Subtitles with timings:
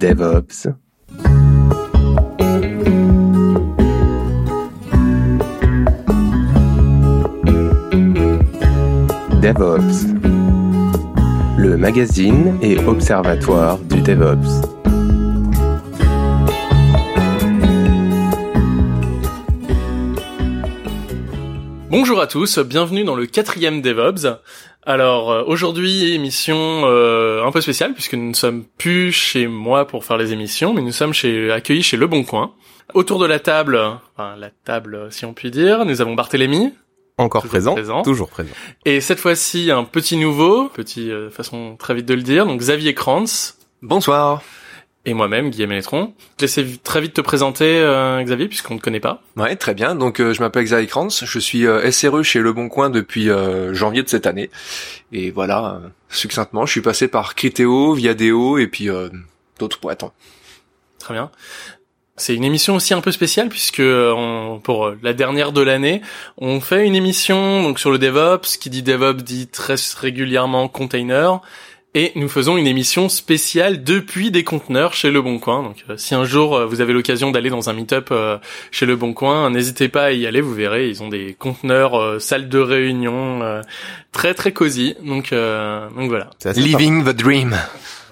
[0.00, 0.66] DevOps.
[9.42, 10.06] DevOps,
[11.58, 14.70] le magazine et observatoire du DevOps.
[21.90, 24.38] Bonjour à tous, bienvenue dans le quatrième DevOps.
[24.90, 29.86] Alors euh, aujourd'hui émission euh, un peu spéciale puisque nous ne sommes plus chez moi
[29.86, 32.54] pour faire les émissions, mais nous sommes chez, accueillis chez Le Bon Coin.
[32.92, 33.80] Autour de la table,
[34.12, 36.74] enfin la table si on peut dire, nous avons Barthélémy.
[37.18, 38.50] Encore Toujours présent, toujours présent.
[38.84, 42.58] Et cette fois-ci un petit nouveau, petit euh, façon très vite de le dire, donc
[42.58, 44.42] Xavier Kranz Bonsoir.
[45.06, 46.12] Et moi-même Guillaume Eletron.
[46.38, 49.22] Je vais laisser très vite te présenter euh, Xavier puisqu'on ne te connaît pas.
[49.36, 49.94] Ouais, très bien.
[49.94, 53.30] Donc euh, je m'appelle Xavier Kranz, je suis euh, SRE chez Le Bon Coin depuis
[53.30, 54.50] euh, janvier de cette année.
[55.12, 59.08] Et voilà, euh, succinctement, je suis passé par Criteo, Viadeo et puis euh,
[59.58, 60.04] d'autres boîtes.
[60.98, 61.30] Très bien.
[62.16, 66.02] C'est une émission aussi un peu spéciale puisque on- pour la dernière de l'année,
[66.36, 68.58] on fait une émission donc sur le DevOps.
[68.60, 71.40] Qui dit DevOps dit très régulièrement container.
[71.92, 75.64] Et nous faisons une émission spéciale depuis des conteneurs chez Le Bon Coin.
[75.64, 78.38] Donc, euh, si un jour euh, vous avez l'occasion d'aller dans un meet-up euh,
[78.70, 80.40] chez Le Bon Coin, n'hésitez pas à y aller.
[80.40, 83.62] Vous verrez, ils ont des conteneurs, euh, salles de réunion, euh,
[84.12, 84.94] très très cosy.
[85.04, 86.30] Donc, euh, donc voilà.
[86.54, 87.56] Living the dream.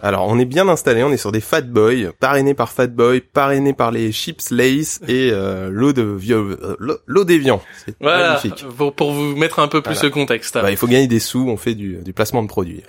[0.03, 3.21] Alors, on est bien installé, on est sur des Fat Boy, parrainés par Fat Boy,
[3.21, 6.59] parrainés par les Chips Lace et euh, l'eau de vieux,
[7.07, 7.61] l'eau- d'Evian.
[7.87, 8.65] C'est Voilà, magnifique.
[8.77, 10.11] pour, pour vous mettre un peu plus Voilà.
[10.11, 10.55] contexte.
[10.55, 12.83] Bah, il faut gagner des sous, on fait du, du placement de produits.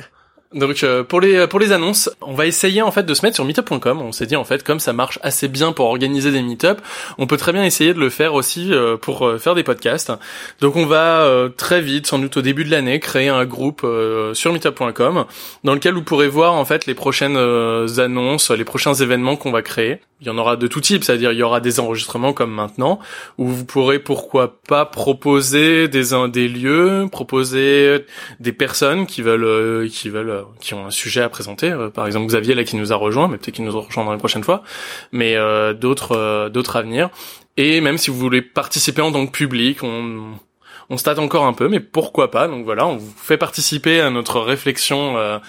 [0.53, 3.35] Donc euh, pour les pour les annonces, on va essayer en fait de se mettre
[3.35, 4.01] sur meetup.com.
[4.01, 6.81] On s'est dit en fait comme ça marche assez bien pour organiser des meetups,
[7.19, 10.11] on peut très bien essayer de le faire aussi euh, pour euh, faire des podcasts.
[10.59, 13.85] Donc on va très vite, sans doute au début de l'année, créer un groupe
[14.33, 15.25] sur meetup.com
[15.63, 19.61] dans lequel vous pourrez voir en fait les prochaines annonces, les prochains événements qu'on va
[19.61, 19.99] créer.
[20.21, 22.99] Il y en aura de tout type, c'est-à-dire il y aura des enregistrements comme maintenant
[23.37, 28.05] où vous pourrez pourquoi pas proposer des des lieux, proposer
[28.41, 31.71] des personnes qui veulent euh, qui veulent euh, qui ont un sujet à présenter.
[31.71, 34.19] Euh, par exemple Xavier là qui nous a rejoint mais peut-être qu'il nous rejoindra la
[34.19, 34.63] prochaine fois.
[35.13, 37.09] Mais euh, d'autres euh, d'autres à venir.
[37.55, 40.33] Et même si vous voulez participer en tant que public on
[40.89, 42.49] on se encore un peu mais pourquoi pas.
[42.49, 45.39] Donc voilà on vous fait participer à notre réflexion euh,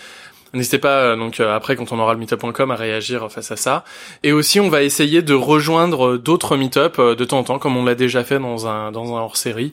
[0.53, 3.57] N'hésitez pas euh, donc euh, après quand on aura le meetup.com à réagir face à
[3.57, 3.85] ça.
[4.23, 7.77] Et aussi on va essayer de rejoindre d'autres meetup euh, de temps en temps comme
[7.77, 9.73] on l'a déjà fait dans un dans un hors-série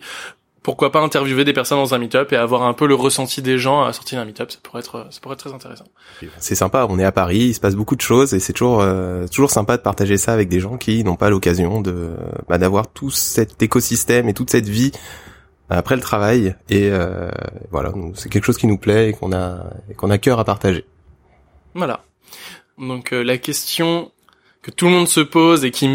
[0.67, 3.57] pourquoi pas interviewer des personnes dans un meet-up et avoir un peu le ressenti des
[3.57, 5.85] gens à la sortie d'un meet-up, ça pourrait être ça pourrait être très intéressant.
[6.39, 8.81] C'est sympa, on est à Paris, il se passe beaucoup de choses et c'est toujours
[8.81, 12.09] euh, toujours sympa de partager ça avec des gens qui n'ont pas l'occasion de
[12.49, 14.91] bah, d'avoir tout cet écosystème et toute cette vie
[15.69, 17.29] après le travail et euh,
[17.71, 19.65] voilà, c'est quelque chose qui nous plaît et qu'on a
[19.97, 20.85] qu'on a cœur à partager.
[21.75, 22.03] Voilà.
[22.77, 24.11] Donc euh, la question
[24.61, 25.87] que tout le monde se pose et qui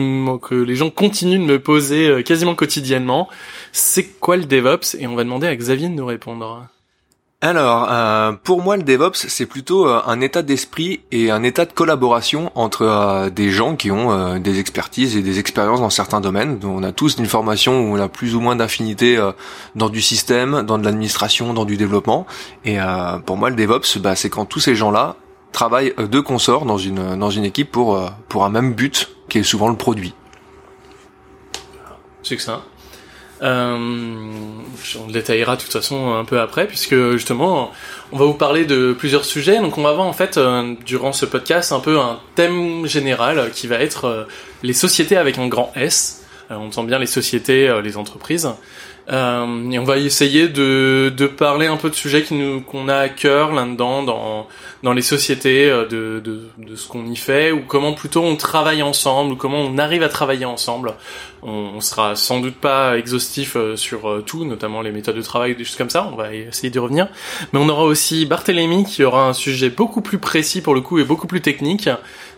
[0.43, 3.29] que les gens continuent de me poser euh, quasiment quotidiennement,
[3.73, 4.97] c'est quoi le DevOps?
[4.99, 6.69] Et on va demander à Xavier de nous répondre.
[7.45, 11.65] Alors, euh, pour moi, le DevOps, c'est plutôt euh, un état d'esprit et un état
[11.65, 16.21] de collaboration entre euh, des gens qui ont des expertises et des expériences dans certains
[16.21, 16.61] domaines.
[16.63, 19.19] On a tous une formation où on a plus ou moins d'affinité
[19.75, 22.27] dans du système, dans de l'administration, dans du développement.
[22.65, 22.79] Et
[23.27, 25.17] pour moi, le DevOps, bah, c'est quand tous ces gens-là
[25.51, 29.43] travaillent de consort dans une dans une équipe pour pour un même but qui est
[29.43, 30.15] souvent le produit.
[32.23, 32.53] Succinct.
[32.55, 32.72] Euh,
[33.43, 37.73] on le détaillera de toute façon un peu après, puisque justement,
[38.13, 39.59] on va vous parler de plusieurs sujets.
[39.59, 43.51] Donc, on va voir en fait, euh, durant ce podcast, un peu un thème général
[43.53, 44.25] qui va être euh,
[44.63, 46.23] les sociétés avec un grand S.
[46.51, 48.49] Euh, on entend bien les sociétés, euh, les entreprises.
[49.11, 52.97] Euh, on va essayer de, de parler un peu de sujets qui nous qu'on a
[52.97, 54.47] à cœur là-dedans, dans
[54.83, 58.37] dans les sociétés, euh, de, de, de ce qu'on y fait, ou comment plutôt on
[58.37, 60.95] travaille ensemble, ou comment on arrive à travailler ensemble.
[61.43, 65.23] On, on sera sans doute pas exhaustif euh, sur euh, tout, notamment les méthodes de
[65.23, 66.09] travail, des choses comme ça.
[66.13, 67.09] On va essayer d'y revenir.
[67.53, 70.99] Mais on aura aussi Barthélémy qui aura un sujet beaucoup plus précis pour le coup
[71.01, 71.89] et beaucoup plus technique.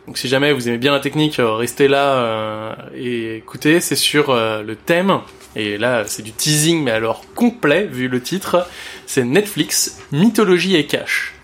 [0.07, 3.81] Donc si jamais vous aimez bien la technique, restez là euh, et écoutez.
[3.81, 5.21] C'est sur le thème.
[5.57, 8.67] Et là, c'est du teasing, mais alors complet vu le titre.
[9.07, 11.35] C'est Netflix, mythologie et cash.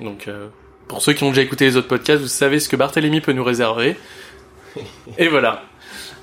[0.00, 0.48] Donc euh,
[0.88, 3.32] pour ceux qui ont déjà écouté les autres podcasts, vous savez ce que Barthélémy peut
[3.32, 3.96] nous réserver.
[5.18, 5.64] Et voilà.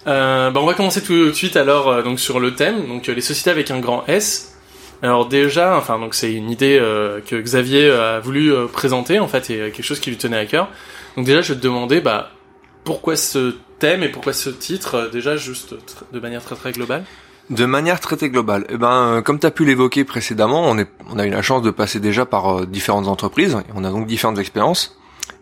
[0.05, 3.07] Euh, bah on va commencer tout de suite alors euh, donc sur le thème, donc
[3.07, 4.57] euh, les sociétés avec un grand S.
[5.01, 9.49] Alors déjà, enfin donc c'est une idée euh, que Xavier a voulu présenter en fait
[9.49, 10.69] et quelque chose qui lui tenait à cœur.
[11.15, 12.31] Donc déjà je vais te demander bah
[12.83, 15.75] pourquoi ce thème et pourquoi ce titre euh, déjà juste
[16.11, 17.03] de manière très très globale.
[17.49, 20.77] De manière très très globale, eh ben, euh, comme tu as pu l'évoquer précédemment, on,
[20.77, 23.89] est, on a eu la chance de passer déjà par euh, différentes entreprises, on a
[23.89, 24.97] donc différentes expériences.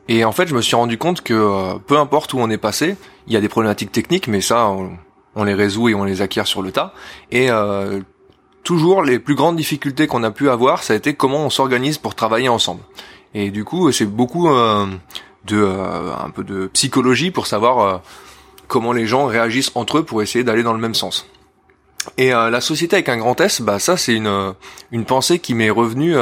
[0.07, 2.57] Et en fait, je me suis rendu compte que euh, peu importe où on est
[2.57, 2.97] passé,
[3.27, 4.69] il y a des problématiques techniques, mais ça,
[5.35, 6.93] on, les résout et on les acquiert sur le tas.
[7.31, 8.01] Et euh,
[8.63, 11.97] toujours, les plus grandes difficultés qu'on a pu avoir, ça a été comment on s'organise
[11.97, 12.81] pour travailler ensemble.
[13.33, 14.87] Et du coup, c'est beaucoup euh,
[15.45, 18.01] de un peu de psychologie pour savoir
[18.71, 21.27] comment les gens réagissent entre eux pour essayer d'aller dans le même sens.
[22.17, 24.55] Et la société avec un grand S, bah ça c'est une
[24.91, 26.15] une pensée qui m'est revenue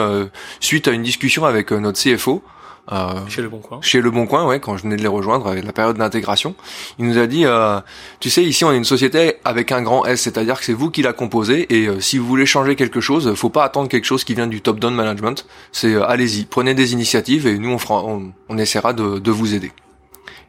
[0.59, 2.43] suite à une discussion avec notre CFO
[2.91, 3.79] euh, chez Le Bon Coin.
[3.81, 6.55] Chez Le Bon Coin, ouais, quand je venais de les rejoindre avec la période d'intégration,
[6.97, 7.79] il nous a dit, euh,
[8.19, 10.89] tu sais, ici on est une société avec un grand S, c'est-à-dire que c'est vous
[10.89, 14.05] qui la composez et euh, si vous voulez changer quelque chose, faut pas attendre quelque
[14.05, 15.45] chose qui vient du top-down management.
[15.71, 19.71] C'est allez-y, prenez des initiatives et nous on fera, on, essaiera de, de, vous aider.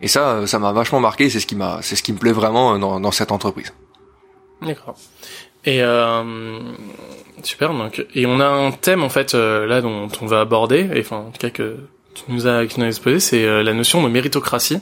[0.01, 1.29] Et ça, ça m'a vachement marqué.
[1.31, 3.73] C'est ce qui m'a, c'est ce qui me plaît vraiment dans, dans cette entreprise.
[4.63, 4.97] D'accord.
[5.65, 5.83] Et
[7.43, 7.73] super.
[7.75, 11.17] Donc, et on a un thème en fait là dont on va aborder, et enfin
[11.17, 11.77] en tout cas que
[12.15, 14.81] tu nous as, qui nous a exposé, c'est euh, la notion de méritocratie.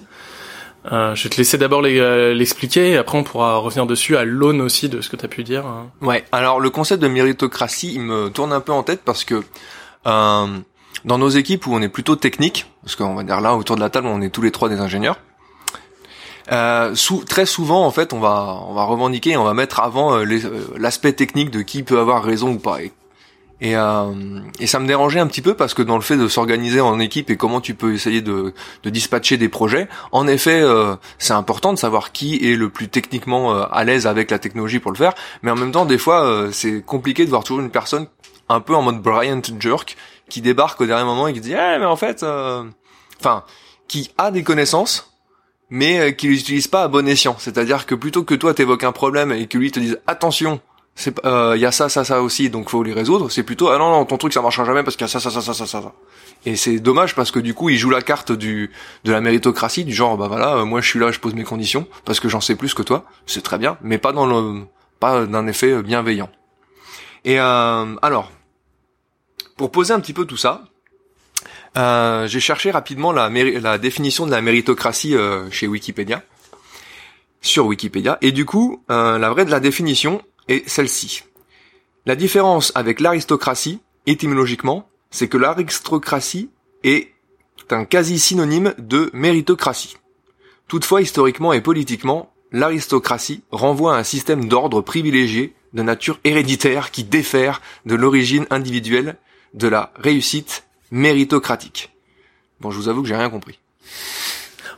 [0.90, 4.24] Euh, je vais te laisser d'abord euh, l'expliquer, et après on pourra revenir dessus à
[4.24, 5.66] l'aune aussi de ce que tu as pu dire.
[5.66, 5.90] Hein.
[6.00, 9.42] Ouais, alors le concept de méritocratie, il me tourne un peu en tête parce que
[10.06, 10.46] euh,
[11.04, 13.80] dans nos équipes où on est plutôt technique, parce qu'on va dire là autour de
[13.80, 15.18] la table on est tous les trois des ingénieurs,
[16.50, 20.16] euh, sous, très souvent en fait on va on va revendiquer, on va mettre avant
[20.76, 22.78] l'aspect technique de qui peut avoir raison ou pas.
[23.60, 26.28] Et euh, et ça me dérangeait un petit peu parce que dans le fait de
[26.28, 28.54] s'organiser en équipe et comment tu peux essayer de,
[28.84, 32.88] de dispatcher des projets, en effet, euh, c'est important de savoir qui est le plus
[32.88, 35.14] techniquement euh, à l'aise avec la technologie pour le faire.
[35.42, 38.06] Mais en même temps, des fois, euh, c'est compliqué de voir toujours une personne
[38.48, 39.96] un peu en mode Bryant Jerk
[40.28, 42.64] qui débarque au dernier moment et qui dit eh mais en fait, euh,
[43.20, 43.44] enfin,
[43.86, 45.12] qui a des connaissances
[45.70, 47.36] mais qui les utilise pas à bon escient.
[47.38, 50.60] C'est-à-dire que plutôt que toi t'évoques un problème et que lui te dise attention,
[50.98, 53.68] c'est il euh, y a ça ça ça aussi donc faut les résoudre c'est plutôt
[53.68, 55.40] ah non non ton truc ça marchera jamais parce qu'il y a ça ça ça
[55.40, 55.92] ça ça ça.
[56.44, 58.72] Et c'est dommage parce que du coup il joue la carte du
[59.04, 61.44] de la méritocratie du genre bah voilà euh, moi je suis là je pose mes
[61.44, 63.04] conditions parce que j'en sais plus que toi.
[63.26, 64.64] C'est très bien mais pas dans le
[64.98, 66.30] pas d'un effet bienveillant.
[67.24, 68.32] Et euh, alors
[69.58, 70.64] pour poser un petit peu tout ça
[71.76, 76.22] euh, j'ai cherché rapidement la, définition de la méritocratie euh, chez Wikipédia
[77.42, 81.22] sur Wikipédia et du coup la vraie de la définition est celle-ci.
[82.06, 86.50] La différence avec l'aristocratie, étymologiquement, c'est que l'aristocratie
[86.82, 87.12] est
[87.70, 89.96] un quasi-synonyme de méritocratie.
[90.68, 97.04] Toutefois, historiquement et politiquement, l'aristocratie renvoie à un système d'ordre privilégié de nature héréditaire qui
[97.04, 99.16] défère de l'origine individuelle
[99.54, 101.90] de la réussite méritocratique.
[102.60, 103.58] Bon, je vous avoue que j'ai rien compris.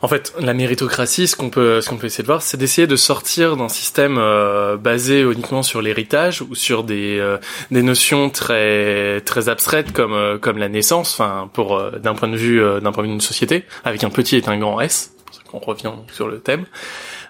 [0.02, 2.87] En fait, la méritocratie, ce qu'on peut, ce qu'on peut essayer de voir, c'est d'essayer
[2.87, 7.37] de sortir d'un système euh, basé uniquement sur l'héritage ou sur des euh,
[7.70, 11.12] des notions très très abstraites comme euh, comme la naissance.
[11.12, 14.37] Enfin, pour d'un point de vue d'un point de vue d'une société, avec un petit
[14.37, 15.14] et un grand S.
[15.52, 16.64] On revient sur le thème.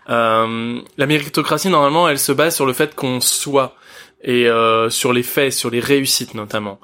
[0.06, 3.74] la méritocratie, normalement, elle se base sur le fait qu'on soit
[4.22, 4.46] et
[4.90, 6.78] sur les faits, sur les réussites notamment.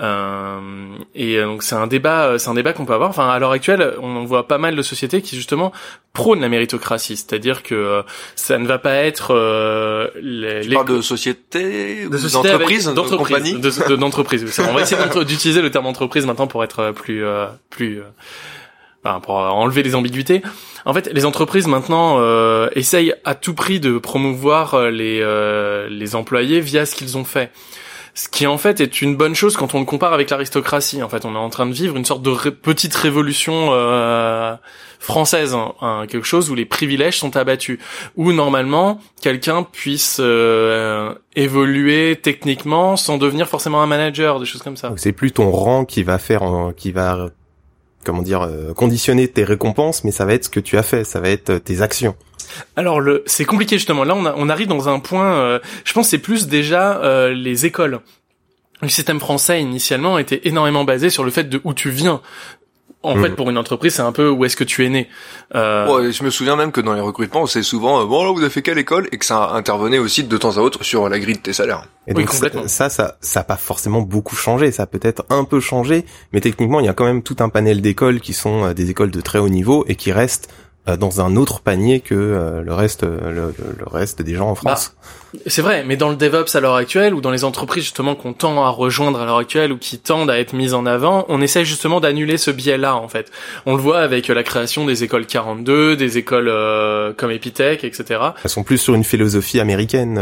[0.00, 3.10] Euh, et euh, donc c'est un débat, euh, c'est un débat qu'on peut avoir.
[3.10, 5.72] Enfin, à l'heure actuelle, on voit pas mal de sociétés qui justement
[6.12, 8.02] prônent la méritocratie, c'est-à-dire que
[8.36, 14.60] ça ne va pas être euh, les, tu parles de société, d'entreprise, d'entreprise, d'entreprise.
[14.68, 17.24] on va essayer d'utiliser le terme entreprise maintenant pour être plus
[17.70, 18.02] plus
[19.04, 20.42] Enfin, pour enlever les ambiguïtés.
[20.84, 25.24] En fait, les entreprises maintenant euh, essayent à tout prix de promouvoir les
[25.88, 27.50] les employés via ce qu'ils ont fait.
[28.18, 31.04] Ce qui en fait est une bonne chose quand on le compare avec l'aristocratie.
[31.04, 34.56] En fait, on est en train de vivre une sorte de petite révolution euh,
[34.98, 37.78] française, hein, hein, quelque chose où les privilèges sont abattus,
[38.16, 44.76] où normalement quelqu'un puisse euh, évoluer techniquement sans devenir forcément un manager, des choses comme
[44.76, 44.92] ça.
[44.96, 46.42] C'est plus ton rang qui va faire,
[46.76, 47.28] qui va
[48.04, 51.04] comment dire, euh, conditionner tes récompenses, mais ça va être ce que tu as fait,
[51.04, 52.14] ça va être tes actions.
[52.76, 54.04] Alors le, c'est compliqué justement.
[54.04, 55.32] Là, on, on arrive dans un point.
[55.32, 58.00] Euh, je pense c'est plus déjà euh, les écoles.
[58.80, 62.22] Le système français initialement était énormément basé sur le fait de où tu viens.
[63.02, 63.36] En fait, mm.
[63.36, 65.08] pour une entreprise, c'est un peu où est-ce que tu es né.
[65.54, 65.86] Euh...
[65.86, 68.50] Ouais, je me souviens même que dans les recrutements, c'est souvent bon là vous avez
[68.50, 69.08] fait quelle école?
[69.12, 71.84] Et que ça intervenait aussi de temps à autre sur la grille de tes salaires.
[72.08, 74.72] Et donc ça, ça, ça, a pas forcément beaucoup changé.
[74.72, 77.50] Ça a peut-être un peu changé, mais techniquement, il y a quand même tout un
[77.50, 80.57] panel d'écoles qui sont des écoles de très haut niveau et qui restent euh,
[80.96, 84.94] dans un autre panier que euh, le reste le, le, reste des gens en France.
[84.96, 88.14] Bah, c'est vrai, mais dans le DevOps à l'heure actuelle ou dans les entreprises justement
[88.14, 91.26] qu'on tend à rejoindre à l'heure actuelle ou qui tendent à être mises en avant,
[91.28, 93.30] on essaie justement d'annuler ce biais-là en fait.
[93.66, 98.20] On le voit avec la création des écoles 42, des écoles euh, comme Epitech, etc.
[98.42, 100.18] Elles sont plus sur une philosophie américaine,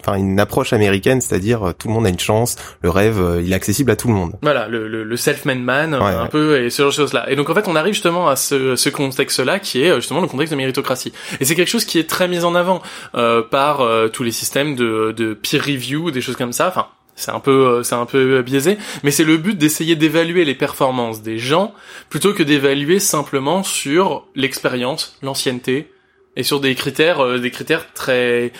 [0.00, 3.56] enfin une approche américaine, c'est-à-dire tout le monde a une chance, le rêve il est
[3.56, 4.32] accessible à tout le monde.
[4.42, 7.30] Voilà, le, le, self-made man un peu et ce genre de choses-là.
[7.30, 10.20] Et donc en fait on arrive justement à ce, ce contexte-là qui est euh, justement
[10.20, 11.12] le contexte de méritocratie.
[11.40, 12.82] Et c'est quelque chose qui est très mis en avant
[13.14, 16.68] euh, par euh, tous les systèmes de, de peer review, des choses comme ça.
[16.68, 20.54] Enfin, c'est un peu c'est un peu biaisé mais c'est le but d'essayer d'évaluer les
[20.54, 21.74] performances des gens
[22.08, 25.90] plutôt que d'évaluer simplement sur l'expérience l'ancienneté
[26.36, 28.52] et sur des critères des critères très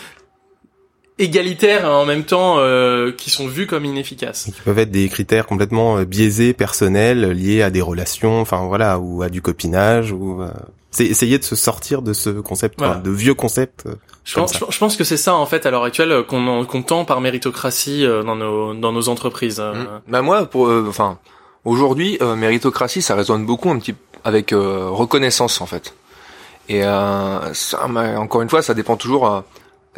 [1.20, 4.44] égalitaires en même temps euh, qui sont vus comme inefficaces.
[4.44, 9.22] qui peuvent être des critères complètement biaisés, personnels, liés à des relations, enfin voilà, ou
[9.22, 10.42] à du copinage, ou
[10.90, 13.86] c'est essayer de se sortir de ce concept, de vieux concepts.
[13.86, 13.94] Euh,
[14.24, 16.82] je pense, je pense, que c'est ça en fait à l'heure actuelle euh, qu'on qu
[16.84, 19.60] tend par méritocratie euh, dans nos dans nos entreprises.
[19.60, 20.00] Mmh.
[20.08, 21.18] Bah moi, pour enfin
[21.64, 23.94] aujourd'hui, méritocratie, ça résonne beaucoup un petit
[24.24, 25.94] avec reconnaissance en fait.
[26.68, 29.42] Et ça, encore une fois, ça dépend toujours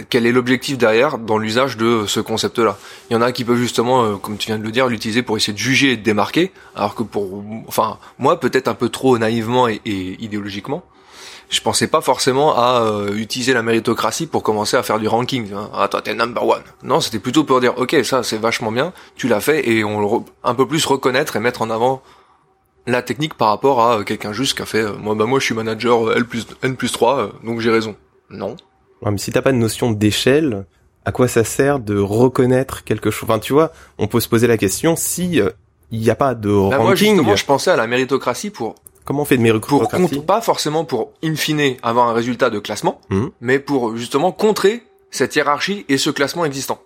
[0.08, 2.78] quel est l'objectif derrière dans l'usage de ce concept-là.
[3.10, 5.22] Il y en a qui peuvent justement, euh, comme tu viens de le dire, l'utiliser
[5.22, 8.88] pour essayer de juger et de démarquer, alors que pour, enfin, moi peut-être un peu
[8.88, 10.82] trop naïvement et, idéologiquement,
[11.50, 15.52] je pensais pas forcément à euh, utiliser la méritocratie pour commencer à faire du ranking.
[15.52, 15.68] Hein.
[15.74, 16.62] Ah toi t'es number one.
[16.82, 20.24] Non, c'était plutôt pour dire ok ça c'est vachement bien, tu l'as fait et on
[20.42, 22.02] un peu plus reconnaître et mettre en avant
[22.86, 25.44] la technique par rapport à euh, quelqu'un juste qui a fait moi bah moi je
[25.44, 27.96] suis manager L plus N plus 3 donc j'ai raison.
[28.30, 28.56] Non,
[29.02, 30.64] Ouais, mais si t'as pas de notion d'échelle,
[31.04, 34.46] à quoi ça sert de reconnaître quelque chose Enfin, tu vois, on peut se poser
[34.46, 35.50] la question si euh,
[35.90, 37.20] il n'y a pas de bah, ranking.
[37.20, 40.84] Moi, je pensais à la méritocratie pour Comment on fait de méritocratie Pour pas forcément
[40.84, 43.26] pour in fine avoir un résultat de classement, mmh.
[43.40, 46.80] mais pour justement contrer cette hiérarchie et ce classement existant.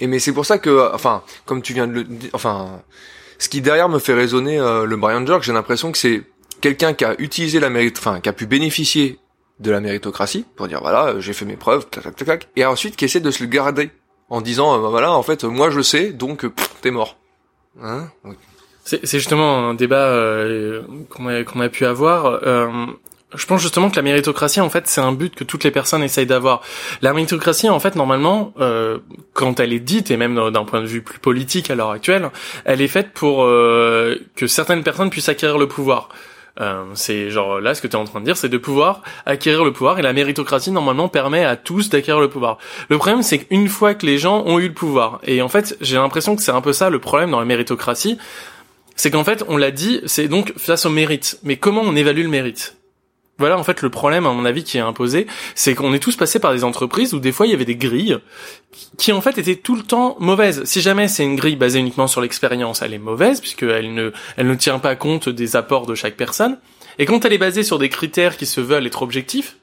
[0.00, 2.82] Et mais c'est pour ça que, enfin, comme tu viens de le, enfin,
[3.38, 6.22] ce qui derrière me fait résonner euh, le Brian George, j'ai l'impression que c'est
[6.60, 9.18] quelqu'un qui a utilisé la mérite, enfin, qui a pu bénéficier
[9.60, 12.96] de la méritocratie pour dire voilà j'ai fait mes preuves tac tac tac et ensuite
[12.96, 13.90] qui essaie de se le garder
[14.28, 16.46] en disant euh, bah, voilà en fait moi je sais donc
[16.80, 17.18] t'es mort
[17.82, 18.08] hein
[18.84, 22.86] c'est justement un débat euh, qu'on a, qu'on a pu avoir euh,
[23.34, 26.02] je pense justement que la méritocratie, en fait, c'est un but que toutes les personnes
[26.02, 26.62] essayent d'avoir.
[27.00, 28.98] La méritocratie, en fait, normalement, euh,
[29.34, 32.30] quand elle est dite, et même d'un point de vue plus politique à l'heure actuelle,
[32.64, 36.08] elle est faite pour euh, que certaines personnes puissent acquérir le pouvoir.
[36.60, 39.02] Euh, c'est genre là ce que tu es en train de dire, c'est de pouvoir
[39.26, 42.58] acquérir le pouvoir et la méritocratie normalement permet à tous d'acquérir le pouvoir.
[42.88, 45.76] Le problème c'est qu'une fois que les gens ont eu le pouvoir et en fait
[45.80, 48.18] j'ai l'impression que c'est un peu ça le problème dans la méritocratie,
[48.96, 51.38] c'est qu'en fait on l'a dit, c'est donc face au mérite.
[51.42, 52.79] Mais comment on évalue le mérite?
[53.40, 56.14] Voilà en fait le problème à mon avis qui est imposé, c'est qu'on est tous
[56.14, 58.18] passés par des entreprises où des fois il y avait des grilles
[58.98, 60.62] qui en fait étaient tout le temps mauvaises.
[60.64, 64.46] Si jamais c'est une grille basée uniquement sur l'expérience, elle est mauvaise puisqu'elle ne elle
[64.46, 66.58] ne tient pas compte des apports de chaque personne.
[66.98, 69.56] Et quand elle est basée sur des critères qui se veulent être objectifs,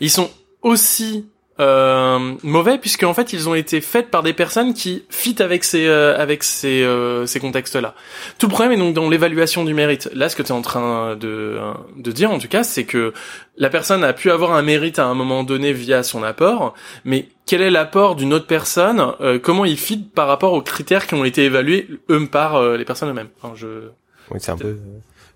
[0.00, 0.30] ils sont
[0.62, 1.26] aussi
[1.60, 5.64] euh, mauvais puisque en fait ils ont été faits par des personnes qui fit avec
[5.64, 7.94] ces euh, avec ces euh, ces contextes-là.
[8.38, 10.08] Tout le problème est donc dans l'évaluation du mérite.
[10.14, 11.58] Là, ce que tu es en train de
[11.96, 13.12] de dire en tout cas, c'est que
[13.56, 16.74] la personne a pu avoir un mérite à un moment donné via son apport,
[17.04, 21.14] mais quel est l'apport d'une autre personne Comment il fit par rapport aux critères qui
[21.14, 23.30] ont été évalués eux par les personnes eux-mêmes?
[23.42, 23.88] Enfin, je...
[24.30, 24.76] Oui, c'est un peu.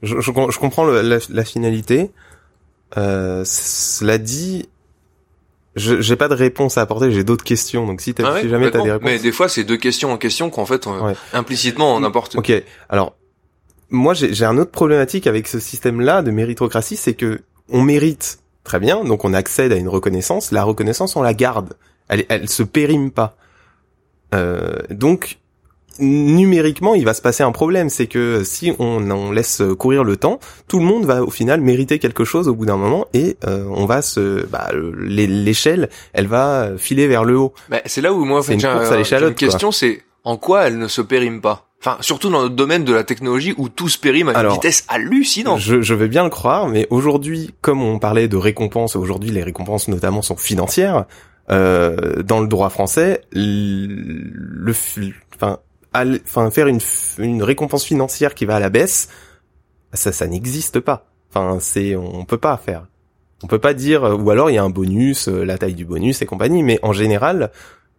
[0.03, 2.11] Je, je, je comprends le, la, la, finalité.
[2.97, 4.69] Euh, cela dit,
[5.77, 7.87] j'ai pas de réponse à apporter, j'ai d'autres questions.
[7.87, 9.11] Donc si, ah si jamais t'as des réponses.
[9.11, 10.87] Mais des fois, c'est deux questions en question qu'en fait,
[11.33, 12.37] implicitement, on apporte.
[12.37, 12.53] Ok.
[12.89, 13.15] Alors,
[13.91, 18.81] moi, j'ai un autre problématique avec ce système-là de méritocratie, c'est que on mérite très
[18.81, 20.51] bien, donc on accède à une reconnaissance.
[20.51, 21.75] La reconnaissance, on la garde.
[22.09, 23.37] Elle, elle se périme pas.
[24.35, 25.39] Euh, donc,
[25.99, 30.17] numériquement, il va se passer un problème, c'est que si on, on, laisse courir le
[30.17, 33.37] temps, tout le monde va au final mériter quelque chose au bout d'un moment et
[33.47, 37.53] euh, on va se, bah, l'échelle, elle va filer vers le haut.
[37.69, 40.89] Bah, c'est là où moi, en fait, j'ai une, question, c'est en quoi elle ne
[40.89, 41.69] se périme pas?
[41.81, 44.85] Enfin, surtout dans le domaine de la technologie où tout se périme à une vitesse
[44.87, 45.59] hallucinante.
[45.59, 49.43] Je, je vais bien le croire, mais aujourd'hui, comme on parlait de récompenses, aujourd'hui les
[49.43, 51.07] récompenses notamment sont financières.
[51.51, 54.73] Euh, dans le droit français, le,
[55.35, 55.59] enfin,
[55.95, 56.81] enfin faire une,
[57.19, 59.09] une récompense financière qui va à la baisse,
[59.93, 61.07] ça, ça n'existe pas.
[61.31, 62.87] Enfin, c'est, on peut pas faire.
[63.43, 65.85] On peut pas dire, ou alors il y a un bonus, euh, la taille du
[65.85, 67.51] bonus et compagnie, mais en général,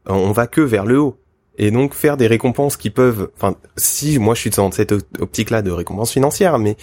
[0.05, 1.17] on va que vers le haut.
[1.57, 5.61] Et donc faire des récompenses qui peuvent, enfin, si moi je suis dans cette optique-là
[5.61, 6.77] de récompense financière, mais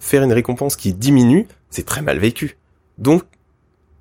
[0.00, 2.56] faire une récompense qui diminue, c'est très mal vécu.
[2.98, 3.22] Donc,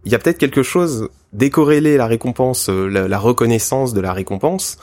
[0.05, 4.77] il y a peut-être quelque chose décorréler la récompense, euh, la, reconnaissance de la récompense,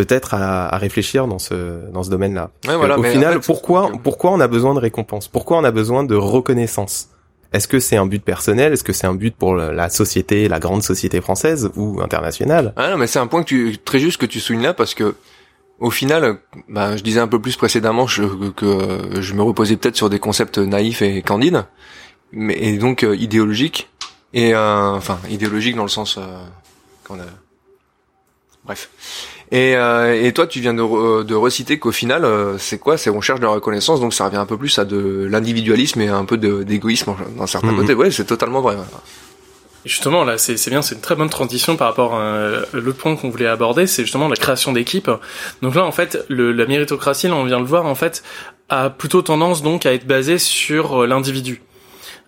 [0.00, 2.50] peut-être à, réfléchir dans ce dans ce domaine-là.
[2.96, 5.28] au final, pourquoi pourquoi on a besoin de récompense?
[5.28, 7.08] Pourquoi on a besoin de reconnaissance?
[7.52, 8.72] Est-ce que c'est un but personnel?
[8.72, 12.72] Est-ce que c'est un but pour la société, la grande société française ou internationale?
[12.76, 14.94] Ah non, mais c'est un point que tu, très juste que tu soulignes là parce
[14.94, 15.14] que
[15.80, 16.38] au final,
[16.68, 20.58] bah, je disais un peu plus précédemment que, je me reposais peut-être sur des concepts
[20.58, 21.64] naïfs et candides,
[22.32, 23.88] mais et donc euh, idéologiques
[24.32, 26.44] et euh, enfin idéologiques dans le sens euh,
[27.04, 27.24] qu'on a.
[28.64, 28.90] Bref.
[29.52, 32.26] Et, euh, et toi, tu viens de, de reciter qu'au final,
[32.58, 32.96] c'est quoi?
[32.96, 36.00] C'est on cherche de la reconnaissance, donc ça revient un peu plus à de l'individualisme
[36.00, 37.78] et un peu d'égoïsme d'un certain mhm.
[37.78, 37.94] côté.
[37.94, 38.76] Ouais, c'est totalement vrai.
[39.84, 43.30] Justement, là, c'est bien, c'est une très bonne transition par rapport à l'autre point qu'on
[43.30, 45.10] voulait aborder, c'est justement la création d'équipes.
[45.62, 48.22] Donc là, en fait, le, la méritocratie, là, on vient de le voir, en fait,
[48.68, 51.62] a plutôt tendance donc à être basée sur l'individu.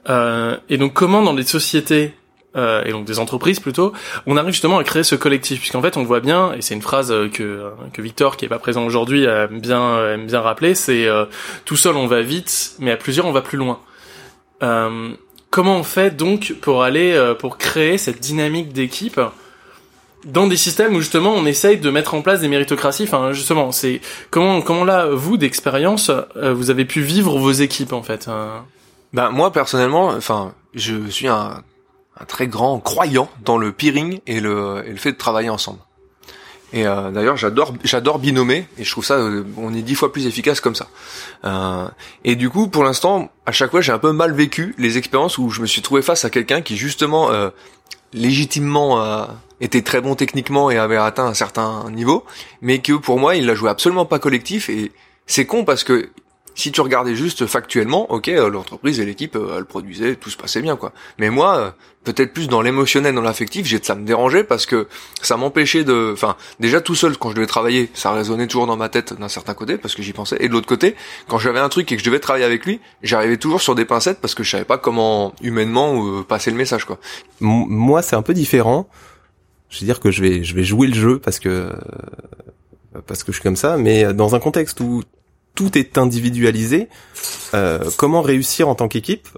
[0.08, 2.12] Euh, et donc comment dans les sociétés
[2.56, 3.92] euh, et donc des entreprises plutôt,
[4.26, 6.82] on arrive justement à créer ce collectif, puisqu'en fait on voit bien, et c'est une
[6.82, 11.06] phrase que, que Victor, qui est pas présent aujourd'hui, aime bien, aime bien rappeler, c'est
[11.06, 11.24] euh,
[11.64, 13.80] tout seul on va vite, mais à plusieurs on va plus loin.
[14.62, 15.10] Euh,
[15.50, 19.20] comment on fait donc pour aller, euh, pour créer cette dynamique d'équipe
[20.24, 23.72] dans des systèmes où justement on essaye de mettre en place des méritocraties, enfin justement,
[23.72, 28.28] c'est comment, comment là, vous d'expérience, vous avez pu vivre vos équipes en fait
[29.12, 31.62] ben moi personnellement, enfin, je suis un,
[32.20, 35.78] un, très grand croyant dans le peering et le, et le fait de travailler ensemble.
[36.74, 40.10] Et euh, d'ailleurs, j'adore, j'adore binomer et je trouve ça, euh, on est dix fois
[40.10, 40.88] plus efficace comme ça.
[41.44, 41.86] Euh,
[42.24, 45.36] et du coup, pour l'instant, à chaque fois, j'ai un peu mal vécu les expériences
[45.36, 47.50] où je me suis trouvé face à quelqu'un qui justement, euh,
[48.14, 49.26] légitimement, euh,
[49.60, 52.24] était très bon techniquement et avait atteint un certain niveau,
[52.62, 54.92] mais que pour moi, il l'a joué absolument pas collectif et
[55.26, 56.10] c'est con parce que
[56.54, 60.36] si tu regardais juste factuellement, ok, euh, l'entreprise et l'équipe, euh, elle produisait, tout se
[60.36, 60.92] passait bien, quoi.
[61.18, 61.70] Mais moi, euh,
[62.04, 64.86] peut-être plus dans l'émotionnel, dans l'affectif, j'ai ça me dérangeait parce que
[65.22, 68.76] ça m'empêchait de, enfin, déjà tout seul quand je devais travailler, ça résonnait toujours dans
[68.76, 70.94] ma tête d'un certain côté parce que j'y pensais, et de l'autre côté,
[71.28, 73.84] quand j'avais un truc et que je devais travailler avec lui, j'arrivais toujours sur des
[73.84, 76.98] pincettes parce que je savais pas comment humainement passer le message, quoi.
[77.40, 78.88] Moi, c'est un peu différent.
[79.70, 81.72] Je veux dire que je vais, je vais jouer le jeu parce que
[83.06, 85.02] parce que je suis comme ça, mais dans un contexte où
[85.54, 86.88] tout est individualisé.
[87.54, 89.28] Euh, comment réussir en tant qu'équipe?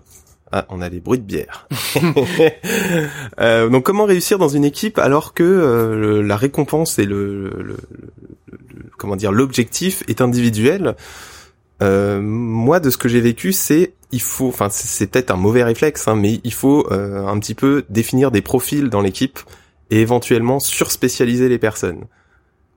[0.53, 1.67] Ah, on a des bruits de bière.
[3.41, 7.77] euh, donc comment réussir dans une équipe alors que euh, la récompense et le, le,
[8.97, 10.95] comment dire l'objectif est individuel?
[11.83, 15.65] Euh, Moi, de ce que j'ai vécu, c'est il faut, enfin c'est peut-être un mauvais
[15.65, 19.41] réflexe, hein, mais il faut euh, un petit peu définir des profils dans l'équipe
[19.91, 22.05] et éventuellement surspécialiser les personnes,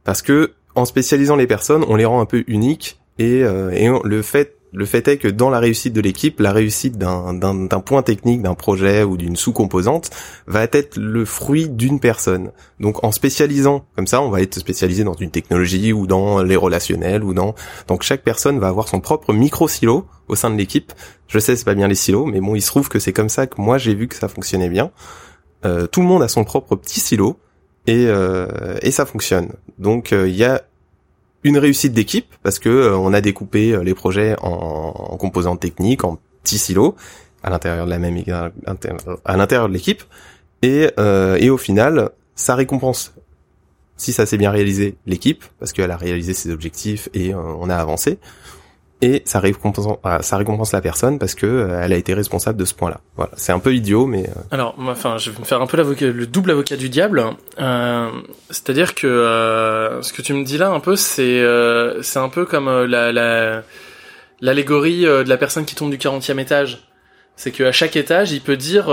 [0.04, 3.90] parce que en spécialisant les personnes, on les rend un peu uniques et, euh, et
[4.04, 8.04] le fait le fait est que dans la réussite de l'équipe, la réussite d'un point
[8.04, 10.10] technique, d'un projet ou d'une sous-composante
[10.46, 12.52] va être le fruit d'une personne.
[12.80, 16.56] Donc en spécialisant comme ça, on va être spécialisé dans une technologie ou dans les
[16.56, 17.56] relationnels ou dans
[17.88, 20.94] donc chaque personne va avoir son propre micro silo au sein de l'équipe.
[21.28, 23.30] Je sais c'est pas bien les silos, mais bon il se trouve que c'est comme
[23.30, 24.92] ça que moi j'ai vu que ça fonctionnait bien.
[25.66, 27.40] Euh, tout le monde a son propre petit silo
[27.88, 29.54] et euh, et ça fonctionne.
[29.80, 30.62] Donc euh, il y a
[31.48, 35.60] une réussite d'équipe parce que euh, on a découpé euh, les projets en, en composantes
[35.60, 36.96] techniques, en petits silos
[37.44, 38.22] à l'intérieur de la même
[39.26, 40.04] à l'intérieur de l'équipe.
[40.62, 43.14] Et euh, et au final ça récompense.
[43.96, 47.76] Si ça s'est bien réalisé l'équipe parce qu'elle a réalisé ses objectifs et on a
[47.76, 48.20] avancé
[49.02, 52.58] et ça récompense, ah, ça récompense la personne parce que euh, elle a été responsable
[52.58, 53.00] de ce point-là.
[53.16, 54.24] Voilà, c'est un peu idiot, mais.
[54.24, 57.24] Euh, Alors, enfin, je vais me faire un peu le double avocat du diable.
[57.60, 58.10] Euh,
[58.50, 61.44] C'est-à-dire que euh, ce que tu me dis là, un peu, c'est
[62.02, 63.64] c'est un peu comme la
[64.42, 66.88] l'allégorie de la personne qui tombe du 40e étage.
[67.36, 68.92] C'est qu'à chaque étage, il peut dire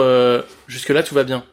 [0.68, 1.44] jusque là tout va bien.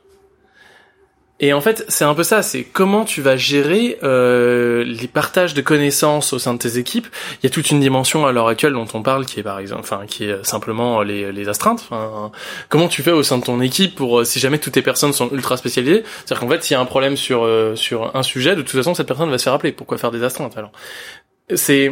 [1.44, 5.56] Et en fait, c'est un peu ça, c'est comment tu vas gérer euh, les partages
[5.56, 7.08] de connaissances au sein de tes équipes.
[7.42, 9.58] Il y a toute une dimension à l'heure actuelle dont on parle qui est par
[9.58, 11.90] exemple, enfin qui est simplement les, les astreintes.
[12.70, 15.14] Comment tu fais au sein de ton équipe pour euh, si jamais toutes tes personnes
[15.14, 18.24] sont ultra spécialisées, c'est-à-dire qu'en fait, s'il y a un problème sur euh, sur un
[18.24, 19.72] sujet, de toute façon, cette personne va se faire appeler.
[19.72, 20.72] Pourquoi faire des astreintes alors?
[21.56, 21.92] C'est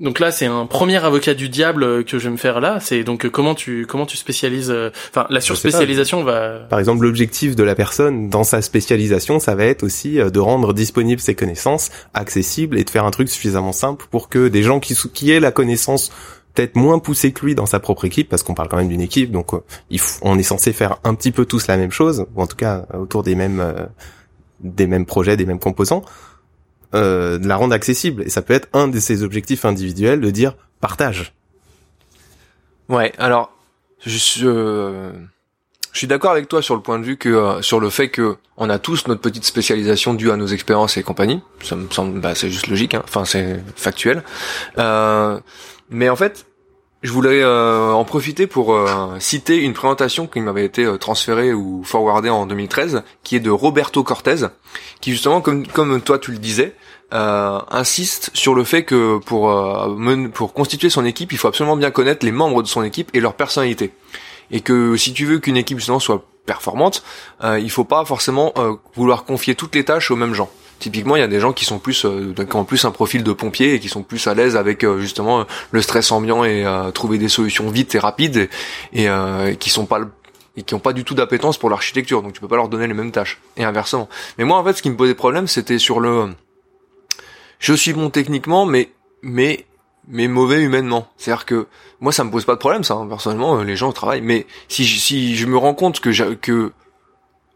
[0.00, 2.78] donc là, c'est un premier avocat du diable que je vais me faire là.
[2.80, 4.70] C'est donc comment tu comment tu spécialises.
[4.70, 6.60] Euh, enfin, la surspécialisation va.
[6.70, 10.40] Par exemple, l'objectif de la personne dans sa spécialisation, ça va être aussi euh, de
[10.40, 14.62] rendre disponibles ses connaissances, accessibles et de faire un truc suffisamment simple pour que des
[14.62, 16.10] gens qui qui aient la connaissance
[16.54, 19.02] peut-être moins poussée que lui dans sa propre équipe, parce qu'on parle quand même d'une
[19.02, 19.60] équipe, donc euh,
[20.22, 22.86] on est censé faire un petit peu tous la même chose, ou en tout cas
[22.98, 23.62] autour des mêmes
[24.60, 26.04] des mêmes projets, des mêmes composants
[26.94, 28.22] euh, de la rendre accessible.
[28.24, 31.32] Et ça peut être un de ses objectifs individuels de dire partage.
[32.88, 33.52] Ouais, alors
[34.04, 35.12] je,
[35.92, 38.08] je suis d'accord avec toi sur le point de vue que euh, sur le fait
[38.08, 41.40] que on a tous notre petite spécialisation due à nos expériences et compagnie.
[41.62, 42.94] Ça me semble, bah, c'est juste logique.
[42.94, 43.02] Hein.
[43.04, 44.22] Enfin, c'est factuel.
[44.78, 45.40] Euh,
[45.90, 46.46] mais en fait,
[47.02, 51.82] je voulais euh, en profiter pour euh, citer une présentation qui m'avait été transférée ou
[51.84, 54.46] forwardée en 2013, qui est de Roberto Cortez,
[55.00, 56.74] qui justement, comme toi tu le disais,
[57.10, 59.52] insiste sur le fait que pour
[60.32, 63.20] pour constituer son équipe, il faut absolument bien connaître les membres de son équipe et
[63.20, 63.92] leur personnalité
[64.50, 67.02] et que si tu veux qu'une équipe justement soit performante,
[67.44, 70.50] euh, il faut pas forcément euh, vouloir confier toutes les tâches aux mêmes gens.
[70.80, 73.32] Typiquement, il y a des gens qui sont plus euh, ont plus un profil de
[73.32, 77.18] pompier et qui sont plus à l'aise avec euh, justement le stress ambiant et trouver
[77.18, 78.48] des solutions vite et rapides
[78.92, 80.00] et, et qui sont pas
[80.56, 82.22] et qui ont pas du tout d'appétence pour l'architecture.
[82.22, 84.08] Donc tu peux pas leur donner les mêmes tâches et inversement.
[84.38, 86.30] Mais moi en fait, ce qui me posait problème, c'était sur le
[87.60, 88.90] je suis bon techniquement, mais
[89.22, 89.66] mais
[90.08, 91.08] mais mauvais humainement.
[91.16, 91.66] C'est-à-dire que
[92.00, 92.94] moi, ça me pose pas de problème, ça.
[92.94, 93.06] Hein.
[93.06, 94.22] Personnellement, euh, les gens travaillent.
[94.22, 96.72] Mais si je, si je me rends compte que que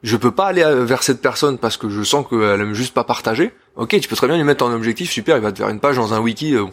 [0.04, 2.92] je peux pas aller euh, vers cette personne parce que je sens qu'elle aime juste
[2.94, 5.58] pas partager, ok, tu peux très bien lui mettre en objectif, super, il va te
[5.58, 6.66] faire une page dans un wiki, euh,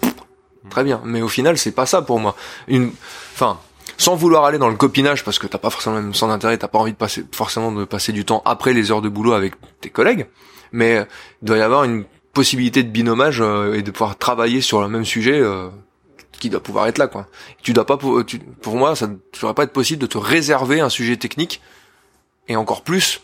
[0.70, 1.02] très bien.
[1.06, 2.36] Mais au final, c'est pas ça pour moi.
[2.68, 2.92] Une,
[3.34, 3.58] enfin,
[3.98, 6.58] sans vouloir aller dans le copinage parce que t'as pas forcément le même sens d'intérêt,
[6.58, 9.32] t'as pas envie de passer forcément de passer du temps après les heures de boulot
[9.32, 10.28] avec tes collègues,
[10.74, 11.08] mais
[11.42, 14.90] il doit y avoir une possibilité de binomage euh, et de pouvoir travailler sur le
[14.90, 15.70] même sujet euh,
[16.38, 17.28] qui doit pouvoir être là quoi.
[17.62, 18.22] Tu dois pas pour,
[18.62, 21.62] pour moi ça ne devrait pas être possible de te réserver un sujet technique
[22.52, 23.22] et encore plus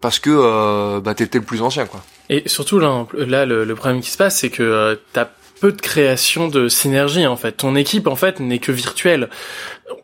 [0.00, 2.04] parce que euh, bah t'es le plus ancien quoi.
[2.28, 5.28] Et surtout là, le, problème qui se passe c'est que euh, t'as
[5.60, 7.52] peu de création de synergie en fait.
[7.52, 9.30] Ton équipe en fait n'est que virtuelle.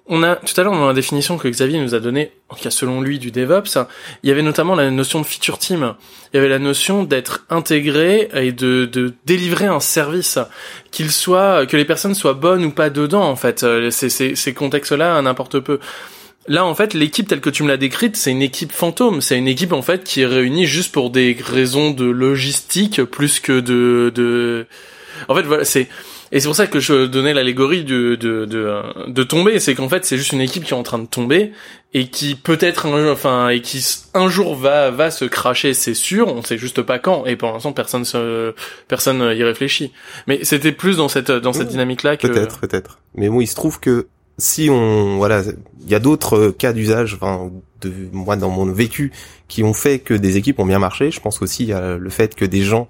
[0.07, 2.63] On a tout à l'heure dans la définition que Xavier nous a donnée, en tout
[2.63, 3.79] cas selon lui du DevOps,
[4.23, 5.95] il y avait notamment la notion de feature team.
[6.33, 10.39] Il y avait la notion d'être intégré et de, de délivrer un service,
[10.91, 13.67] qu'il soit que les personnes soient bonnes ou pas dedans en fait.
[13.91, 15.79] Ces, ces, ces contextes-là n'importe peu.
[16.51, 19.21] Là, en fait, l'équipe telle que tu me l'as décrite, c'est une équipe fantôme.
[19.21, 23.39] C'est une équipe en fait qui est réunie juste pour des raisons de logistique plus
[23.39, 24.67] que de, de
[25.29, 25.89] en fait, voilà, c'est
[26.33, 29.89] et c'est pour ça que je donnais l'allégorie de, de, de, de tomber, c'est qu'en
[29.89, 31.53] fait c'est juste une équipe qui est en train de tomber
[31.93, 33.85] et qui peut-être enfin et qui
[34.15, 37.53] un jour va va se cracher, c'est sûr, on sait juste pas quand et pour
[37.53, 38.55] l'instant personne se,
[38.89, 39.93] personne y réfléchit.
[40.29, 42.99] Mais c'était plus dans cette dans cette dynamique là que peut-être peut-être.
[43.15, 44.07] Mais bon, il se trouve que
[44.41, 45.43] si on voilà,
[45.83, 47.51] il y a d'autres cas d'usage enfin
[47.81, 49.13] de moi dans mon vécu
[49.49, 52.35] qui ont fait que des équipes ont bien marché, je pense aussi a le fait
[52.35, 52.89] que des gens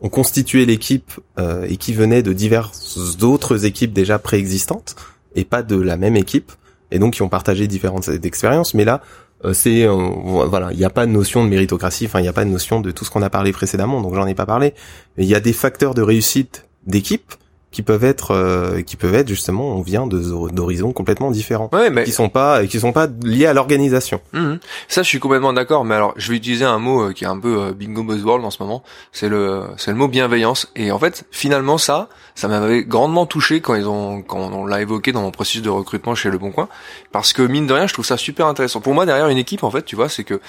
[0.00, 4.96] ont constitué l'équipe euh, et qui venaient de diverses autres équipes déjà préexistantes
[5.34, 6.52] et pas de la même équipe
[6.90, 8.74] et donc qui ont partagé différentes expériences.
[8.74, 9.02] Mais là
[9.44, 12.28] euh, c'est euh, voilà il n'y a pas de notion de méritocratie enfin il n'y
[12.28, 14.46] a pas de notion de tout ce qu'on a parlé précédemment donc j'en ai pas
[14.46, 14.74] parlé.
[15.16, 17.34] Il y a des facteurs de réussite d'équipe
[17.70, 21.68] qui peuvent être euh, qui peuvent être justement on vient d'horizons complètement différents.
[21.72, 22.04] Ouais, mais...
[22.04, 24.20] qui sont pas qui sont pas liés à l'organisation.
[24.32, 24.58] Mhm.
[24.88, 27.28] ça je suis complètement d'accord mais alors je vais utiliser un mot euh, qui est
[27.28, 28.82] un peu euh, bingo buzzword en ce moment.
[29.12, 30.70] C'est le c'est le mot bienveillance.
[30.76, 34.80] Et en fait finalement ça ça m'avait grandement touché quand ils ont quand on l'a
[34.80, 36.68] évoqué dans mon processus de recrutement chez Le Bon Coin.
[37.12, 38.80] Parce que mine de rien je trouve ça super intéressant.
[38.80, 40.40] Pour moi derrière une équipe en fait tu vois c'est que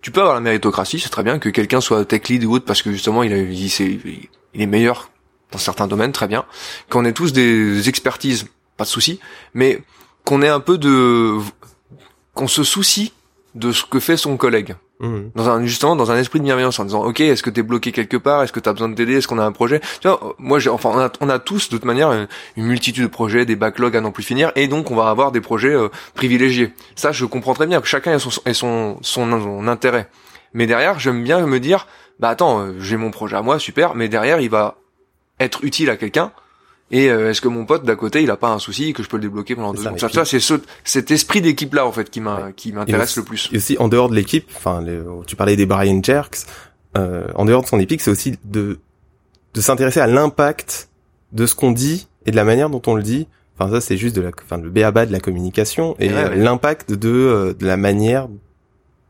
[0.00, 2.64] tu peux avoir la méritocratie, c'est très bien que quelqu'un soit tech lead ou autre
[2.64, 5.10] parce que justement il, a, il, il est meilleur
[5.52, 6.44] dans certains domaines, très bien.
[6.90, 9.20] Qu'on ait tous des expertises, pas de souci,
[9.54, 9.82] mais
[10.24, 11.38] qu'on ait un peu de,
[12.34, 13.12] qu'on se soucie
[13.54, 14.76] de ce que fait son collègue.
[15.00, 15.18] Mmh.
[15.36, 17.92] Dans un, justement, dans un esprit de bienveillance, en disant, ok, est-ce que t'es bloqué
[17.92, 19.80] quelque part, est-ce que t'as besoin de t'aider, est-ce qu'on a un projet?
[20.00, 22.12] Tu vois, moi, j'ai, enfin, on a, on a tous de toute manière
[22.56, 25.30] une, multitude de projets, des backlogs à non plus finir, et donc on va avoir
[25.30, 26.72] des projets euh, privilégiés.
[26.96, 30.08] Ça, je comprends très bien que chacun ait son, ait son, son, son intérêt.
[30.52, 31.86] Mais derrière, j'aime bien me dire,
[32.18, 34.78] bah attends, euh, j'ai mon projet à moi, super, mais derrière, il va
[35.40, 36.32] être utile à quelqu'un.
[36.90, 39.08] Et euh, est-ce que mon pote d'à côté il a pas un souci que je
[39.08, 42.08] peux le débloquer pendant deux ans ça, c'est ce, cet esprit d'équipe là en fait
[42.08, 43.50] qui m'a qui m'intéresse le plus.
[43.52, 44.82] et aussi en dehors de l'équipe enfin
[45.26, 46.46] tu parlais des Brian Jerks
[46.96, 48.78] euh, en dehors de son épique c'est aussi de
[49.52, 50.88] de s'intéresser à l'impact
[51.32, 53.28] de ce qu'on dit et de la manière dont on le dit.
[53.58, 57.08] Enfin ça c'est juste de la enfin le béaba de la communication et l'impact de
[57.08, 58.28] euh, de la manière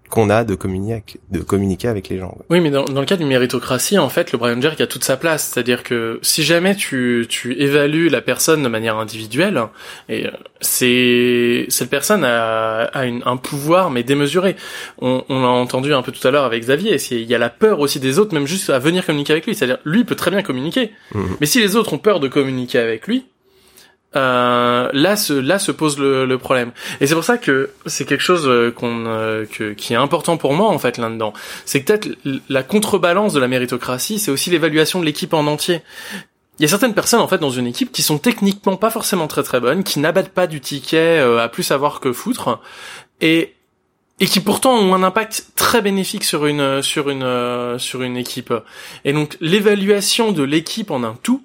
[0.08, 2.36] qu'on a de communiquer, de communiquer avec les gens.
[2.50, 5.04] Oui, mais dans, dans, le cas d'une méritocratie, en fait, le Brian Jerk a toute
[5.04, 5.50] sa place.
[5.52, 9.62] C'est-à-dire que si jamais tu, tu évalues la personne de manière individuelle,
[10.08, 14.56] et euh, c'est cette personne a, a une, un pouvoir mais démesuré.
[15.00, 16.96] On, on l'a entendu un peu tout à l'heure avec Xavier.
[17.10, 19.54] Il y a la peur aussi des autres, même juste à venir communiquer avec lui.
[19.54, 21.36] C'est-à-dire, lui peut très bien communiquer, mhm.
[21.40, 23.26] mais si les autres ont peur de communiquer avec lui,
[24.16, 26.72] euh, là se là se pose le, le problème.
[27.00, 30.36] Et c'est pour ça que c'est quelque chose euh, qu'on euh, que, qui est important
[30.38, 31.34] pour moi en fait là dedans
[31.66, 32.08] c'est peut-être
[32.48, 35.82] la contrebalance de la méritocratie c'est aussi l'évaluation de l'équipe en entier.
[36.58, 39.28] Il y a certaines personnes en fait dans une équipe qui sont techniquement pas forcément
[39.28, 42.60] très très bonnes, qui n'abattent pas du ticket euh, à plus savoir que foutre,
[43.20, 43.54] et
[44.20, 48.16] et qui pourtant ont un impact très bénéfique sur une sur une euh, sur une
[48.16, 48.52] équipe.
[49.04, 51.44] Et donc l'évaluation de l'équipe en un tout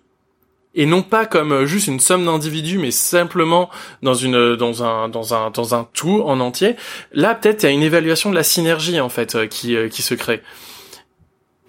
[0.75, 3.69] et non pas comme euh, juste une somme d'individus mais simplement
[4.01, 6.75] dans une dans un dans un dans un tout en entier.
[7.11, 10.01] Là peut-être il y a une évaluation de la synergie en fait euh, qui qui
[10.01, 10.41] se crée.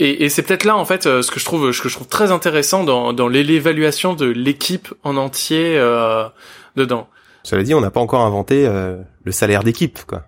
[0.01, 2.09] Et, et c'est peut-être là en fait ce que je trouve ce que je trouve
[2.09, 6.25] très intéressant dans dans l'évaluation de l'équipe en entier euh,
[6.77, 7.09] dedans.
[7.45, 10.23] Cela dit, on n'a pas encore inventé le salaire d'équipe quoi.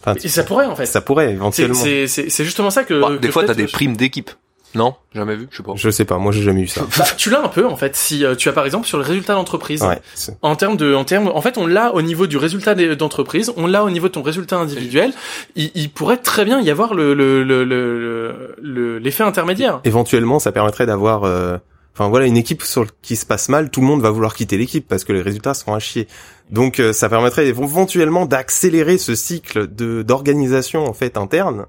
[0.00, 0.86] Enfin, et ça pourrait en fait.
[0.86, 1.74] Ça pourrait éventuellement.
[1.74, 3.00] C'est justement ça que.
[3.00, 4.30] Bah, des que fois, t'as des primes d'équipe.
[4.78, 5.72] Non, jamais vu, je sais pas.
[5.74, 6.82] Je sais pas, moi j'ai jamais eu ça.
[6.96, 7.96] Bah, tu l'as un peu en fait.
[7.96, 10.00] Si euh, tu as par exemple sur le résultat d'entreprise, ouais,
[10.40, 13.66] en termes de, en termes, en fait, on l'a au niveau du résultat d'entreprise, on
[13.66, 15.12] l'a au niveau de ton résultat individuel.
[15.56, 19.80] Il, il, pourrait très bien y avoir le le le le l'effet intermédiaire.
[19.82, 21.24] Éventuellement, ça permettrait d'avoir.
[21.24, 21.58] Euh...
[21.94, 24.56] Enfin voilà, une équipe sur qui se passe mal, tout le monde va vouloir quitter
[24.56, 26.06] l'équipe parce que les résultats seront à chier.
[26.48, 31.66] Donc euh, ça permettrait éventuellement d'accélérer ce cycle de d'organisation en fait interne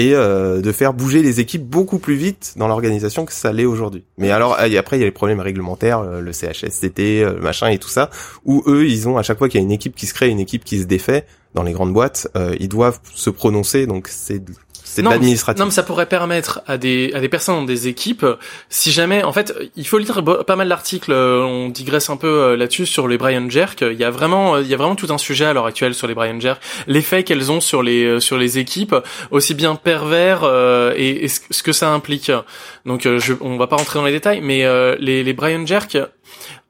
[0.00, 3.66] et euh, de faire bouger les équipes beaucoup plus vite dans l'organisation que ça l'est
[3.66, 4.04] aujourd'hui.
[4.16, 7.88] Mais alors après il y a les problèmes réglementaires, le CHSCT, le machin et tout
[7.88, 8.08] ça,
[8.44, 10.28] où eux ils ont à chaque fois qu'il y a une équipe qui se crée,
[10.28, 13.86] une équipe qui se défait dans les grandes boîtes, euh, ils doivent se prononcer.
[13.86, 14.42] Donc c'est
[14.92, 15.10] c'est non.
[15.12, 18.26] Non, mais ça pourrait permettre à des à des personnes dans des équipes,
[18.70, 21.12] si jamais, en fait, il faut lire pas mal d'articles.
[21.12, 23.82] Euh, on digresse un peu euh, là-dessus sur les Brian Jerk.
[23.82, 26.08] Il y a vraiment il y a vraiment tout un sujet à l'heure actuelle sur
[26.08, 28.96] les Brian Jerk, l'effet qu'elles ont sur les euh, sur les équipes,
[29.30, 30.42] aussi bien pervers
[30.96, 32.32] et, et, ce que ça implique.
[32.84, 34.66] Donc, je, on va pas rentrer dans les détails, mais
[34.98, 35.98] les les Brian Jerk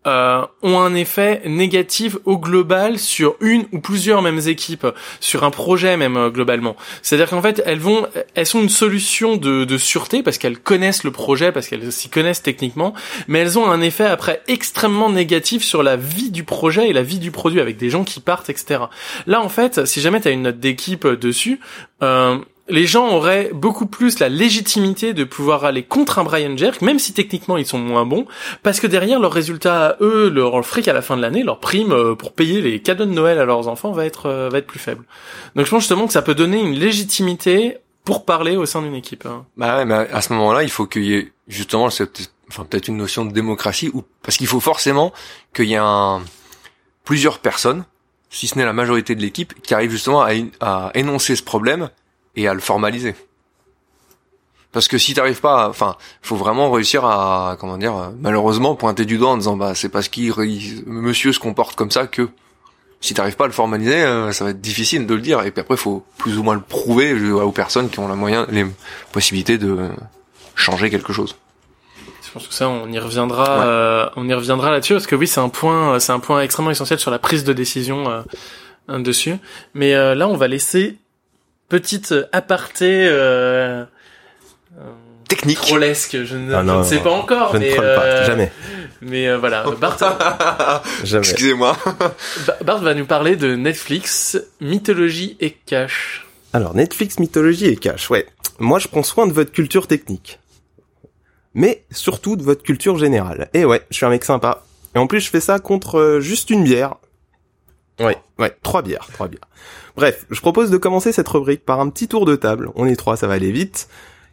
[0.07, 4.87] euh, ont un effet négatif au global sur une ou plusieurs mêmes équipes,
[5.21, 6.75] sur un projet même euh, globalement.
[7.03, 11.05] C'est-à-dire qu'en fait, elles vont, elles sont une solution de, de sûreté parce qu'elles connaissent
[11.05, 12.95] le projet, parce qu'elles s'y connaissent techniquement,
[13.29, 17.03] mais elles ont un effet après extrêmement négatif sur la vie du projet et la
[17.03, 18.85] vie du produit avec des gens qui partent, etc.
[19.27, 21.61] Là, en fait, si jamais tu as une note d'équipe dessus,
[22.03, 22.39] euh,
[22.71, 26.99] les gens auraient beaucoup plus la légitimité de pouvoir aller contre un Brian Jerk, même
[26.99, 28.27] si techniquement ils sont moins bons,
[28.63, 31.93] parce que derrière leurs résultats, eux, leur fric à la fin de l'année, leur prime
[31.93, 34.67] euh, pour payer les cadeaux de Noël à leurs enfants va être euh, va être
[34.67, 35.05] plus faible.
[35.57, 38.95] Donc je pense justement que ça peut donner une légitimité pour parler au sein d'une
[38.95, 39.27] équipe.
[39.27, 39.45] Hein.
[39.57, 42.97] Bah ouais, mais à ce moment-là, il faut qu'il y ait justement enfin peut-être une
[42.97, 45.13] notion de démocratie, ou parce qu'il faut forcément
[45.55, 46.23] qu'il y ait un
[47.05, 47.85] plusieurs personnes,
[48.31, 50.31] si ce n'est la majorité de l'équipe, qui arrivent justement à,
[50.61, 51.91] à énoncer ce problème
[52.37, 53.15] et à le formaliser.
[54.73, 59.19] Parce que si t'arrives pas, enfin, faut vraiment réussir à, comment dire, malheureusement pointer du
[59.19, 60.33] doigt en disant bah c'est parce qu'il
[60.87, 62.29] monsieur se comporte comme ça que
[63.01, 65.43] si t'arrives pas à le formaliser, euh, ça va être difficile de le dire.
[65.43, 68.47] Et puis après, faut plus ou moins le prouver aux personnes qui ont la moyen,
[68.51, 68.67] les
[69.13, 69.89] possibilités de
[70.55, 71.37] changer quelque chose.
[72.23, 75.27] Je pense que ça, on y reviendra, euh, on y reviendra là-dessus parce que oui,
[75.27, 78.23] c'est un point, c'est un point extrêmement essentiel sur la prise de décision
[78.89, 79.37] euh, dessus.
[79.75, 80.97] Mais là, on va laisser
[81.71, 83.85] petite aparté euh,
[85.29, 85.57] technique.
[85.57, 86.19] trollesque.
[86.25, 88.53] Je ne, ah ne sais pas encore je mais ne pas, euh, jamais.
[89.01, 89.97] mais euh, voilà Bart
[91.05, 91.27] jamais.
[91.27, 91.77] Excusez-moi.
[92.65, 96.27] Bart va nous parler de Netflix mythologie et cash.
[96.53, 98.27] Alors Netflix mythologie et cash ouais.
[98.59, 100.39] Moi je prends soin de votre culture technique.
[101.55, 103.49] Mais surtout de votre culture générale.
[103.55, 104.65] Et ouais je suis un mec sympa.
[104.95, 106.97] Et en plus je fais ça contre euh, juste une bière.
[108.01, 108.17] Ouais.
[108.39, 109.47] Ouais trois bières trois bières
[109.97, 112.97] Bref, je propose de commencer cette rubrique par un petit tour de table, on est
[112.97, 113.89] trois, ça va aller vite,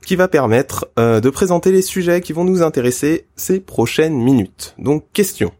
[0.06, 4.76] qui va permettre euh, de présenter les sujets qui vont nous intéresser ces prochaines minutes.
[4.78, 5.52] Donc, question.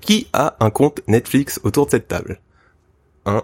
[0.00, 2.40] Qui a un compte Netflix autour de cette table?
[3.26, 3.42] Un.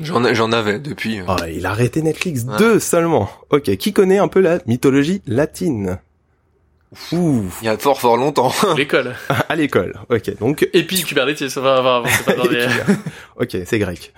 [0.00, 1.20] J'en j'en avais depuis.
[1.28, 3.28] Oh, il a arrêté Netflix deux seulement.
[3.50, 5.98] Ok, qui connaît un peu la mythologie latine?
[7.12, 7.44] Ouh.
[7.60, 8.52] Il y a fort fort longtemps.
[8.76, 9.14] L'école.
[9.48, 9.94] à l'école.
[10.08, 10.68] Ok, donc.
[10.72, 12.42] Et puis Kubernetes, ça va, va, va,
[13.36, 14.12] Ok, c'est grec.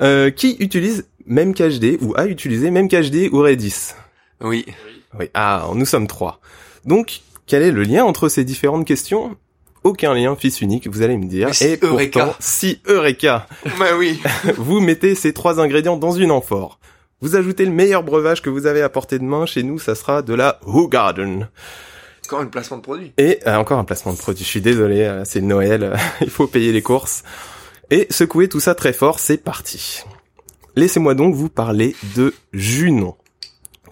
[0.00, 3.92] Euh, qui utilise MemCached ou a utilisé MemCached ou Redis?
[4.40, 4.66] Oui.
[5.18, 5.30] Oui.
[5.34, 6.40] Ah, nous sommes trois.
[6.84, 9.36] Donc, quel est le lien entre ces différentes questions?
[9.84, 11.54] Aucun lien, fils unique, vous allez me dire.
[11.54, 12.34] si Et Eureka.
[12.40, 13.46] si Eureka,
[13.78, 14.18] bah oui,
[14.56, 16.78] vous mettez ces trois ingrédients dans une amphore.
[17.20, 19.46] Vous ajoutez le meilleur breuvage que vous avez à portée de main.
[19.46, 20.58] Chez nous, ça sera de la
[20.90, 21.48] Garden.
[22.26, 23.12] Encore un placement de produit.
[23.18, 24.42] Et euh, encore un placement de produit.
[24.44, 27.22] Je suis désolé, euh, c'est Noël, il faut payer les courses.
[27.90, 30.02] Et secouez tout ça très fort, c'est parti.
[30.76, 33.14] Laissez-moi donc vous parler de Junon,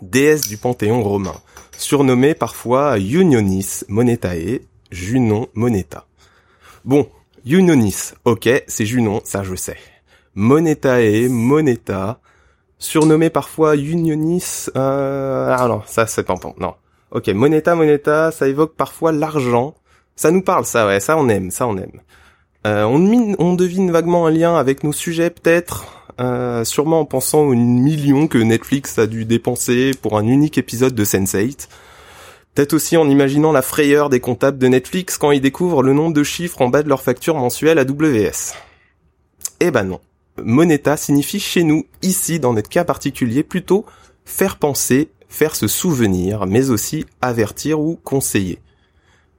[0.00, 1.36] déesse du panthéon romain,
[1.76, 6.06] surnommée parfois Unionis Monetae, Junon Moneta.
[6.84, 7.08] Bon,
[7.46, 9.76] Unionis, ok, c'est Junon, ça je sais.
[10.34, 12.20] Monetae, Moneta,
[12.78, 16.74] surnommé parfois Unionis, euh, ah non, ça c'est pas non.
[17.10, 19.74] Ok, Moneta, Moneta, ça évoque parfois l'argent.
[20.16, 22.00] Ça nous parle, ça, ouais, ça on aime, ça on aime.
[22.66, 27.54] Euh, on, devine vaguement un lien avec nos sujets, peut-être, euh, sûrement en pensant aux
[27.54, 31.68] millions que Netflix a dû dépenser pour un unique épisode de Sense8.
[32.54, 36.14] Peut-être aussi en imaginant la frayeur des comptables de Netflix quand ils découvrent le nombre
[36.14, 38.54] de chiffres en bas de leur facture mensuelle à WS.
[39.58, 40.00] Eh ben non.
[40.40, 43.84] Moneta signifie chez nous, ici, dans notre cas particulier, plutôt
[44.24, 48.60] faire penser, faire se souvenir, mais aussi avertir ou conseiller.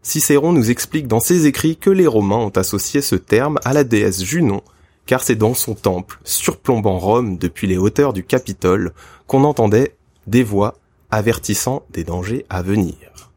[0.04, 3.86] Cicéron nous explique dans ses écrits que les Romains ont associé ce terme à la
[3.86, 4.62] déesse Junon,
[5.06, 8.92] car c'est dans son temple, surplombant Rome depuis les hauteurs du Capitole,
[9.28, 9.96] qu'on entendait
[10.28, 10.76] des voix
[11.10, 13.32] avertissant des dangers à venir.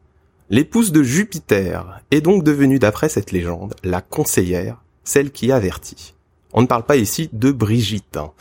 [0.49, 6.15] L'épouse de Jupiter est donc devenue, d'après cette légende, la conseillère, celle qui avertit.
[6.53, 8.17] On ne parle pas ici de Brigitte.
[8.17, 8.31] hein.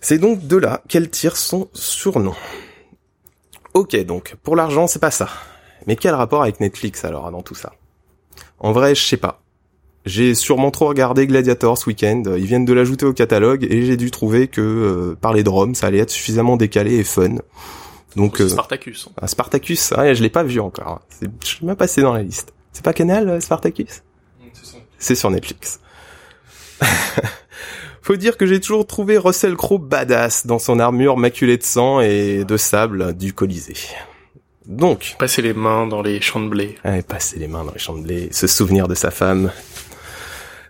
[0.00, 2.34] C'est donc de là qu'elle tire son surnom.
[3.74, 5.28] Ok, donc, pour l'argent, c'est pas ça.
[5.86, 7.72] Mais quel rapport avec Netflix alors dans tout ça?
[8.58, 9.40] En vrai, je sais pas.
[10.06, 13.96] J'ai sûrement trop regardé Gladiator ce week-end, ils viennent de l'ajouter au catalogue et j'ai
[13.96, 17.36] dû trouver que euh, parler de Rome, ça allait être suffisamment décalé et fun.
[18.16, 19.08] Donc euh, Spartacus.
[19.20, 21.00] ah, Spartacus, ouais, je l'ai pas vu encore.
[21.10, 22.54] C'est- Je suis même passé dans la liste.
[22.72, 24.02] C'est pas Canal, euh, Spartacus?
[24.98, 25.78] C'est sur Netflix.
[28.02, 32.00] Faut dire que j'ai toujours trouvé Russell Crowe badass dans son armure maculée de sang
[32.00, 33.76] et de sable du Colisée.
[34.68, 36.76] Donc, Passer les mains dans les champs de blé.
[37.08, 39.50] Passer les mains dans les champs de blé, se souvenir de sa femme.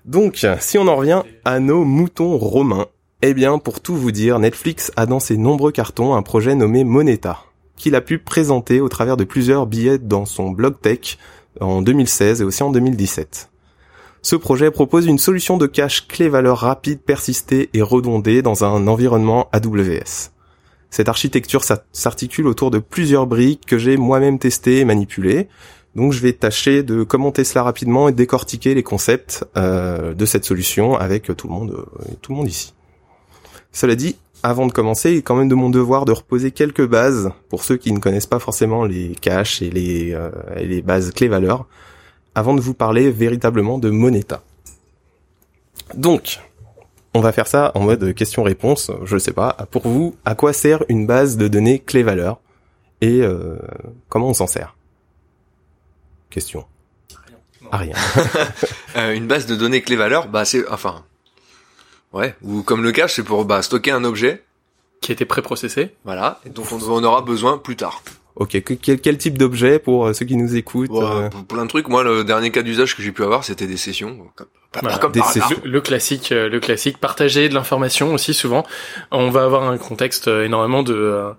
[0.05, 2.87] Donc, si on en revient à nos moutons romains,
[3.23, 6.85] eh bien, pour tout vous dire, Netflix a dans ses nombreux cartons un projet nommé
[6.85, 7.41] Moneta,
[7.77, 11.19] qu'il a pu présenter au travers de plusieurs billets dans son blog tech
[11.61, 13.51] en 2016 et aussi en 2017.
[14.23, 19.49] Ce projet propose une solution de cache clé-valeur rapide, persistée et redondée dans un environnement
[19.51, 20.31] AWS.
[20.91, 25.49] Cette architecture s'a- s'articule autour de plusieurs briques que j'ai moi-même testées et manipulées.
[25.95, 30.45] Donc je vais tâcher de commenter cela rapidement et décortiquer les concepts euh, de cette
[30.45, 32.75] solution avec tout le monde, euh, tout le monde ici.
[33.73, 36.87] Cela dit, avant de commencer, il est quand même de mon devoir de reposer quelques
[36.87, 40.81] bases pour ceux qui ne connaissent pas forcément les caches et les, euh, et les
[40.81, 41.67] bases clés-valeurs,
[42.35, 44.43] avant de vous parler véritablement de Moneta.
[45.95, 46.39] Donc,
[47.19, 48.93] on va faire ça en mode question-réponse.
[49.05, 49.57] Je sais pas.
[49.73, 52.39] Pour vous, à quoi sert une base de données clé-valeur
[53.01, 53.57] et euh,
[54.09, 54.77] comment on s'en sert?
[56.31, 56.65] Question.
[57.71, 57.95] À rien.
[58.97, 61.05] Euh, une base de données clé valeur, bah c'est enfin
[62.13, 64.43] ouais, ou comme le cache, c'est pour bah, stocker un objet,
[65.03, 65.95] Qui était préprocessé.
[66.05, 68.03] voilà, et donc on en aura besoin plus tard.
[68.37, 68.61] Ok.
[68.63, 71.65] que- quel, quel type d'objet pour euh, ceux qui nous écoutent Bon, euh, pour plein
[71.65, 71.87] de trucs.
[71.89, 74.19] Moi, le dernier cas d'usage que j'ai pu avoir, c'était des sessions.
[74.83, 75.13] Voilà, comme.
[75.65, 78.65] Le, le classique, euh, le classique, partager de l'information aussi souvent.
[79.11, 81.31] On va avoir un contexte euh, énormément de euh,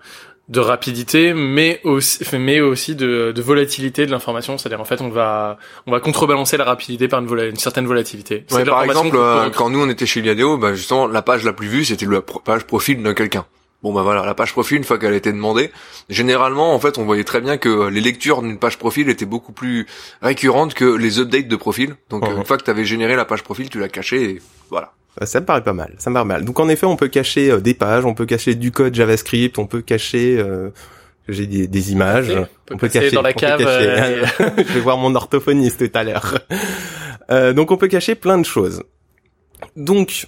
[0.50, 4.58] de rapidité, mais aussi, mais aussi de, de volatilité de l'information.
[4.58, 7.86] C'est-à-dire en fait, on va on va contrebalancer la rapidité par une, vola- une certaine
[7.86, 8.46] volatilité.
[8.52, 11.54] Ouais, par exemple, euh, quand nous on était chez Liadeo, bah justement la page la
[11.54, 13.46] plus vue c'était la page profil de quelqu'un.
[13.82, 15.72] Bon bah voilà, la page profil une fois qu'elle a été demandée,
[16.10, 19.54] généralement en fait on voyait très bien que les lectures d'une page profil étaient beaucoup
[19.54, 19.88] plus
[20.22, 21.96] récurrentes que les updates de profil.
[22.10, 22.38] Donc Mhm.
[22.39, 24.92] une fois que tu avais généré la page profil, tu l'as cachée et voilà.
[25.22, 25.96] Euh, Ça me paraît pas mal.
[25.98, 26.44] Ça me paraît mal.
[26.44, 29.58] Donc en effet, on peut cacher euh, des pages, on peut cacher du code JavaScript,
[29.58, 30.72] on peut cacher euh,
[31.30, 32.36] j'ai des, des images.
[32.72, 33.88] On peut passer dans la cave, cacher.
[34.42, 36.38] euh, Je vais voir mon orthophoniste tout à l'heure.
[37.32, 38.84] Euh, donc on peut cacher plein de choses.
[39.76, 40.26] Donc,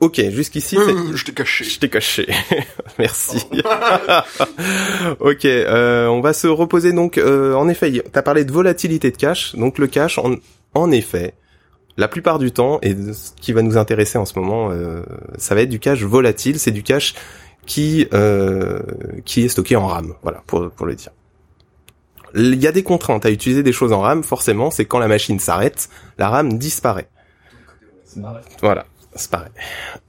[0.00, 0.76] ok, jusqu'ici.
[0.76, 1.64] Euh, je t'ai caché.
[1.64, 2.26] Je t'ai caché.
[2.98, 3.38] Merci.
[5.20, 7.18] ok, euh, on va se reposer donc.
[7.18, 9.54] euh, en effet, t'as parlé de volatilité de cache.
[9.56, 10.36] Donc le cache, en,
[10.74, 11.34] en effet,
[11.96, 15.02] la plupart du temps, et ce qui va nous intéresser en ce moment, euh,
[15.38, 16.58] ça va être du cache volatile.
[16.58, 17.14] C'est du cache
[17.66, 18.80] qui euh,
[19.24, 20.14] qui est stocké en RAM.
[20.22, 21.10] Voilà, pour pour le dire.
[22.34, 24.22] Il y a des contraintes à utiliser des choses en RAM.
[24.22, 27.08] Forcément, c'est quand la machine s'arrête, la RAM disparaît.
[28.62, 29.50] Voilà, disparaît.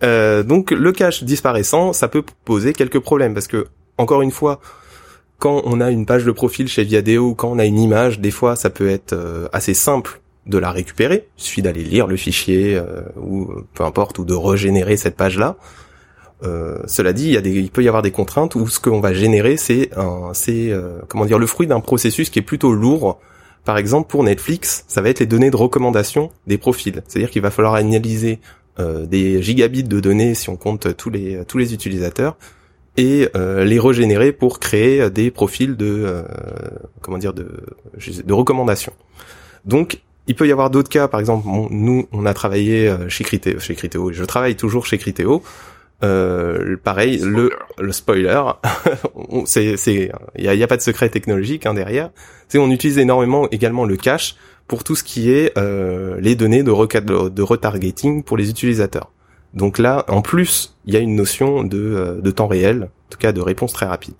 [0.04, 4.60] Euh, donc le cache disparaissant, ça peut poser quelques problèmes parce que encore une fois,
[5.40, 8.32] quand on a une page de profil chez Viadeo quand on a une image, des
[8.32, 11.28] fois ça peut être euh, assez simple de la récupérer.
[11.38, 15.58] Il suffit d'aller lire le fichier euh, ou peu importe ou de régénérer cette page-là.
[16.44, 18.80] Euh, cela dit, il, y a des, il peut y avoir des contraintes où ce
[18.80, 19.92] qu'on va générer, c'est
[20.34, 23.20] c'est euh, comment dire, le fruit d'un processus qui est plutôt lourd.
[23.64, 27.04] Par exemple, pour Netflix, ça va être les données de recommandation des profils.
[27.08, 28.40] C'est-à-dire qu'il va falloir analyser
[28.80, 32.36] des gigabits de données si on compte tous les tous les utilisateurs
[32.98, 36.24] et euh, les régénérer pour créer des profils de euh,
[37.02, 37.48] comment dire de
[38.24, 38.94] de recommandations.
[39.66, 43.24] Donc il peut y avoir d'autres cas, par exemple, nous on a travaillé euh, chez
[43.24, 45.42] Criteo, chez Criteo, et je travaille toujours chez Criteo.
[46.04, 48.42] euh, pareil, le, le spoiler,
[49.46, 52.10] c'est, c'est, il y a, y a, pas de secret technologique hein, derrière.
[52.48, 54.36] C'est on utilise énormément également le cache
[54.72, 59.12] pour tout ce qui est euh, les données de, de retargeting pour les utilisateurs.
[59.54, 63.10] Donc là, en plus, il y a une notion de, euh, de temps réel, en
[63.10, 64.14] tout cas de réponse très rapide.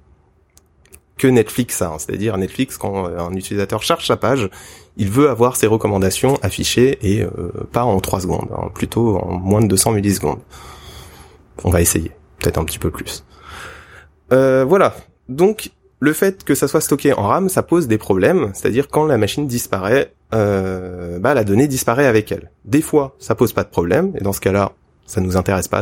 [1.18, 2.00] Que Netflix a, hein.
[2.00, 4.50] c'est-à-dire Netflix, quand euh, un utilisateur cherche sa page,
[4.98, 7.30] il veut avoir ses recommandations affichées et euh,
[7.72, 10.40] pas en 3 secondes, hein, plutôt en moins de 200 millisecondes.
[11.64, 13.24] On va essayer, peut-être un petit peu plus.
[14.34, 14.98] Euh, voilà,
[15.30, 15.72] donc
[16.02, 19.18] le fait que ça soit stocké en RAM, ça pose des problèmes, c'est-à-dire quand la
[19.18, 22.52] machine disparaît, euh, bah la donnée disparaît avec elle.
[22.66, 24.74] Des fois, ça pose pas de problème, et dans ce cas-là,
[25.06, 25.82] ça nous intéresse pas.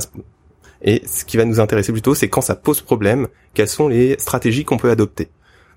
[0.81, 4.17] Et ce qui va nous intéresser plutôt, c'est quand ça pose problème, quelles sont les
[4.17, 5.29] stratégies qu'on peut adopter.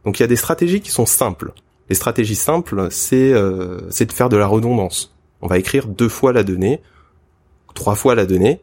[0.05, 1.53] Donc il y a des stratégies qui sont simples.
[1.89, 5.15] Les stratégies simples, c'est euh, de faire de la redondance.
[5.41, 6.81] On va écrire deux fois la donnée,
[7.75, 8.61] trois fois la donnée,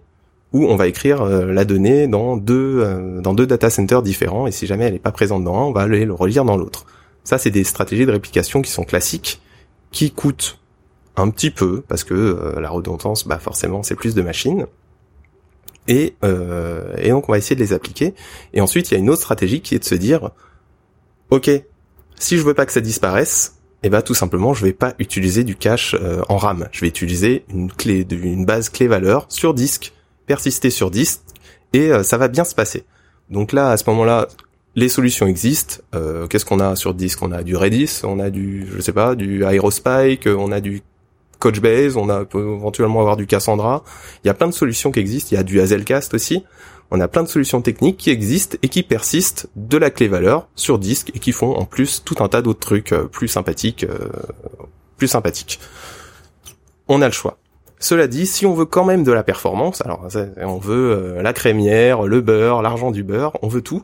[0.53, 4.47] ou on va écrire euh, la donnée dans deux euh, dans deux data centers différents,
[4.47, 6.57] et si jamais elle n'est pas présente dans un, on va aller le relire dans
[6.57, 6.85] l'autre.
[7.23, 9.41] Ça, c'est des stratégies de réplication qui sont classiques,
[9.91, 10.59] qui coûtent
[11.15, 14.65] un petit peu parce que euh, la redondance, bah forcément, c'est plus de machines.
[15.87, 18.13] Et, euh, et donc on va essayer de les appliquer.
[18.53, 20.31] Et ensuite, il y a une autre stratégie qui est de se dire,
[21.29, 21.49] ok,
[22.17, 24.93] si je veux pas que ça disparaisse, et eh ben tout simplement, je vais pas
[24.99, 26.67] utiliser du cache euh, en RAM.
[26.73, 29.93] Je vais utiliser une clé, une base clé valeur sur disque,
[30.25, 31.21] persister sur disque,
[31.71, 32.83] et ça va bien se passer.
[33.29, 34.27] Donc là, à ce moment-là,
[34.75, 35.77] les solutions existent.
[35.95, 37.21] Euh, Qu'est-ce qu'on a sur disque?
[37.21, 40.81] On a du Redis, on a du, je sais pas, du Aerospike, on a du
[41.39, 43.83] Couchbase, on a peut éventuellement avoir du Cassandra.
[44.23, 45.29] Il y a plein de solutions qui existent.
[45.31, 46.43] Il y a du Hazelcast aussi.
[46.91, 50.47] On a plein de solutions techniques qui existent et qui persistent de la clé valeur
[50.55, 53.83] sur disque et qui font en plus tout un tas d'autres trucs euh, plus sympathiques,
[53.83, 54.09] euh,
[54.97, 55.59] plus sympathiques.
[56.87, 57.37] On a le choix.
[57.79, 60.05] Cela dit, si on veut quand même de la performance, alors
[60.37, 63.83] on veut la crémière, le beurre, l'argent du beurre, on veut tout.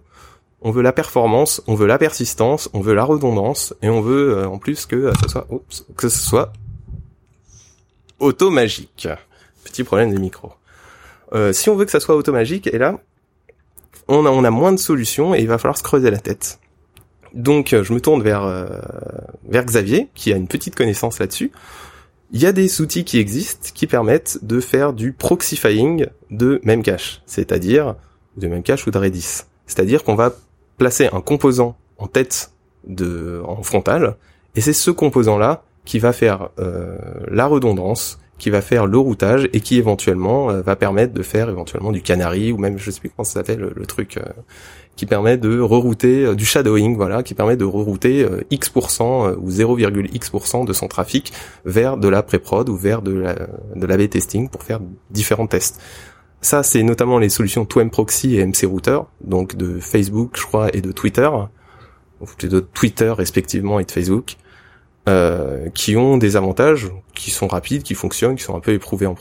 [0.66, 4.46] On veut la performance, on veut la persistance, on veut la redondance et on veut
[4.46, 5.48] en plus que ce soit,
[5.96, 6.52] que ce soit
[8.20, 9.08] automagique.
[9.64, 10.54] Petit problème des micros.
[11.34, 13.00] Euh, si on veut que ça soit automagique, et là,
[14.08, 16.60] on a, moins de solutions et il va falloir se creuser la tête.
[17.34, 18.68] Donc, euh, je me tourne vers, euh,
[19.48, 21.52] vers Xavier, qui a une petite connaissance là-dessus.
[22.32, 27.22] Il y a des outils qui existent qui permettent de faire du proxifying de Memcache,
[27.26, 27.96] c'est-à-dire
[28.38, 29.44] de Memcache ou de Redis.
[29.68, 30.36] C'est-à-dire qu'on va
[30.78, 32.52] placer un composant en tête
[32.88, 34.18] de, en frontal,
[34.56, 36.98] et c'est ce composant-là qui va faire euh,
[37.30, 41.50] la redondance, qui va faire le routage et qui éventuellement euh, va permettre de faire
[41.50, 44.24] éventuellement du canary ou même je sais plus comment ça s'appelle le, truc euh,
[44.98, 50.74] qui permet de rerouter du shadowing voilà qui permet de rerouter x% ou 0,x% de
[50.74, 51.32] son trafic
[51.64, 53.36] vers de la pré-prod ou vers de la
[53.76, 54.80] de l'AB testing pour faire
[55.12, 55.82] différents tests.
[56.42, 60.82] Ça c'est notamment les solutions 2mProxy et MC Router donc de Facebook je crois et
[60.82, 61.30] de Twitter
[62.22, 64.38] ou de Twitter respectivement et de Facebook
[65.08, 69.06] euh, qui ont des avantages, qui sont rapides, qui fonctionnent, qui sont un peu éprouvés
[69.06, 69.14] en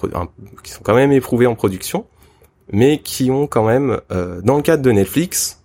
[0.62, 2.06] qui sont quand même éprouvés en production,
[2.72, 5.62] mais qui ont quand même, euh, dans le cadre de Netflix,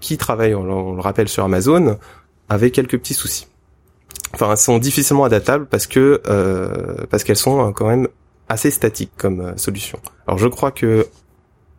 [0.00, 1.98] qui travaille, on, le rappelle sur Amazon,
[2.48, 3.46] avec quelques petits soucis.
[4.32, 8.08] Enfin, elles sont difficilement adaptables parce que euh, parce qu'elles sont quand même
[8.52, 9.98] assez statiques comme solution.
[10.26, 11.06] Alors je crois que